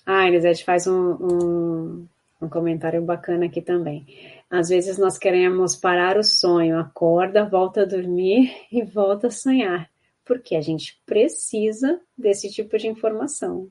Ah, 0.06 0.28
Elisete 0.28 0.66
faz 0.66 0.86
um, 0.86 1.14
um, 1.14 2.08
um 2.42 2.50
comentário 2.50 3.02
bacana 3.02 3.46
aqui 3.46 3.62
também. 3.62 4.06
Às 4.54 4.70
vezes 4.70 5.00
nós 5.00 5.18
queremos 5.18 5.76
parar 5.76 6.16
o 6.16 6.24
sonho, 6.24 6.78
acorda, 6.78 7.44
volta 7.44 7.82
a 7.82 7.86
dormir 7.86 8.54
e 8.72 8.84
volta 8.84 9.26
a 9.26 9.32
sonhar, 9.32 9.90
porque 10.24 10.56
a 10.56 10.62
gente 10.62 11.02
precisa 11.08 12.00
desse 12.16 12.52
tipo 12.52 12.78
de 12.78 12.88
informação. 12.88 13.68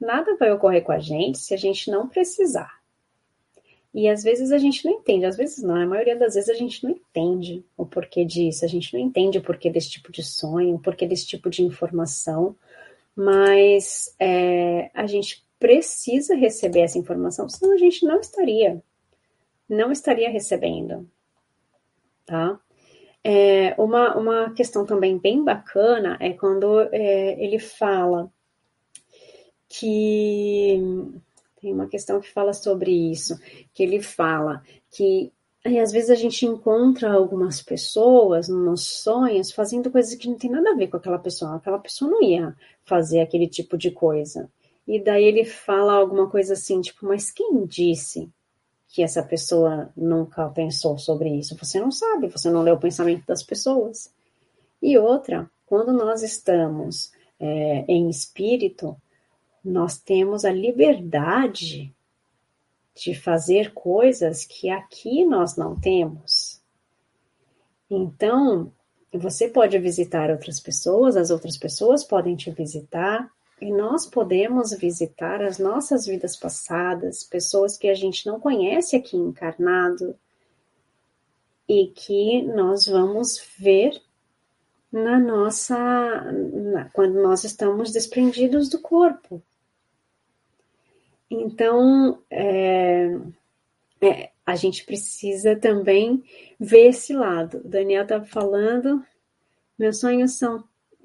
Nada 0.00 0.36
vai 0.36 0.50
ocorrer 0.50 0.82
com 0.82 0.90
a 0.90 0.98
gente 0.98 1.38
se 1.38 1.54
a 1.54 1.56
gente 1.56 1.92
não 1.92 2.08
precisar. 2.08 2.82
E 3.94 4.08
às 4.08 4.24
vezes 4.24 4.50
a 4.50 4.58
gente 4.58 4.84
não 4.84 4.94
entende, 4.94 5.26
às 5.26 5.36
vezes 5.36 5.62
não, 5.62 5.76
a 5.76 5.86
maioria 5.86 6.16
das 6.16 6.34
vezes 6.34 6.50
a 6.50 6.54
gente 6.54 6.82
não 6.82 6.90
entende 6.90 7.64
o 7.76 7.86
porquê 7.86 8.24
disso, 8.24 8.64
a 8.64 8.68
gente 8.68 8.92
não 8.92 8.98
entende 8.98 9.38
o 9.38 9.42
porquê 9.42 9.70
desse 9.70 9.90
tipo 9.90 10.10
de 10.10 10.24
sonho, 10.24 10.74
o 10.74 10.80
porquê 10.80 11.06
desse 11.06 11.24
tipo 11.24 11.48
de 11.48 11.62
informação, 11.62 12.56
mas 13.14 14.12
é, 14.18 14.90
a 14.92 15.06
gente 15.06 15.46
precisa 15.56 16.34
receber 16.34 16.80
essa 16.80 16.98
informação, 16.98 17.48
senão 17.48 17.72
a 17.72 17.78
gente 17.78 18.04
não 18.04 18.18
estaria, 18.18 18.82
não 19.68 19.90
estaria 19.90 20.30
recebendo, 20.30 21.08
tá? 22.26 22.58
É, 23.22 23.74
uma, 23.78 24.16
uma 24.16 24.50
questão 24.52 24.84
também 24.84 25.18
bem 25.18 25.42
bacana 25.42 26.18
é 26.20 26.34
quando 26.34 26.80
é, 26.92 27.42
ele 27.42 27.58
fala 27.58 28.30
que 29.68 30.78
tem 31.60 31.72
uma 31.72 31.88
questão 31.88 32.20
que 32.20 32.30
fala 32.30 32.52
sobre 32.52 32.90
isso, 32.90 33.38
que 33.72 33.82
ele 33.82 34.02
fala 34.02 34.62
que 34.90 35.32
aí, 35.64 35.80
às 35.80 35.90
vezes 35.90 36.10
a 36.10 36.14
gente 36.14 36.44
encontra 36.44 37.12
algumas 37.12 37.62
pessoas 37.62 38.48
nos 38.48 38.86
sonhos 38.86 39.50
fazendo 39.50 39.90
coisas 39.90 40.14
que 40.14 40.28
não 40.28 40.36
tem 40.36 40.50
nada 40.50 40.70
a 40.70 40.76
ver 40.76 40.88
com 40.88 40.98
aquela 40.98 41.18
pessoa. 41.18 41.56
Aquela 41.56 41.78
pessoa 41.78 42.10
não 42.10 42.22
ia 42.22 42.54
fazer 42.84 43.20
aquele 43.20 43.48
tipo 43.48 43.78
de 43.78 43.90
coisa. 43.90 44.50
E 44.86 45.02
daí 45.02 45.24
ele 45.24 45.44
fala 45.44 45.94
alguma 45.94 46.28
coisa 46.28 46.52
assim, 46.52 46.82
tipo, 46.82 47.06
mas 47.06 47.30
quem 47.30 47.64
disse 47.64 48.30
que 48.94 49.02
essa 49.02 49.24
pessoa 49.24 49.92
nunca 49.96 50.48
pensou 50.50 50.96
sobre 50.98 51.28
isso? 51.28 51.56
Você 51.56 51.80
não 51.80 51.90
sabe, 51.90 52.28
você 52.28 52.48
não 52.48 52.62
lê 52.62 52.70
o 52.70 52.78
pensamento 52.78 53.26
das 53.26 53.42
pessoas. 53.42 54.14
E 54.80 54.96
outra, 54.96 55.50
quando 55.66 55.92
nós 55.92 56.22
estamos 56.22 57.10
é, 57.40 57.84
em 57.88 58.08
espírito, 58.08 58.96
nós 59.64 59.98
temos 59.98 60.44
a 60.44 60.52
liberdade 60.52 61.92
de 62.94 63.14
fazer 63.16 63.74
coisas 63.74 64.44
que 64.44 64.70
aqui 64.70 65.24
nós 65.24 65.56
não 65.56 65.74
temos. 65.74 66.62
Então, 67.90 68.72
você 69.12 69.48
pode 69.48 69.76
visitar 69.76 70.30
outras 70.30 70.60
pessoas, 70.60 71.16
as 71.16 71.30
outras 71.30 71.58
pessoas 71.58 72.04
podem 72.04 72.36
te 72.36 72.48
visitar, 72.52 73.28
e 73.64 73.72
nós 73.72 74.04
podemos 74.04 74.72
visitar 74.74 75.42
as 75.42 75.58
nossas 75.58 76.04
vidas 76.04 76.36
passadas, 76.36 77.24
pessoas 77.24 77.78
que 77.78 77.88
a 77.88 77.94
gente 77.94 78.26
não 78.26 78.38
conhece 78.38 78.94
aqui 78.94 79.16
encarnado, 79.16 80.14
e 81.66 81.86
que 81.86 82.42
nós 82.42 82.86
vamos 82.86 83.42
ver 83.58 83.98
na 84.92 85.18
nossa. 85.18 85.74
Na, 86.30 86.90
quando 86.90 87.22
nós 87.22 87.42
estamos 87.42 87.90
desprendidos 87.90 88.68
do 88.68 88.78
corpo. 88.78 89.42
Então, 91.30 92.18
é, 92.30 93.18
é, 94.02 94.30
a 94.44 94.56
gente 94.56 94.84
precisa 94.84 95.56
também 95.56 96.22
ver 96.60 96.88
esse 96.88 97.14
lado. 97.14 97.62
O 97.64 97.68
Daniel 97.68 98.02
estava 98.02 98.26
falando, 98.26 99.02
meus 99.78 100.00
sonhos 100.00 100.36
são, 100.36 100.62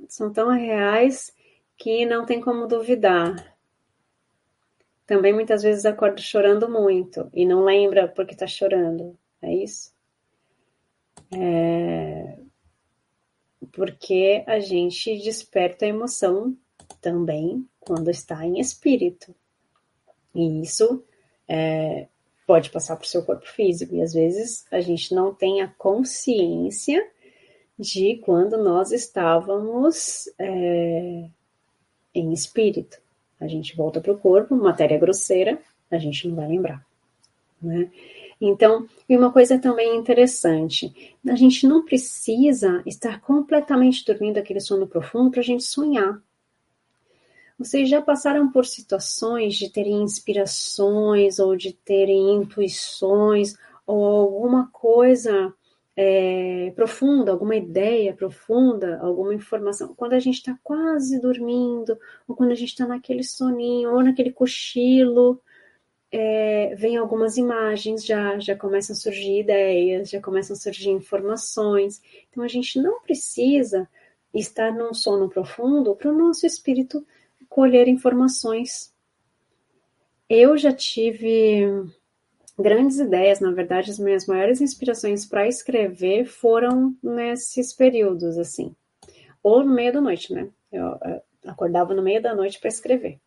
são 0.10 0.30
tão 0.34 0.50
reais 0.50 1.32
que 1.80 2.06
não 2.06 2.26
tem 2.26 2.42
como 2.42 2.68
duvidar. 2.68 3.58
Também 5.08 5.34
muitas 5.34 5.64
vezes 5.64 5.86
acordo 5.86 6.22
chorando 6.22 6.70
muito 6.70 7.30
e 7.34 7.46
não 7.46 7.64
lembra 7.64 8.08
porque 8.08 8.34
está 8.34 8.46
chorando. 8.46 9.18
É 9.42 9.52
isso? 9.52 9.92
É... 11.34 12.38
Porque 13.72 14.44
a 14.46 14.60
gente 14.60 15.18
desperta 15.20 15.86
a 15.86 15.88
emoção 15.88 16.56
também 17.02 17.68
quando 17.80 18.12
está 18.12 18.46
em 18.46 18.60
espírito. 18.60 19.34
E 20.36 20.62
isso 20.62 21.04
é, 21.48 22.08
pode 22.46 22.70
passar 22.70 22.96
para 22.98 23.06
o 23.06 23.08
seu 23.08 23.24
corpo 23.24 23.48
físico. 23.48 23.96
E 23.96 24.02
às 24.02 24.14
vezes 24.14 24.66
a 24.72 24.82
gente 24.82 25.16
não 25.16 25.34
tem 25.34 25.62
a 25.62 25.68
consciência 25.68 27.10
de 27.78 28.18
quando 28.18 28.58
nós 28.58 28.92
estávamos 28.92 30.30
é, 30.38 31.30
em 32.14 32.34
espírito. 32.34 32.98
A 33.40 33.48
gente 33.48 33.76
volta 33.76 34.02
para 34.02 34.12
o 34.12 34.18
corpo, 34.18 34.56
matéria 34.56 34.98
grosseira, 34.98 35.60
a 35.90 35.98
gente 35.98 36.28
não 36.28 36.36
vai 36.36 36.48
lembrar. 36.48 36.86
Né? 37.62 37.90
Então, 38.42 38.88
e 39.08 39.18
uma 39.18 39.32
coisa 39.32 39.60
também 39.60 39.98
interessante, 39.98 41.18
a 41.28 41.36
gente 41.36 41.68
não 41.68 41.84
precisa 41.84 42.82
estar 42.86 43.20
completamente 43.22 44.06
dormindo 44.06 44.38
aquele 44.38 44.62
sono 44.62 44.88
profundo 44.88 45.32
para 45.32 45.42
a 45.42 45.44
gente 45.44 45.64
sonhar. 45.64 46.22
Vocês 47.58 47.90
já 47.90 48.02
passaram 48.02 48.50
por 48.50 48.66
situações 48.66 49.56
de 49.56 49.70
terem 49.70 50.02
inspirações 50.02 51.40
ou 51.40 51.58
de 51.58 51.74
terem 51.74 52.36
intuições 52.36 53.58
ou 53.86 54.06
alguma 54.06 54.70
coisa 54.72 55.54
é, 56.02 56.72
profunda, 56.78 57.34
alguma 57.34 57.58
ideia 57.58 58.14
profunda, 58.14 58.98
alguma 59.02 59.34
informação, 59.34 59.94
quando 59.96 60.14
a 60.14 60.20
gente 60.20 60.36
está 60.36 60.58
quase 60.64 61.20
dormindo, 61.20 62.00
ou 62.26 62.38
quando 62.38 62.52
a 62.52 62.56
gente 62.56 62.70
está 62.70 62.88
naquele 62.88 63.22
soninho, 63.22 63.92
ou 63.94 64.02
naquele 64.02 64.32
cochilo, 64.32 65.42
é, 66.10 66.74
vem 66.76 66.96
algumas 66.96 67.36
imagens 67.36 68.06
já, 68.06 68.40
já 68.40 68.56
começam 68.56 68.94
a 68.94 68.98
surgir 68.98 69.42
ideias, 69.42 70.10
já 70.10 70.22
começam 70.22 70.54
a 70.56 70.58
surgir 70.58 70.90
informações. 70.90 72.02
Então 72.30 72.46
a 72.46 72.48
gente 72.48 72.82
não 72.82 73.02
precisa 73.02 73.86
estar 74.34 74.72
num 74.72 74.94
sono 74.94 75.28
profundo 75.28 75.94
para 75.98 76.10
o 76.10 76.18
nosso 76.18 76.46
espírito 76.46 77.06
colher 77.50 77.90
informações. 77.90 78.94
Eu 80.30 80.58
já 80.58 80.72
tive 80.72 81.92
grandes 82.60 83.00
ideias, 83.00 83.40
na 83.40 83.52
verdade, 83.52 83.92
as 83.92 84.00
minhas 84.00 84.26
maiores 84.26 84.62
inspirações 84.62 85.26
para 85.26 85.48
escrever 85.48 86.26
foram 86.26 86.96
nesses 87.02 87.74
períodos, 87.74 88.38
assim. 88.38 88.76
Ou 89.42 89.64
no 89.64 89.74
meio 89.74 89.94
da 89.94 90.02
noite, 90.02 90.34
né? 90.34 90.50
Eu, 90.72 91.00
acordava 91.46 91.94
no 91.94 92.02
meio 92.02 92.22
da 92.22 92.36
noite 92.36 92.60
para 92.60 92.68
escrever. 92.68 93.20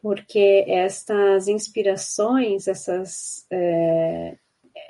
Porque 0.00 0.64
estas 0.68 1.48
inspirações, 1.48 2.68
essas, 2.68 3.46
é, 3.50 4.36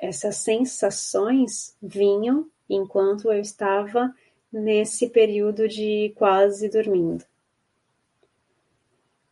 essas 0.01 0.37
sensações 0.37 1.75
vinham 1.81 2.47
enquanto 2.69 3.31
eu 3.31 3.39
estava 3.39 4.13
nesse 4.51 5.09
período 5.09 5.67
de 5.67 6.13
quase 6.15 6.69
dormindo. 6.69 7.25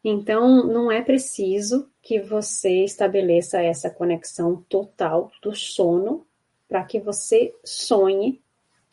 Então, 0.04 0.66
não 0.66 0.92
é 0.92 1.02
preciso 1.02 1.90
que 2.08 2.22
você 2.22 2.86
estabeleça 2.86 3.62
essa 3.62 3.90
conexão 3.90 4.64
total 4.70 5.30
do 5.44 5.54
sono 5.54 6.26
para 6.66 6.82
que 6.86 7.02
você 7.02 7.54
sonhe, 7.66 8.42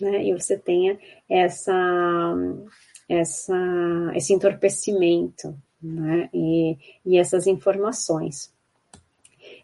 né? 0.00 0.24
E 0.24 0.32
você 0.32 0.58
tenha 0.58 0.98
essa, 1.30 2.34
essa, 3.08 3.56
esse 4.16 4.32
entorpecimento, 4.32 5.56
né? 5.80 6.28
E, 6.34 6.76
e 7.06 7.16
essas 7.16 7.46
informações. 7.46 8.52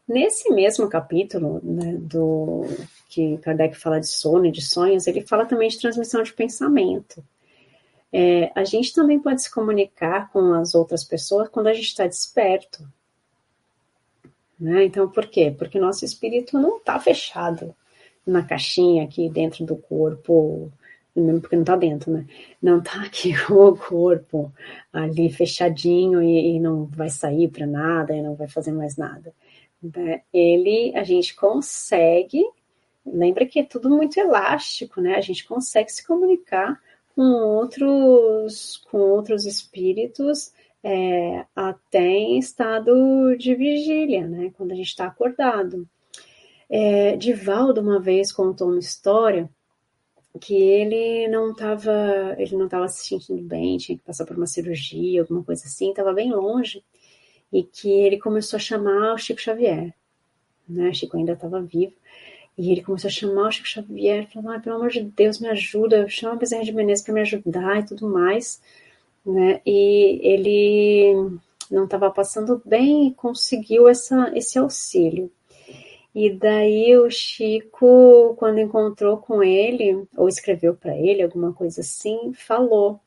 Nesse 0.07 0.49
mesmo 0.55 0.89
capítulo 0.89 1.61
né, 1.61 1.97
do 1.99 2.63
que 3.09 3.37
Kardec 3.39 3.77
fala 3.77 3.99
de 3.99 4.07
sono 4.07 4.47
e 4.47 4.53
de 4.53 4.65
sonhos, 4.65 5.09
ele 5.09 5.23
fala 5.23 5.45
também 5.45 5.69
de 5.69 5.81
transmissão 5.81 6.23
de 6.23 6.33
pensamento. 6.33 7.21
É, 8.13 8.53
a 8.55 8.63
gente 8.63 8.93
também 8.93 9.19
pode 9.19 9.43
se 9.43 9.53
comunicar 9.53 10.31
com 10.31 10.53
as 10.55 10.73
outras 10.73 11.03
pessoas 11.03 11.49
quando 11.49 11.67
a 11.67 11.73
gente 11.73 11.87
está 11.89 12.07
desperto. 12.07 12.89
Né? 14.61 14.85
Então, 14.85 15.09
por 15.09 15.27
quê? 15.27 15.55
Porque 15.57 15.79
nosso 15.79 16.05
espírito 16.05 16.59
não 16.59 16.77
está 16.77 16.99
fechado 17.01 17.75
na 18.27 18.45
caixinha 18.45 19.05
aqui 19.05 19.29
dentro 19.31 19.65
do 19.65 19.77
corpo 19.77 20.71
mesmo 21.15 21.41
porque 21.41 21.57
não 21.57 21.63
está 21.63 21.77
dentro, 21.77 22.13
né? 22.13 22.27
Não 22.63 22.79
está 22.79 23.03
aqui 23.03 23.35
o 23.51 23.77
corpo 23.77 24.53
ali 24.93 25.31
fechadinho 25.31 26.23
e, 26.23 26.57
e 26.57 26.61
não 26.61 26.87
vai 26.87 27.11
sair 27.11 27.49
para 27.49 27.67
nada 27.67 28.15
e 28.15 28.23
não 28.23 28.35
vai 28.35 28.49
fazer 28.49 28.73
mais 28.73 28.97
nada. 28.97 29.33
Né? 29.83 30.23
Ele, 30.33 30.93
a 30.97 31.03
gente 31.05 31.35
consegue, 31.35 32.45
lembra 33.05 33.47
que 33.47 33.61
é 33.61 33.65
tudo 33.65 33.89
muito 33.89 34.19
elástico, 34.19 35.01
né? 35.01 35.17
A 35.17 35.21
gente 35.21 35.47
consegue 35.47 35.91
se 35.91 36.07
comunicar 36.07 36.81
com 37.15 37.23
outros, 37.23 38.83
com 38.91 38.99
outros 38.99 39.45
espíritos 39.45 40.53
é, 40.83 41.45
até 41.55 42.07
em 42.07 42.39
estado 42.39 43.37
de 43.37 43.55
vigília, 43.55 44.27
né? 44.27 44.53
Quando 44.57 44.73
a 44.73 44.75
gente 44.75 44.89
está 44.89 45.07
acordado. 45.07 45.89
É, 46.69 47.17
Divaldo 47.17 47.81
uma 47.81 47.99
vez 48.01 48.33
contou 48.33 48.69
uma 48.69 48.79
história 48.79 49.51
que 50.41 50.55
ele 50.55 51.27
não 51.29 51.51
estava 51.51 52.37
ele 52.39 52.57
não 52.57 52.67
estava 52.67 52.87
se 52.89 53.07
sentindo 53.07 53.43
bem, 53.43 53.77
tinha 53.79 53.99
que 53.99 54.05
passar 54.05 54.25
por 54.25 54.37
uma 54.37 54.47
cirurgia, 54.47 55.23
alguma 55.23 55.43
coisa 55.43 55.65
assim, 55.65 55.91
estava 55.91 56.13
bem 56.13 56.31
longe 56.33 56.85
e 57.53 57.65
que 57.65 57.91
ele 57.91 58.19
começou 58.19 58.57
a 58.57 58.61
chamar 58.61 59.15
o 59.15 59.19
Chico 59.19 59.41
Xavier, 59.41 59.93
né? 60.69 60.93
Chico 60.93 61.17
ainda 61.17 61.33
estava 61.33 61.61
vivo 61.61 61.95
e 62.57 62.71
ele 62.71 62.83
começou 62.83 63.09
a 63.09 63.13
chamar 63.13 63.49
o 63.49 63.51
Chico 63.51 63.69
Xavier, 63.69 64.29
falou: 64.31 64.53
ah, 64.53 64.61
pelo 64.61 64.77
amor 64.77 64.91
de 64.91 65.03
Deus, 65.03 65.41
me 65.41 65.49
ajuda, 65.49 66.09
chama 66.09 66.35
a 66.35 66.37
Bezerra 66.37 66.65
de 66.65 66.73
Menezes 66.73 67.05
para 67.05 67.15
me 67.15 67.21
ajudar 67.23 67.81
e 67.81 67.87
tudo 67.87 68.09
mais, 68.09 68.61
né? 69.25 69.61
E 69.67 70.21
ele 70.23 71.39
não 71.71 71.85
estava 71.85 72.11
passando 72.11 72.61
bem 72.65 73.09
e 73.09 73.15
conseguiu 73.15 73.89
essa, 73.89 74.33
esse 74.37 74.59
auxílio. 74.59 75.31
E 76.15 76.31
daí 76.31 76.97
o 76.99 77.09
Chico, 77.09 78.35
quando 78.37 78.59
encontrou 78.59 79.19
com 79.19 79.43
ele, 79.43 80.05
ou 80.17 80.29
escreveu 80.29 80.75
para 80.75 80.97
ele, 80.97 81.23
alguma 81.23 81.53
coisa 81.53 81.83
assim, 81.83 82.33
falou 82.33 83.01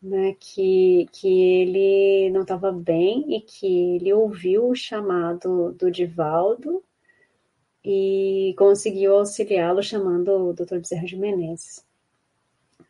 né, 0.00 0.36
que, 0.38 1.08
que 1.12 1.28
ele 1.28 2.30
não 2.30 2.42
estava 2.42 2.70
bem 2.70 3.24
e 3.34 3.40
que 3.40 3.96
ele 3.96 4.12
ouviu 4.12 4.68
o 4.68 4.74
chamado 4.76 5.72
do 5.72 5.90
Divaldo 5.90 6.82
e 7.84 8.54
conseguiu 8.56 9.16
auxiliá-lo 9.16 9.82
chamando 9.82 10.50
o 10.50 10.52
Dr. 10.52 10.76
Bezerra 10.78 11.06
de 11.06 11.16
Menezes. 11.16 11.84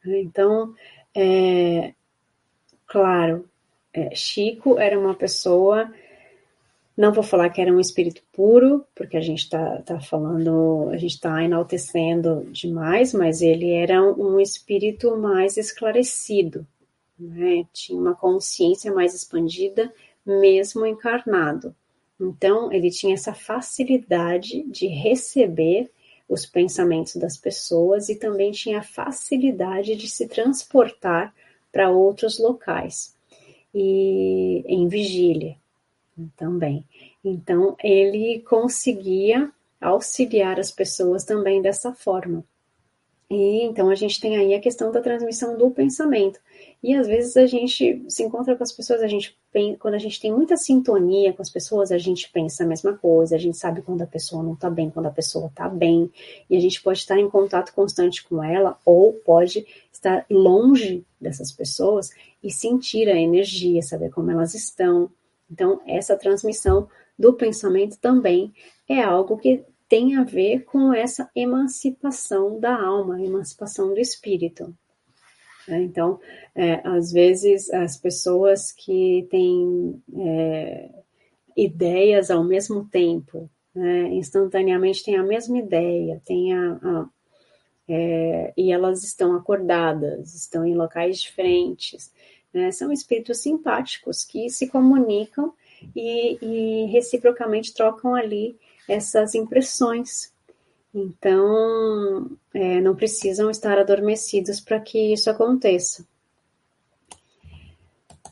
Então, 0.05 0.75
é, 1.15 1.95
claro, 2.89 3.49
é, 3.93 4.15
Chico 4.15 4.79
era 4.79 4.99
uma 4.99 5.15
pessoa 5.15 5.89
não 6.99 7.13
vou 7.13 7.23
falar 7.23 7.49
que 7.51 7.61
era 7.61 7.73
um 7.73 7.79
espírito 7.79 8.21
puro, 8.33 8.85
porque 8.93 9.17
a 9.17 9.21
gente 9.21 9.45
está 9.45 9.81
tá 9.83 10.01
falando, 10.01 10.89
a 10.91 10.97
gente 10.97 11.15
está 11.15 11.45
enaltecendo 11.45 12.49
demais, 12.51 13.15
mas 13.15 13.41
ele 13.41 13.71
era 13.71 14.03
um 14.03 14.41
espírito 14.41 15.17
mais 15.17 15.57
esclarecido, 15.57 16.67
né? 17.17 17.65
tinha 17.73 17.97
uma 17.97 18.17
consciência 18.17 18.93
mais 18.93 19.15
expandida, 19.15 19.95
mesmo 20.27 20.85
encarnado. 20.85 21.73
Então, 22.21 22.73
ele 22.73 22.91
tinha 22.91 23.15
essa 23.15 23.33
facilidade 23.33 24.65
de 24.65 24.89
receber 24.89 25.89
os 26.29 26.45
pensamentos 26.45 27.15
das 27.15 27.37
pessoas 27.37 28.09
e 28.09 28.17
também 28.17 28.51
tinha 28.51 28.81
a 28.81 28.83
facilidade 28.83 29.95
de 29.95 30.09
se 30.09 30.27
transportar 30.27 31.33
para 31.73 31.91
outros 31.91 32.39
locais 32.39 33.15
e 33.75 34.65
em 34.67 34.89
vigília 34.89 35.57
também. 36.37 36.85
Então, 37.25 37.77
ele 37.83 38.41
conseguia 38.41 39.51
auxiliar 39.81 40.59
as 40.59 40.71
pessoas 40.71 41.25
também 41.25 41.63
dessa 41.63 41.93
forma. 41.93 42.45
E 43.31 43.63
então 43.63 43.91
a 43.91 43.95
gente 43.95 44.21
tem 44.21 44.37
aí 44.37 44.55
a 44.55 44.61
questão 44.61 44.91
da 44.91 45.03
transmissão 45.03 45.57
do 45.57 45.71
pensamento. 45.71 46.41
E 46.83 46.95
às 46.95 47.07
vezes 47.07 47.37
a 47.37 47.47
gente 47.47 48.05
se 48.09 48.23
encontra 48.23 48.57
com 48.57 48.63
as 48.63 48.73
pessoas, 48.73 49.03
a 49.03 49.07
gente 49.07 49.37
quando 49.79 49.95
a 49.95 49.99
gente 49.99 50.21
tem 50.21 50.33
muita 50.33 50.57
sintonia 50.57 51.33
com 51.33 51.43
as 51.43 51.51
pessoas, 51.51 51.91
a 51.91 51.99
gente 51.99 52.31
pensa 52.31 52.63
a 52.63 52.67
mesma 52.67 52.97
coisa, 52.97 53.35
a 53.35 53.39
gente 53.39 53.57
sabe 53.57 53.83
quando 53.83 54.03
a 54.03 54.07
pessoa 54.07 54.43
não 54.43 54.53
está 54.53 54.71
bem, 54.71 54.91
quando 54.91 55.07
a 55.07 55.11
pessoa 55.11 55.47
está 55.47 55.69
bem, 55.69 56.11
e 56.49 56.57
a 56.57 56.61
gente 56.61 56.81
pode 56.83 57.01
estar 57.01 57.19
em 57.19 57.29
contato 57.29 57.75
constante 57.75 58.23
com 58.23 58.43
ela, 58.43 58.79
ou 58.85 59.13
pode 59.13 59.67
estar 59.93 60.25
longe 60.31 61.05
dessas 61.21 61.51
pessoas 61.51 62.11
e 62.43 62.51
sentir 62.51 63.09
a 63.09 63.19
energia, 63.19 63.83
saber 63.83 64.11
como 64.11 64.31
elas 64.31 64.55
estão, 64.55 65.11
então, 65.51 65.81
essa 65.87 66.17
transmissão 66.17 66.89
do 67.19 67.33
pensamento 67.33 67.99
também 67.99 68.53
é 68.89 69.01
algo 69.03 69.37
que 69.39 69.65
tem 69.89 70.17
a 70.17 70.25
ver 70.25 70.65
com 70.65 70.93
essa 70.93 71.31
emancipação 71.35 72.61
da 72.61 72.75
alma, 72.75 73.23
emancipação 73.23 73.95
do 73.95 74.01
espírito. 74.01 74.75
É, 75.69 75.81
então, 75.81 76.19
é, 76.55 76.81
às 76.87 77.13
vezes, 77.13 77.71
as 77.71 77.97
pessoas 77.97 78.73
que 78.73 79.27
têm 79.31 80.03
é, 80.17 80.91
ideias 81.57 82.31
ao 82.31 82.45
mesmo 82.45 82.85
tempo, 82.87 83.51
né, 83.75 84.09
instantaneamente 84.15 85.05
têm 85.05 85.17
a 85.17 85.23
mesma 85.23 85.59
ideia, 85.59 86.21
têm 86.25 86.55
a, 86.55 86.73
a 86.83 87.09
é, 87.91 88.53
e 88.55 88.71
elas 88.71 89.03
estão 89.03 89.35
acordadas, 89.35 90.35
estão 90.35 90.67
em 90.67 90.75
locais 90.75 91.19
diferentes, 91.23 92.13
né? 92.53 92.71
São 92.71 92.93
espíritos 92.93 93.39
simpáticos 93.39 94.25
que 94.25 94.51
se 94.51 94.69
comunicam 94.69 95.55
e, 95.97 96.39
e 96.43 96.87
reciprocamente 96.87 97.73
trocam 97.73 98.15
ali 98.15 98.59
essas 98.89 99.35
impressões. 99.35 100.33
Então, 100.95 102.31
é, 102.55 102.81
não 102.81 102.97
precisam 102.97 103.51
estar 103.51 103.79
adormecidos 103.79 104.61
para 104.61 104.81
que 104.81 105.13
isso 105.13 105.31
aconteça. 105.31 106.07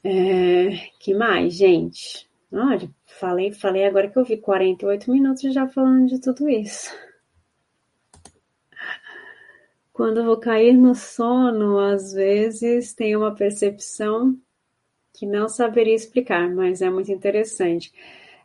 É, 0.03 0.89
que 0.99 1.15
mais, 1.15 1.55
gente? 1.55 2.29
Olha, 2.53 2.89
falei, 3.05 3.53
falei 3.53 3.85
agora 3.85 4.09
que 4.09 4.19
eu 4.19 4.25
vi 4.25 4.37
48 4.37 5.11
minutos 5.11 5.53
já 5.53 5.69
falando 5.69 6.07
de 6.07 6.21
tudo 6.21 6.49
isso. 6.49 6.95
Quando 9.93 10.25
vou 10.25 10.37
cair 10.37 10.77
no 10.77 10.95
sono, 10.95 11.79
às 11.79 12.13
vezes 12.13 12.95
tenho 12.95 13.21
uma 13.21 13.35
percepção 13.35 14.39
que 15.13 15.25
não 15.25 15.49
saberia 15.49 15.95
explicar, 15.95 16.49
mas 16.55 16.83
é 16.83 16.91
muito 16.91 17.11
interessante. 17.11 17.93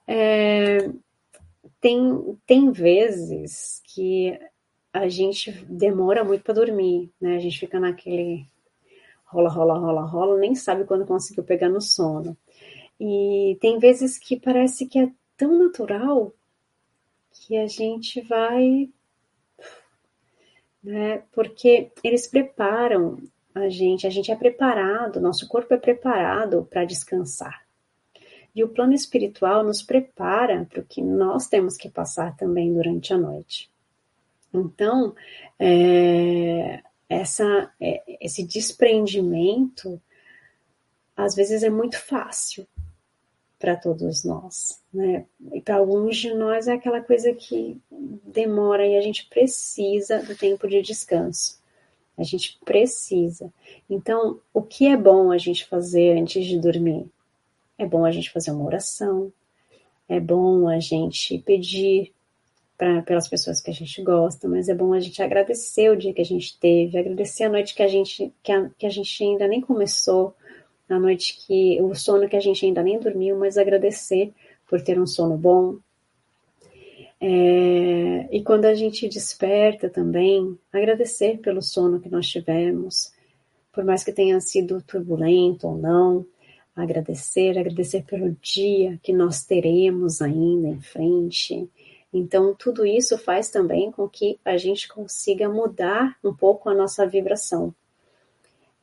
É, 0.08 0.90
tem, 1.82 2.38
tem 2.46 2.72
vezes 2.72 3.82
que 3.84 4.40
a 4.94 5.10
gente 5.10 5.52
demora 5.66 6.24
muito 6.24 6.44
para 6.44 6.54
dormir, 6.54 7.12
né? 7.20 7.36
A 7.36 7.40
gente 7.40 7.60
fica 7.60 7.80
naquele 7.80 8.46
rola, 9.26 9.50
rola, 9.50 9.78
rola, 9.78 10.02
rola, 10.06 10.38
nem 10.38 10.56
sabe 10.56 10.86
quando 10.86 11.06
conseguiu 11.06 11.44
pegar 11.44 11.70
no 11.70 11.82
sono. 11.82 12.38
E 13.00 13.58
tem 13.60 13.80
vezes 13.80 14.18
que 14.18 14.40
parece 14.40 14.86
que 14.86 15.00
é 15.00 15.12
tão 15.36 15.58
natural 15.58 16.34
que 17.32 17.58
a 17.58 17.66
gente 17.66 18.22
vai 18.22 18.90
né? 20.84 21.24
Porque 21.32 21.92
eles 22.04 22.28
preparam 22.28 23.18
a 23.54 23.70
gente, 23.70 24.08
a 24.08 24.10
gente 24.10 24.32
é 24.32 24.36
preparado, 24.36 25.20
nosso 25.20 25.48
corpo 25.48 25.74
é 25.74 25.78
preparado 25.78 26.66
para 26.70 26.86
descansar. 26.86 27.66
E 28.56 28.64
o 28.64 28.70
plano 28.70 28.94
espiritual 28.94 29.64
nos 29.64 29.82
prepara 29.82 30.66
para 30.70 30.82
o 30.82 30.86
que 30.86 31.02
nós 31.02 31.48
temos 31.48 31.78
que 31.78 31.90
passar 31.90 32.36
também 32.36 32.74
durante 32.74 33.14
a 33.14 33.18
noite. 33.18 33.70
Então, 34.54 35.16
é, 35.58 36.82
essa, 37.08 37.72
é, 37.80 38.04
esse 38.20 38.44
desprendimento 38.44 40.02
às 41.16 41.36
vezes 41.36 41.64
é 41.64 41.70
muito 41.70 42.00
fácil, 42.00 42.68
para 43.62 43.76
todos 43.76 44.24
nós, 44.26 44.82
né? 44.92 45.24
E 45.54 45.62
para 45.62 45.76
alguns 45.76 46.18
de 46.18 46.34
nós 46.34 46.68
é 46.68 46.74
aquela 46.74 47.00
coisa 47.00 47.32
que 47.32 47.80
demora 48.26 48.86
e 48.88 48.98
a 48.98 49.02
gente 49.02 49.28
precisa 49.28 50.18
do 50.24 50.36
tempo 50.36 50.68
de 50.68 50.82
descanso. 50.82 51.62
A 52.18 52.24
gente 52.24 52.58
precisa. 52.66 53.54
Então, 53.88 54.40
o 54.52 54.64
que 54.64 54.88
é 54.88 54.98
bom 54.98 55.32
a 55.32 55.38
gente 55.38 55.68
fazer 55.68 56.18
antes 56.18 56.46
de 56.46 56.58
dormir? 56.58 57.06
É 57.82 57.86
bom 57.88 58.06
a 58.06 58.12
gente 58.12 58.30
fazer 58.30 58.52
uma 58.52 58.64
oração, 58.64 59.34
é 60.08 60.20
bom 60.20 60.68
a 60.68 60.80
gente 60.80 61.40
pedir 61.40 62.14
pra, 62.78 63.02
pelas 63.02 63.28
pessoas 63.28 63.60
que 63.60 63.72
a 63.72 63.74
gente 63.74 64.04
gosta, 64.04 64.48
mas 64.48 64.70
é 64.70 64.76
bom 64.76 64.94
a 64.94 65.00
gente 65.00 65.20
agradecer 65.20 65.90
o 65.90 65.98
dia 65.98 66.14
que 66.14 66.22
a 66.22 66.26
gente 66.26 66.60
teve, 66.60 66.96
agradecer 66.96 67.46
a 67.46 67.50
noite 67.50 67.74
que 67.74 67.82
a 67.82 67.88
gente, 67.88 68.32
que 68.44 68.52
a, 68.52 68.70
que 68.78 68.86
a 68.86 68.90
gente 68.92 69.24
ainda 69.24 69.48
nem 69.48 69.60
começou, 69.62 70.36
a 70.88 71.00
noite 71.00 71.40
que 71.44 71.82
o 71.82 71.96
sono 71.96 72.30
que 72.30 72.36
a 72.36 72.40
gente 72.40 72.64
ainda 72.64 72.84
nem 72.84 73.00
dormiu, 73.00 73.36
mas 73.36 73.58
agradecer 73.58 74.32
por 74.70 74.80
ter 74.80 75.00
um 75.00 75.08
sono 75.08 75.36
bom. 75.36 75.78
É, 77.20 78.28
e 78.32 78.44
quando 78.44 78.66
a 78.66 78.76
gente 78.76 79.10
desperta 79.10 79.90
também, 79.90 80.56
agradecer 80.72 81.40
pelo 81.40 81.64
sono 81.64 82.00
que 82.00 82.10
nós 82.10 82.28
tivemos, 82.28 83.12
por 83.74 83.84
mais 83.84 84.04
que 84.04 84.12
tenha 84.12 84.40
sido 84.40 84.84
turbulento 84.84 85.68
ou 85.68 85.78
não, 85.80 86.24
agradecer, 86.76 87.58
agradecer 87.58 88.04
pelo 88.04 88.32
dia 88.42 89.00
que 89.04 89.14
nós 89.14 89.44
teremos 89.44 90.22
ainda 90.22 90.68
em 90.68 90.82
frente, 90.82 91.70
Então, 92.14 92.54
tudo 92.54 92.86
isso 92.86 93.18
faz 93.18 93.50
também 93.50 93.90
com 93.90 94.08
que 94.08 94.38
a 94.44 94.58
gente 94.58 94.88
consiga 94.90 95.48
mudar 95.48 96.18
um 96.22 96.34
pouco 96.34 96.70
a 96.70 96.74
nossa 96.74 97.08
vibração. 97.08 97.74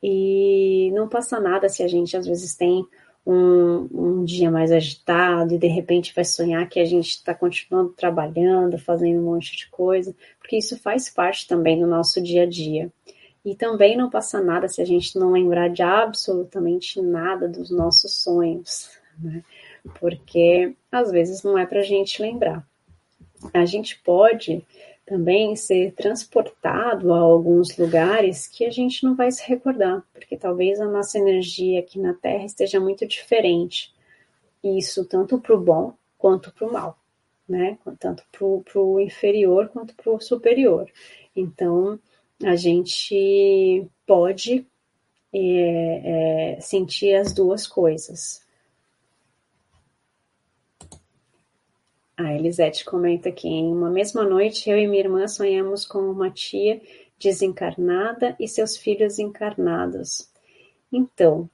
E 0.01 0.89
não 0.93 1.07
passa 1.07 1.39
nada 1.39 1.69
se 1.69 1.83
a 1.83 1.87
gente 1.87 2.17
às 2.17 2.25
vezes 2.25 2.55
tem 2.55 2.83
um, 3.25 3.87
um 3.91 4.23
dia 4.23 4.49
mais 4.49 4.71
agitado 4.71 5.53
e 5.53 5.59
de 5.59 5.67
repente 5.67 6.13
vai 6.15 6.25
sonhar 6.25 6.67
que 6.67 6.79
a 6.79 6.85
gente 6.85 7.09
está 7.09 7.35
continuando 7.35 7.89
trabalhando, 7.89 8.79
fazendo 8.79 9.19
um 9.19 9.25
monte 9.25 9.55
de 9.55 9.69
coisa, 9.69 10.15
porque 10.39 10.57
isso 10.57 10.79
faz 10.79 11.09
parte 11.09 11.47
também 11.47 11.79
do 11.79 11.85
nosso 11.85 12.21
dia 12.21 12.43
a 12.43 12.45
dia. 12.45 12.91
E 13.43 13.55
também 13.55 13.95
não 13.95 14.09
passa 14.09 14.41
nada 14.41 14.67
se 14.67 14.81
a 14.81 14.85
gente 14.85 15.17
não 15.17 15.31
lembrar 15.31 15.69
de 15.69 15.81
absolutamente 15.81 17.01
nada 17.01 17.47
dos 17.47 17.69
nossos 17.69 18.21
sonhos, 18.21 18.89
né? 19.17 19.43
Porque 19.99 20.75
às 20.91 21.11
vezes 21.11 21.41
não 21.41 21.57
é 21.57 21.65
para 21.65 21.79
a 21.79 21.83
gente 21.83 22.21
lembrar. 22.21 22.67
A 23.53 23.65
gente 23.65 23.97
pode 23.99 24.65
também 25.05 25.55
ser 25.55 25.93
transportado 25.93 27.13
a 27.13 27.17
alguns 27.17 27.75
lugares 27.77 28.47
que 28.47 28.63
a 28.63 28.69
gente 28.69 29.03
não 29.03 29.15
vai 29.15 29.31
se 29.31 29.41
recordar, 29.47 30.03
porque 30.13 30.37
talvez 30.37 30.79
a 30.79 30.87
nossa 30.87 31.17
energia 31.17 31.79
aqui 31.79 31.97
na 31.97 32.13
Terra 32.13 32.45
esteja 32.45 32.79
muito 32.79 33.07
diferente. 33.07 33.91
Isso 34.63 35.03
tanto 35.05 35.39
para 35.39 35.55
o 35.55 35.59
bom 35.59 35.93
quanto 36.17 36.53
para 36.53 36.67
o 36.67 36.71
mal, 36.71 36.99
né? 37.47 37.77
Tanto 37.97 38.23
para 38.31 38.79
o 38.79 38.99
inferior 38.99 39.69
quanto 39.69 39.95
para 39.95 40.11
o 40.11 40.19
superior. 40.19 40.87
Então, 41.35 41.97
a 42.43 42.55
gente 42.55 43.87
pode 44.05 44.65
é, 45.33 46.55
é, 46.55 46.61
sentir 46.61 47.15
as 47.15 47.33
duas 47.33 47.67
coisas. 47.67 48.45
A 52.17 52.33
Elisete 52.33 52.83
comenta 52.83 53.29
aqui: 53.29 53.47
em 53.47 53.71
uma 53.71 53.89
mesma 53.89 54.23
noite, 54.23 54.69
eu 54.69 54.77
e 54.77 54.87
minha 54.87 55.01
irmã 55.01 55.27
sonhamos 55.27 55.85
com 55.85 55.99
uma 55.99 56.29
tia 56.29 56.81
desencarnada 57.17 58.35
e 58.39 58.47
seus 58.47 58.77
filhos 58.77 59.19
encarnados. 59.19 60.29
Então, 60.91 61.49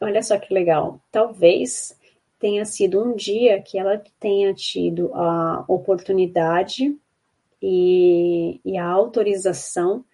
olha 0.00 0.22
só 0.22 0.38
que 0.38 0.52
legal. 0.52 1.00
Talvez 1.10 1.96
tenha 2.38 2.64
sido 2.64 3.02
um 3.02 3.14
dia 3.14 3.62
que 3.62 3.78
ela 3.78 4.02
tenha 4.18 4.52
tido 4.52 5.14
a 5.14 5.64
oportunidade 5.68 6.96
e, 7.62 8.60
e 8.64 8.76
a 8.76 8.84
autorização 8.84 10.04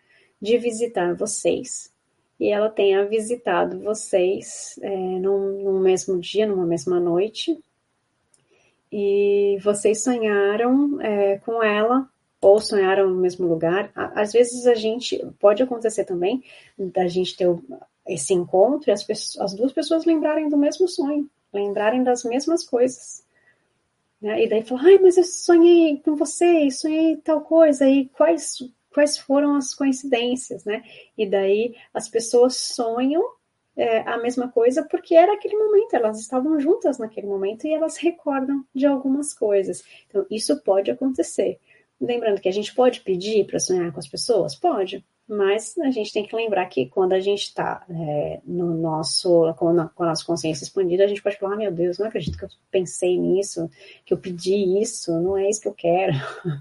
de 0.41 0.59
visitar 0.59 1.15
vocês. 1.15 1.93
E 2.39 2.51
ela 2.51 2.69
tenha 2.69 3.05
visitado 3.07 3.81
vocês 3.81 4.79
é, 4.83 4.97
num, 4.97 5.65
num 5.65 5.81
mesmo 5.81 6.21
dia, 6.21 6.47
numa 6.47 6.67
mesma 6.67 7.01
noite, 7.01 7.59
e 8.93 9.59
vocês 9.63 10.03
sonharam 10.03 11.01
é, 11.01 11.39
com 11.39 11.63
ela 11.63 12.09
ou 12.41 12.61
sonharam 12.61 13.11
no 13.11 13.21
mesmo 13.21 13.47
lugar. 13.49 13.91
Às 13.95 14.33
vezes 14.33 14.67
a 14.67 14.75
gente 14.75 15.21
pode 15.41 15.63
acontecer 15.63 16.05
também 16.05 16.43
da 16.79 17.07
gente 17.09 17.37
ter 17.37 17.49
esse 18.07 18.33
encontro 18.33 18.89
e 18.89 18.93
as, 18.93 19.03
pessoas, 19.03 19.45
as 19.45 19.55
duas 19.55 19.73
pessoas 19.73 20.05
lembrarem 20.05 20.49
do 20.49 20.57
mesmo 20.57 20.89
sonho, 20.89 21.29
lembrarem 21.53 22.03
das 22.03 22.25
mesmas 22.25 22.65
coisas. 22.65 23.27
Né? 24.21 24.45
E 24.45 24.49
daí 24.49 24.63
falar, 24.63 24.85
ai, 24.85 24.99
mas 24.99 25.17
eu 25.17 25.25
sonhei 25.25 26.01
com 26.01 26.17
você, 26.17 26.71
sonhei 26.71 27.17
tal 27.19 27.41
coisa, 27.43 27.89
e 27.89 28.09
quais, 28.09 28.59
quais 28.93 29.17
foram 29.17 29.55
as 29.55 29.75
coincidências, 29.75 30.65
né? 30.65 30.83
E 31.17 31.25
daí 31.25 31.77
as 31.95 32.09
pessoas 32.09 32.57
sonham 32.57 33.23
é, 33.77 34.01
a 34.01 34.19
mesma 34.19 34.49
coisa 34.49 34.83
porque 34.83 35.15
era 35.15 35.33
aquele 35.35 35.57
momento, 35.57 35.95
elas 35.95 36.19
estavam 36.19 36.59
juntas 36.59 36.99
naquele 36.99 37.29
momento 37.29 37.65
e 37.65 37.73
elas 37.73 37.97
recordam 37.97 38.65
de 38.75 38.87
algumas 38.87 39.33
coisas. 39.33 39.85
Então, 40.09 40.27
isso 40.29 40.61
pode 40.63 40.91
acontecer. 40.91 41.61
Lembrando 42.01 42.41
que 42.41 42.49
a 42.49 42.53
gente 42.53 42.75
pode 42.75 43.01
pedir 43.03 43.47
para 43.47 43.61
sonhar 43.61 43.93
com 43.93 44.01
as 44.01 44.09
pessoas? 44.09 44.57
Pode, 44.57 45.05
mas 45.29 45.77
a 45.79 45.91
gente 45.91 46.11
tem 46.11 46.25
que 46.27 46.35
lembrar 46.35 46.65
que 46.67 46.87
quando 46.87 47.13
a 47.13 47.21
gente 47.21 47.43
está 47.43 47.85
é, 47.91 48.41
no 48.47 48.75
nosso, 48.75 49.53
com 49.59 49.69
a, 49.79 49.89
com 49.89 50.03
a, 50.03 50.07
nossa 50.07 50.25
consciência 50.25 50.65
expandida, 50.65 51.05
a 51.05 51.07
gente 51.07 51.23
pode 51.23 51.37
falar, 51.37 51.53
ah, 51.53 51.57
meu 51.59 51.71
Deus, 51.71 51.99
não 51.99 52.07
acredito 52.07 52.39
que 52.39 52.47
eu 52.47 52.49
pensei 52.71 53.19
nisso, 53.19 53.71
que 54.07 54.15
eu 54.15 54.19
pedi 54.19 54.81
isso, 54.81 55.13
não 55.21 55.37
é 55.37 55.51
isso 55.51 55.61
que 55.61 55.69
eu 55.69 55.75
quero. 55.75 56.15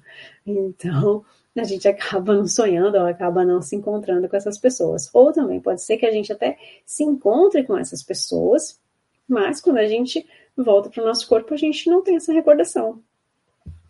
então, 0.46 1.24
a 1.56 1.64
gente 1.64 1.88
acaba 1.88 2.36
não 2.36 2.46
sonhando 2.46 2.98
ou 2.98 3.06
acaba 3.06 3.46
não 3.46 3.62
se 3.62 3.74
encontrando 3.74 4.28
com 4.28 4.36
essas 4.36 4.58
pessoas. 4.58 5.10
Ou 5.14 5.32
também 5.32 5.62
pode 5.62 5.82
ser 5.82 5.96
que 5.96 6.06
a 6.06 6.12
gente 6.12 6.34
até 6.34 6.58
se 6.86 7.06
encontre 7.06 7.64
com 7.64 7.78
essas 7.78 8.04
pessoas, 8.04 8.82
mas 9.26 9.62
quando 9.62 9.78
a 9.78 9.88
gente 9.88 10.28
volta 10.58 10.90
para 10.90 11.04
o 11.04 11.06
nosso 11.06 11.26
corpo, 11.26 11.54
a 11.54 11.58
gente 11.58 11.90
não 11.90 12.04
tem 12.04 12.18
essa 12.18 12.34
recordação. 12.34 13.02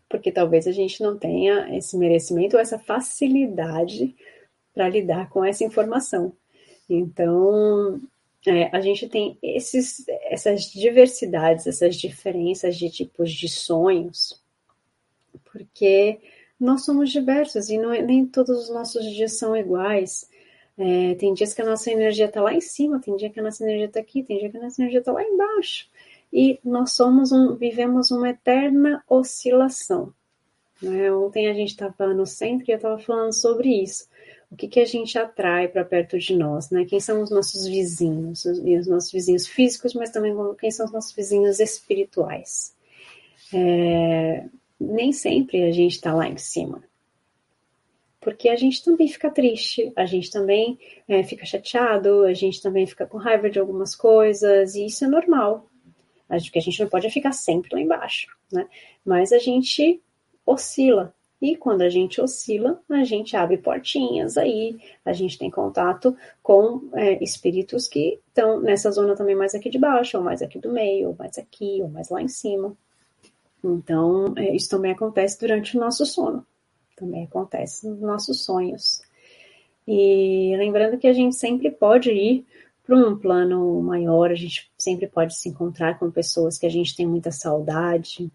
Porque 0.08 0.32
talvez 0.32 0.68
a 0.68 0.72
gente 0.72 1.02
não 1.02 1.18
tenha 1.18 1.76
esse 1.76 1.98
merecimento 1.98 2.56
ou 2.56 2.62
essa 2.62 2.78
facilidade 2.78 4.16
para 4.78 4.90
lidar 4.90 5.28
com 5.32 5.44
essa 5.44 5.64
informação. 5.64 6.32
Então, 6.88 8.00
é, 8.46 8.70
a 8.72 8.80
gente 8.80 9.10
tem 9.10 9.36
esses, 9.42 10.06
essas 10.30 10.66
diversidades, 10.66 11.66
essas 11.66 11.96
diferenças 11.96 12.78
de 12.78 12.92
tipos 12.92 13.32
de 13.32 13.50
sonhos, 13.50 14.40
porque 15.52 16.20
nós 16.60 16.86
somos 16.86 17.12
diversos 17.12 17.70
e 17.70 17.78
não, 17.80 17.92
é, 17.92 18.04
nem 18.04 18.24
todos 18.24 18.66
os 18.66 18.70
nossos 18.70 19.04
dias 19.16 19.34
são 19.40 19.58
iguais. 19.58 20.30
É, 20.78 21.16
tem 21.16 21.34
dias 21.34 21.56
que 21.56 21.62
a 21.64 21.66
nossa 21.66 21.92
energia 21.92 22.26
está 22.26 22.40
lá 22.40 22.54
em 22.54 22.62
cima, 22.62 23.02
tem 23.02 23.16
dia 23.16 23.32
que 23.32 23.40
a 23.40 23.44
nossa 23.44 23.64
energia 23.64 23.88
está 23.88 24.00
aqui, 24.00 24.22
tem 24.22 24.38
dia 24.38 24.52
que 24.52 24.58
a 24.58 24.62
nossa 24.62 24.80
energia 24.80 25.00
está 25.00 25.12
lá 25.12 25.24
embaixo. 25.24 25.90
E 26.32 26.60
nós 26.64 26.92
somos 26.92 27.32
um, 27.32 27.56
vivemos 27.56 28.12
uma 28.12 28.30
eterna 28.30 29.04
oscilação. 29.10 30.14
Né? 30.80 31.12
Ontem 31.12 31.48
a 31.48 31.54
gente 31.54 31.70
estava 31.70 32.14
no 32.14 32.28
centro 32.28 32.66
e 32.68 32.72
eu 32.72 32.76
estava 32.76 33.00
falando 33.00 33.34
sobre 33.34 33.82
isso. 33.82 34.08
O 34.50 34.56
que, 34.56 34.68
que 34.68 34.80
a 34.80 34.86
gente 34.86 35.18
atrai 35.18 35.68
para 35.68 35.84
perto 35.84 36.18
de 36.18 36.36
nós, 36.36 36.70
né? 36.70 36.86
Quem 36.86 37.00
são 37.00 37.22
os 37.22 37.30
nossos 37.30 37.68
vizinhos, 37.68 38.46
os, 38.46 38.60
os 38.60 38.88
nossos 38.88 39.12
vizinhos 39.12 39.46
físicos, 39.46 39.94
mas 39.94 40.10
também 40.10 40.34
quem 40.60 40.72
são 40.72 40.86
os 40.86 40.92
nossos 40.92 41.14
vizinhos 41.14 41.60
espirituais. 41.60 42.74
É, 43.54 44.46
nem 44.80 45.12
sempre 45.12 45.64
a 45.64 45.72
gente 45.72 45.94
está 45.94 46.14
lá 46.14 46.28
em 46.28 46.38
cima. 46.38 46.82
Porque 48.22 48.50
a 48.50 48.56
gente 48.56 48.84
também 48.84 49.08
fica 49.08 49.30
triste, 49.30 49.92
a 49.96 50.06
gente 50.06 50.30
também 50.32 50.78
é, 51.08 51.24
fica 51.24 51.46
chateado, 51.46 52.24
a 52.24 52.34
gente 52.34 52.62
também 52.62 52.86
fica 52.86 53.06
com 53.06 53.18
raiva 53.18 53.50
de 53.50 53.60
algumas 53.60 53.96
coisas, 53.96 54.76
e 54.76 54.86
isso 54.86 55.06
é 55.06 55.08
normal. 55.08 55.66
Acho 56.30 56.52
que 56.52 56.60
a 56.60 56.62
gente 56.62 56.80
não 56.82 56.90
pode 56.90 57.10
ficar 57.10 57.32
sempre 57.32 57.70
lá 57.74 57.80
embaixo, 57.80 58.28
né? 58.52 58.68
Mas 59.06 59.32
a 59.32 59.40
gente 59.40 60.02
oscila. 60.46 61.14
E 61.42 61.56
quando 61.56 61.82
a 61.84 61.90
gente 61.90 62.20
oscila, 62.20 62.82
a 62.90 63.04
gente 63.04 63.38
abre 63.38 63.58
portinhas 63.58 64.38
aí, 64.38 64.78
a 65.06 65.14
gente 65.14 65.38
tem 65.38 65.52
contato 65.52 66.18
com 66.42 66.90
é, 66.94 67.24
espíritos 67.24 67.88
que 67.88 68.20
estão 68.28 68.60
nessa 68.60 68.90
zona 68.92 69.16
também 69.16 69.36
mais 69.36 69.54
aqui 69.54 69.70
de 69.70 69.78
baixo, 69.78 70.18
ou 70.18 70.24
mais 70.24 70.42
aqui 70.42 70.58
do 70.58 70.72
meio, 70.72 71.10
ou 71.10 71.16
mais 71.18 71.38
aqui, 71.38 71.80
ou 71.82 71.90
mais 71.90 72.10
lá 72.10 72.22
em 72.22 72.28
cima. 72.28 72.76
Então, 73.64 74.34
é, 74.36 74.56
isso 74.56 74.70
também 74.70 74.92
acontece 74.92 75.40
durante 75.40 75.78
o 75.78 75.80
nosso 75.80 76.06
sono, 76.06 76.46
também 76.96 77.26
acontece 77.26 77.88
nos 77.88 78.00
nossos 78.00 78.44
sonhos. 78.44 79.02
E 79.88 80.56
lembrando 80.58 80.98
que 80.98 81.08
a 81.08 81.14
gente 81.14 81.36
sempre 81.36 81.70
pode 81.70 82.12
ir 82.12 82.46
para 82.84 82.96
um 82.96 83.18
plano 83.18 83.82
maior, 83.82 84.32
a 84.32 84.36
gente 84.36 84.72
sempre 84.78 85.08
pode 85.08 85.38
se 85.38 85.50
encontrar 85.50 86.00
com 86.00 86.10
pessoas 86.10 86.58
que 86.58 86.66
a 86.66 86.70
gente 86.70 86.96
tem 86.96 87.06
muita 87.06 87.32
saudade, 87.32 88.32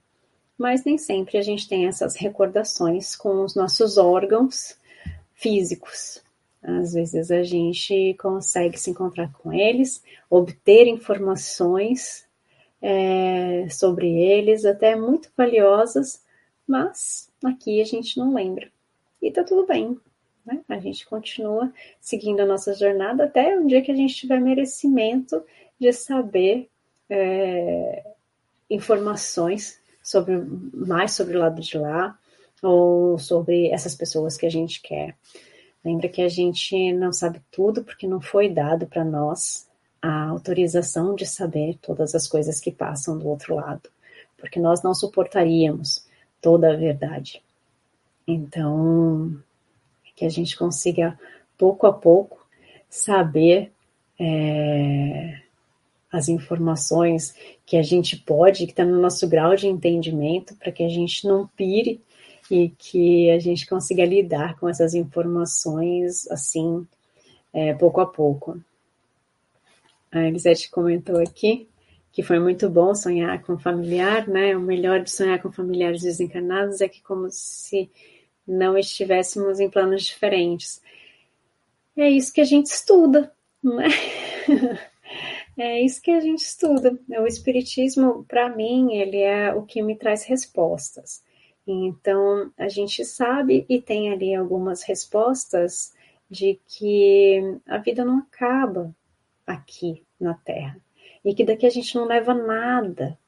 mas 0.62 0.84
nem 0.84 0.96
sempre 0.96 1.38
a 1.38 1.42
gente 1.42 1.68
tem 1.68 1.88
essas 1.88 2.14
recordações 2.14 3.16
com 3.16 3.42
os 3.42 3.56
nossos 3.56 3.98
órgãos 3.98 4.78
físicos. 5.34 6.22
Às 6.62 6.92
vezes 6.92 7.32
a 7.32 7.42
gente 7.42 8.14
consegue 8.14 8.78
se 8.78 8.88
encontrar 8.88 9.32
com 9.32 9.52
eles, 9.52 10.04
obter 10.30 10.86
informações 10.86 12.24
é, 12.80 13.66
sobre 13.68 14.08
eles, 14.08 14.64
até 14.64 14.94
muito 14.94 15.32
valiosas, 15.36 16.22
mas 16.64 17.28
aqui 17.44 17.80
a 17.80 17.84
gente 17.84 18.16
não 18.16 18.32
lembra. 18.32 18.70
E 19.20 19.32
tá 19.32 19.42
tudo 19.42 19.66
bem, 19.66 19.98
né? 20.46 20.60
A 20.68 20.78
gente 20.78 21.04
continua 21.06 21.72
seguindo 22.00 22.38
a 22.38 22.46
nossa 22.46 22.72
jornada 22.72 23.24
até 23.24 23.58
um 23.58 23.66
dia 23.66 23.82
que 23.82 23.90
a 23.90 23.96
gente 23.96 24.14
tiver 24.14 24.40
merecimento 24.40 25.42
de 25.76 25.92
saber 25.92 26.68
é, 27.10 28.06
informações 28.70 29.81
sobre 30.02 30.36
mais 30.72 31.12
sobre 31.12 31.36
o 31.36 31.40
lado 31.40 31.60
de 31.60 31.78
lá 31.78 32.18
ou 32.62 33.18
sobre 33.18 33.68
essas 33.68 33.94
pessoas 33.94 34.36
que 34.36 34.46
a 34.46 34.50
gente 34.50 34.80
quer. 34.80 35.16
Lembra 35.84 36.08
que 36.08 36.22
a 36.22 36.28
gente 36.28 36.92
não 36.92 37.12
sabe 37.12 37.40
tudo 37.50 37.82
porque 37.82 38.06
não 38.06 38.20
foi 38.20 38.48
dado 38.48 38.86
para 38.86 39.04
nós 39.04 39.68
a 40.00 40.28
autorização 40.28 41.14
de 41.14 41.26
saber 41.26 41.78
todas 41.80 42.14
as 42.14 42.26
coisas 42.26 42.60
que 42.60 42.70
passam 42.70 43.18
do 43.18 43.28
outro 43.28 43.54
lado, 43.54 43.88
porque 44.36 44.60
nós 44.60 44.82
não 44.82 44.94
suportaríamos 44.94 46.06
toda 46.40 46.72
a 46.72 46.76
verdade. 46.76 47.42
Então, 48.26 49.36
que 50.14 50.24
a 50.24 50.28
gente 50.28 50.56
consiga 50.56 51.18
pouco 51.58 51.86
a 51.86 51.92
pouco 51.92 52.46
saber 52.88 53.72
é, 54.18 55.41
as 56.12 56.28
informações 56.28 57.34
que 57.64 57.76
a 57.76 57.82
gente 57.82 58.16
pode, 58.18 58.66
que 58.66 58.72
está 58.72 58.84
no 58.84 59.00
nosso 59.00 59.26
grau 59.26 59.56
de 59.56 59.66
entendimento, 59.66 60.54
para 60.56 60.70
que 60.70 60.84
a 60.84 60.88
gente 60.88 61.26
não 61.26 61.46
pire 61.56 62.02
e 62.50 62.68
que 62.68 63.30
a 63.30 63.38
gente 63.38 63.66
consiga 63.66 64.04
lidar 64.04 64.58
com 64.58 64.68
essas 64.68 64.94
informações 64.94 66.30
assim, 66.30 66.86
é, 67.52 67.72
pouco 67.72 68.00
a 68.02 68.06
pouco. 68.06 68.60
A 70.12 70.20
Elisete 70.20 70.70
comentou 70.70 71.18
aqui 71.18 71.66
que 72.12 72.22
foi 72.22 72.38
muito 72.38 72.68
bom 72.68 72.94
sonhar 72.94 73.42
com 73.42 73.58
familiar, 73.58 74.28
né? 74.28 74.54
O 74.54 74.60
melhor 74.60 75.00
de 75.00 75.10
sonhar 75.10 75.40
com 75.40 75.50
familiares 75.50 76.02
desencarnados 76.02 76.82
é 76.82 76.88
que 76.88 77.02
como 77.02 77.28
se 77.30 77.90
não 78.46 78.76
estivéssemos 78.76 79.58
em 79.58 79.70
planos 79.70 80.02
diferentes. 80.02 80.82
É 81.96 82.10
isso 82.10 82.32
que 82.32 82.42
a 82.42 82.44
gente 82.44 82.66
estuda, 82.66 83.32
não 83.62 83.80
é? 83.80 83.88
É 85.58 85.80
isso 85.80 86.00
que 86.00 86.10
a 86.10 86.20
gente 86.20 86.42
estuda. 86.42 86.98
O 87.08 87.26
espiritismo, 87.26 88.24
para 88.24 88.48
mim, 88.48 88.94
ele 88.94 89.18
é 89.18 89.54
o 89.54 89.62
que 89.62 89.82
me 89.82 89.96
traz 89.96 90.24
respostas. 90.24 91.22
Então, 91.66 92.50
a 92.56 92.68
gente 92.68 93.04
sabe 93.04 93.64
e 93.68 93.80
tem 93.80 94.10
ali 94.10 94.34
algumas 94.34 94.82
respostas 94.82 95.92
de 96.30 96.58
que 96.66 97.58
a 97.66 97.78
vida 97.78 98.04
não 98.04 98.18
acaba 98.18 98.94
aqui 99.46 100.02
na 100.18 100.34
Terra 100.34 100.78
e 101.24 101.34
que 101.34 101.44
daqui 101.44 101.66
a 101.66 101.70
gente 101.70 101.94
não 101.94 102.06
leva 102.06 102.34
nada. 102.34 103.18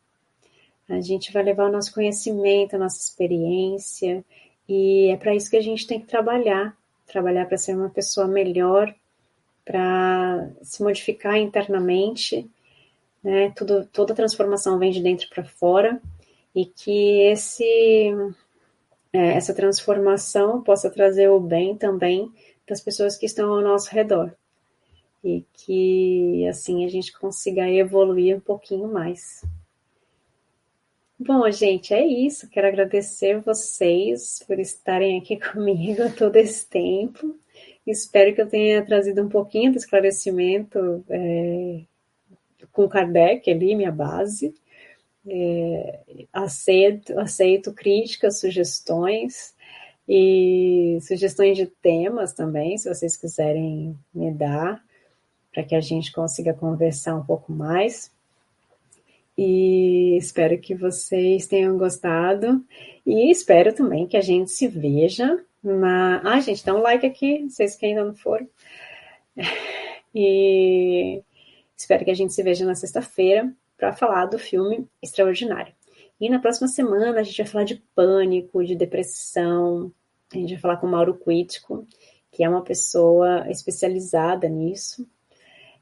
A 0.88 1.00
gente 1.00 1.32
vai 1.32 1.42
levar 1.42 1.68
o 1.68 1.72
nosso 1.72 1.94
conhecimento, 1.94 2.74
a 2.74 2.78
nossa 2.78 2.98
experiência, 2.98 4.24
e 4.68 5.08
é 5.08 5.16
para 5.16 5.34
isso 5.34 5.50
que 5.50 5.56
a 5.56 5.62
gente 5.62 5.86
tem 5.86 6.00
que 6.00 6.06
trabalhar 6.06 6.76
trabalhar 7.06 7.46
para 7.46 7.56
ser 7.58 7.76
uma 7.76 7.90
pessoa 7.90 8.26
melhor, 8.26 8.94
para 9.64 10.50
se 10.62 10.82
modificar 10.82 11.36
internamente, 11.36 12.48
né? 13.22 13.52
Tudo, 13.56 13.86
toda 13.86 14.14
transformação 14.14 14.78
vem 14.78 14.90
de 14.90 15.02
dentro 15.02 15.28
para 15.30 15.44
fora 15.44 16.00
e 16.54 16.66
que 16.66 17.22
esse 17.22 18.12
é, 19.12 19.34
essa 19.34 19.54
transformação 19.54 20.62
possa 20.62 20.90
trazer 20.90 21.28
o 21.28 21.40
bem 21.40 21.76
também 21.76 22.32
das 22.68 22.80
pessoas 22.80 23.16
que 23.16 23.26
estão 23.26 23.52
ao 23.52 23.62
nosso 23.62 23.90
redor 23.90 24.34
e 25.22 25.44
que 25.54 26.46
assim 26.48 26.84
a 26.84 26.88
gente 26.88 27.12
consiga 27.18 27.68
evoluir 27.68 28.36
um 28.36 28.40
pouquinho 28.40 28.92
mais. 28.92 29.42
Bom, 31.18 31.50
gente, 31.50 31.94
é 31.94 32.04
isso. 32.04 32.50
Quero 32.50 32.66
agradecer 32.66 33.40
vocês 33.40 34.42
por 34.46 34.58
estarem 34.58 35.18
aqui 35.18 35.38
comigo 35.40 36.02
todo 36.18 36.36
esse 36.36 36.68
tempo. 36.68 37.38
Espero 37.86 38.34
que 38.34 38.40
eu 38.40 38.48
tenha 38.48 38.84
trazido 38.84 39.22
um 39.22 39.28
pouquinho 39.28 39.70
de 39.70 39.78
esclarecimento 39.78 41.04
é, 41.08 41.80
com 42.72 42.88
Kardec 42.88 43.50
ali, 43.50 43.74
minha 43.74 43.92
base. 43.92 44.54
É, 45.26 46.00
aceito, 46.32 47.18
aceito 47.18 47.72
críticas, 47.72 48.40
sugestões 48.40 49.54
e 50.08 50.98
sugestões 51.00 51.56
de 51.56 51.66
temas 51.66 52.34
também, 52.34 52.76
se 52.76 52.88
vocês 52.88 53.16
quiserem 53.16 53.96
me 54.14 54.30
dar 54.30 54.84
para 55.52 55.62
que 55.62 55.74
a 55.74 55.80
gente 55.80 56.12
consiga 56.12 56.52
conversar 56.52 57.14
um 57.14 57.24
pouco 57.24 57.52
mais. 57.52 58.12
E 59.36 60.16
espero 60.16 60.58
que 60.58 60.74
vocês 60.74 61.46
tenham 61.46 61.78
gostado. 61.78 62.64
E 63.06 63.30
espero 63.30 63.72
também 63.72 64.06
que 64.06 64.16
a 64.16 64.20
gente 64.20 64.50
se 64.50 64.66
veja 64.66 65.42
na. 65.64 66.20
Ah, 66.24 66.40
gente, 66.40 66.64
dá 66.64 66.74
um 66.74 66.82
like 66.82 67.06
aqui, 67.06 67.48
vocês 67.48 67.76
que 67.76 67.86
ainda 67.86 68.04
não 68.04 68.14
foram. 68.14 68.48
E 70.16 71.20
espero 71.76 72.04
que 72.04 72.10
a 72.12 72.14
gente 72.14 72.32
se 72.32 72.40
veja 72.40 72.64
na 72.64 72.76
sexta-feira 72.76 73.52
para 73.76 73.92
falar 73.92 74.26
do 74.26 74.38
filme 74.38 74.86
Extraordinário. 75.02 75.74
E 76.20 76.30
na 76.30 76.38
próxima 76.38 76.68
semana 76.68 77.18
a 77.18 77.24
gente 77.24 77.38
vai 77.38 77.46
falar 77.50 77.64
de 77.64 77.82
pânico, 77.96 78.64
de 78.64 78.76
depressão. 78.76 79.92
A 80.32 80.36
gente 80.36 80.52
vai 80.52 80.60
falar 80.60 80.76
com 80.76 80.86
o 80.86 80.90
Mauro 80.90 81.18
Quítico, 81.18 81.84
que 82.30 82.44
é 82.44 82.48
uma 82.48 82.62
pessoa 82.62 83.44
especializada 83.50 84.48
nisso 84.48 85.04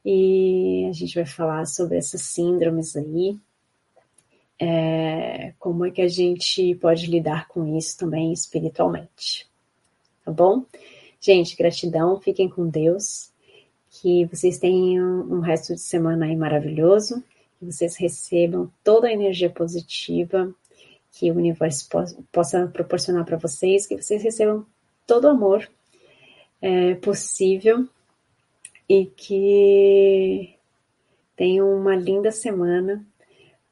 e 0.04 0.86
a 0.88 0.92
gente 0.92 1.14
vai 1.14 1.26
falar 1.26 1.64
sobre 1.66 1.96
essas 1.96 2.22
síndromes 2.22 2.96
aí, 2.96 3.38
é, 4.58 5.54
como 5.58 5.86
é 5.86 5.90
que 5.90 6.02
a 6.02 6.08
gente 6.08 6.74
pode 6.76 7.06
lidar 7.06 7.48
com 7.48 7.76
isso 7.76 7.96
também 7.98 8.32
espiritualmente. 8.32 9.48
Tá 10.24 10.30
bom? 10.30 10.64
Gente, 11.20 11.56
gratidão, 11.56 12.20
fiquem 12.20 12.48
com 12.48 12.68
Deus, 12.68 13.30
que 13.90 14.24
vocês 14.26 14.58
tenham 14.58 15.22
um 15.30 15.40
resto 15.40 15.74
de 15.74 15.80
semana 15.80 16.26
aí 16.26 16.36
maravilhoso, 16.36 17.22
que 17.58 17.66
vocês 17.66 17.96
recebam 17.96 18.70
toda 18.82 19.08
a 19.08 19.12
energia 19.12 19.50
positiva 19.50 20.52
que 21.12 21.30
o 21.30 21.36
universo 21.36 21.88
possa 22.32 22.66
proporcionar 22.68 23.24
para 23.24 23.36
vocês, 23.36 23.86
que 23.86 23.96
vocês 23.96 24.22
recebam 24.22 24.66
todo 25.06 25.24
o 25.24 25.28
amor 25.30 25.68
é, 26.60 26.94
possível 26.94 27.86
e 28.88 29.06
que 29.06 30.56
tenham 31.36 31.74
uma 31.74 31.94
linda 31.94 32.30
semana 32.30 33.04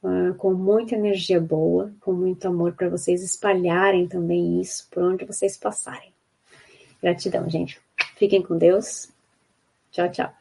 uh, 0.03 0.34
com 0.34 0.53
muita 0.53 0.94
energia 0.94 1.40
boa, 1.40 1.92
com 2.01 2.12
muito 2.12 2.46
amor 2.48 2.74
para 2.74 2.88
vocês 2.88 3.22
espalharem 3.22 4.07
também 4.09 4.61
isso 4.61 4.88
por 4.90 5.03
onde 5.03 5.24
vocês 5.24 5.57
passarem. 5.57 6.10
Gratidão, 7.03 7.48
gente. 7.48 7.80
Fiquem 8.16 8.42
com 8.42 8.57
Deus. 8.57 9.11
Tchau, 9.90 10.11
tchau. 10.11 10.32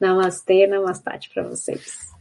Namastê, 0.00 0.66
namastate 0.66 1.30
para 1.30 1.42
vocês. 1.44 2.11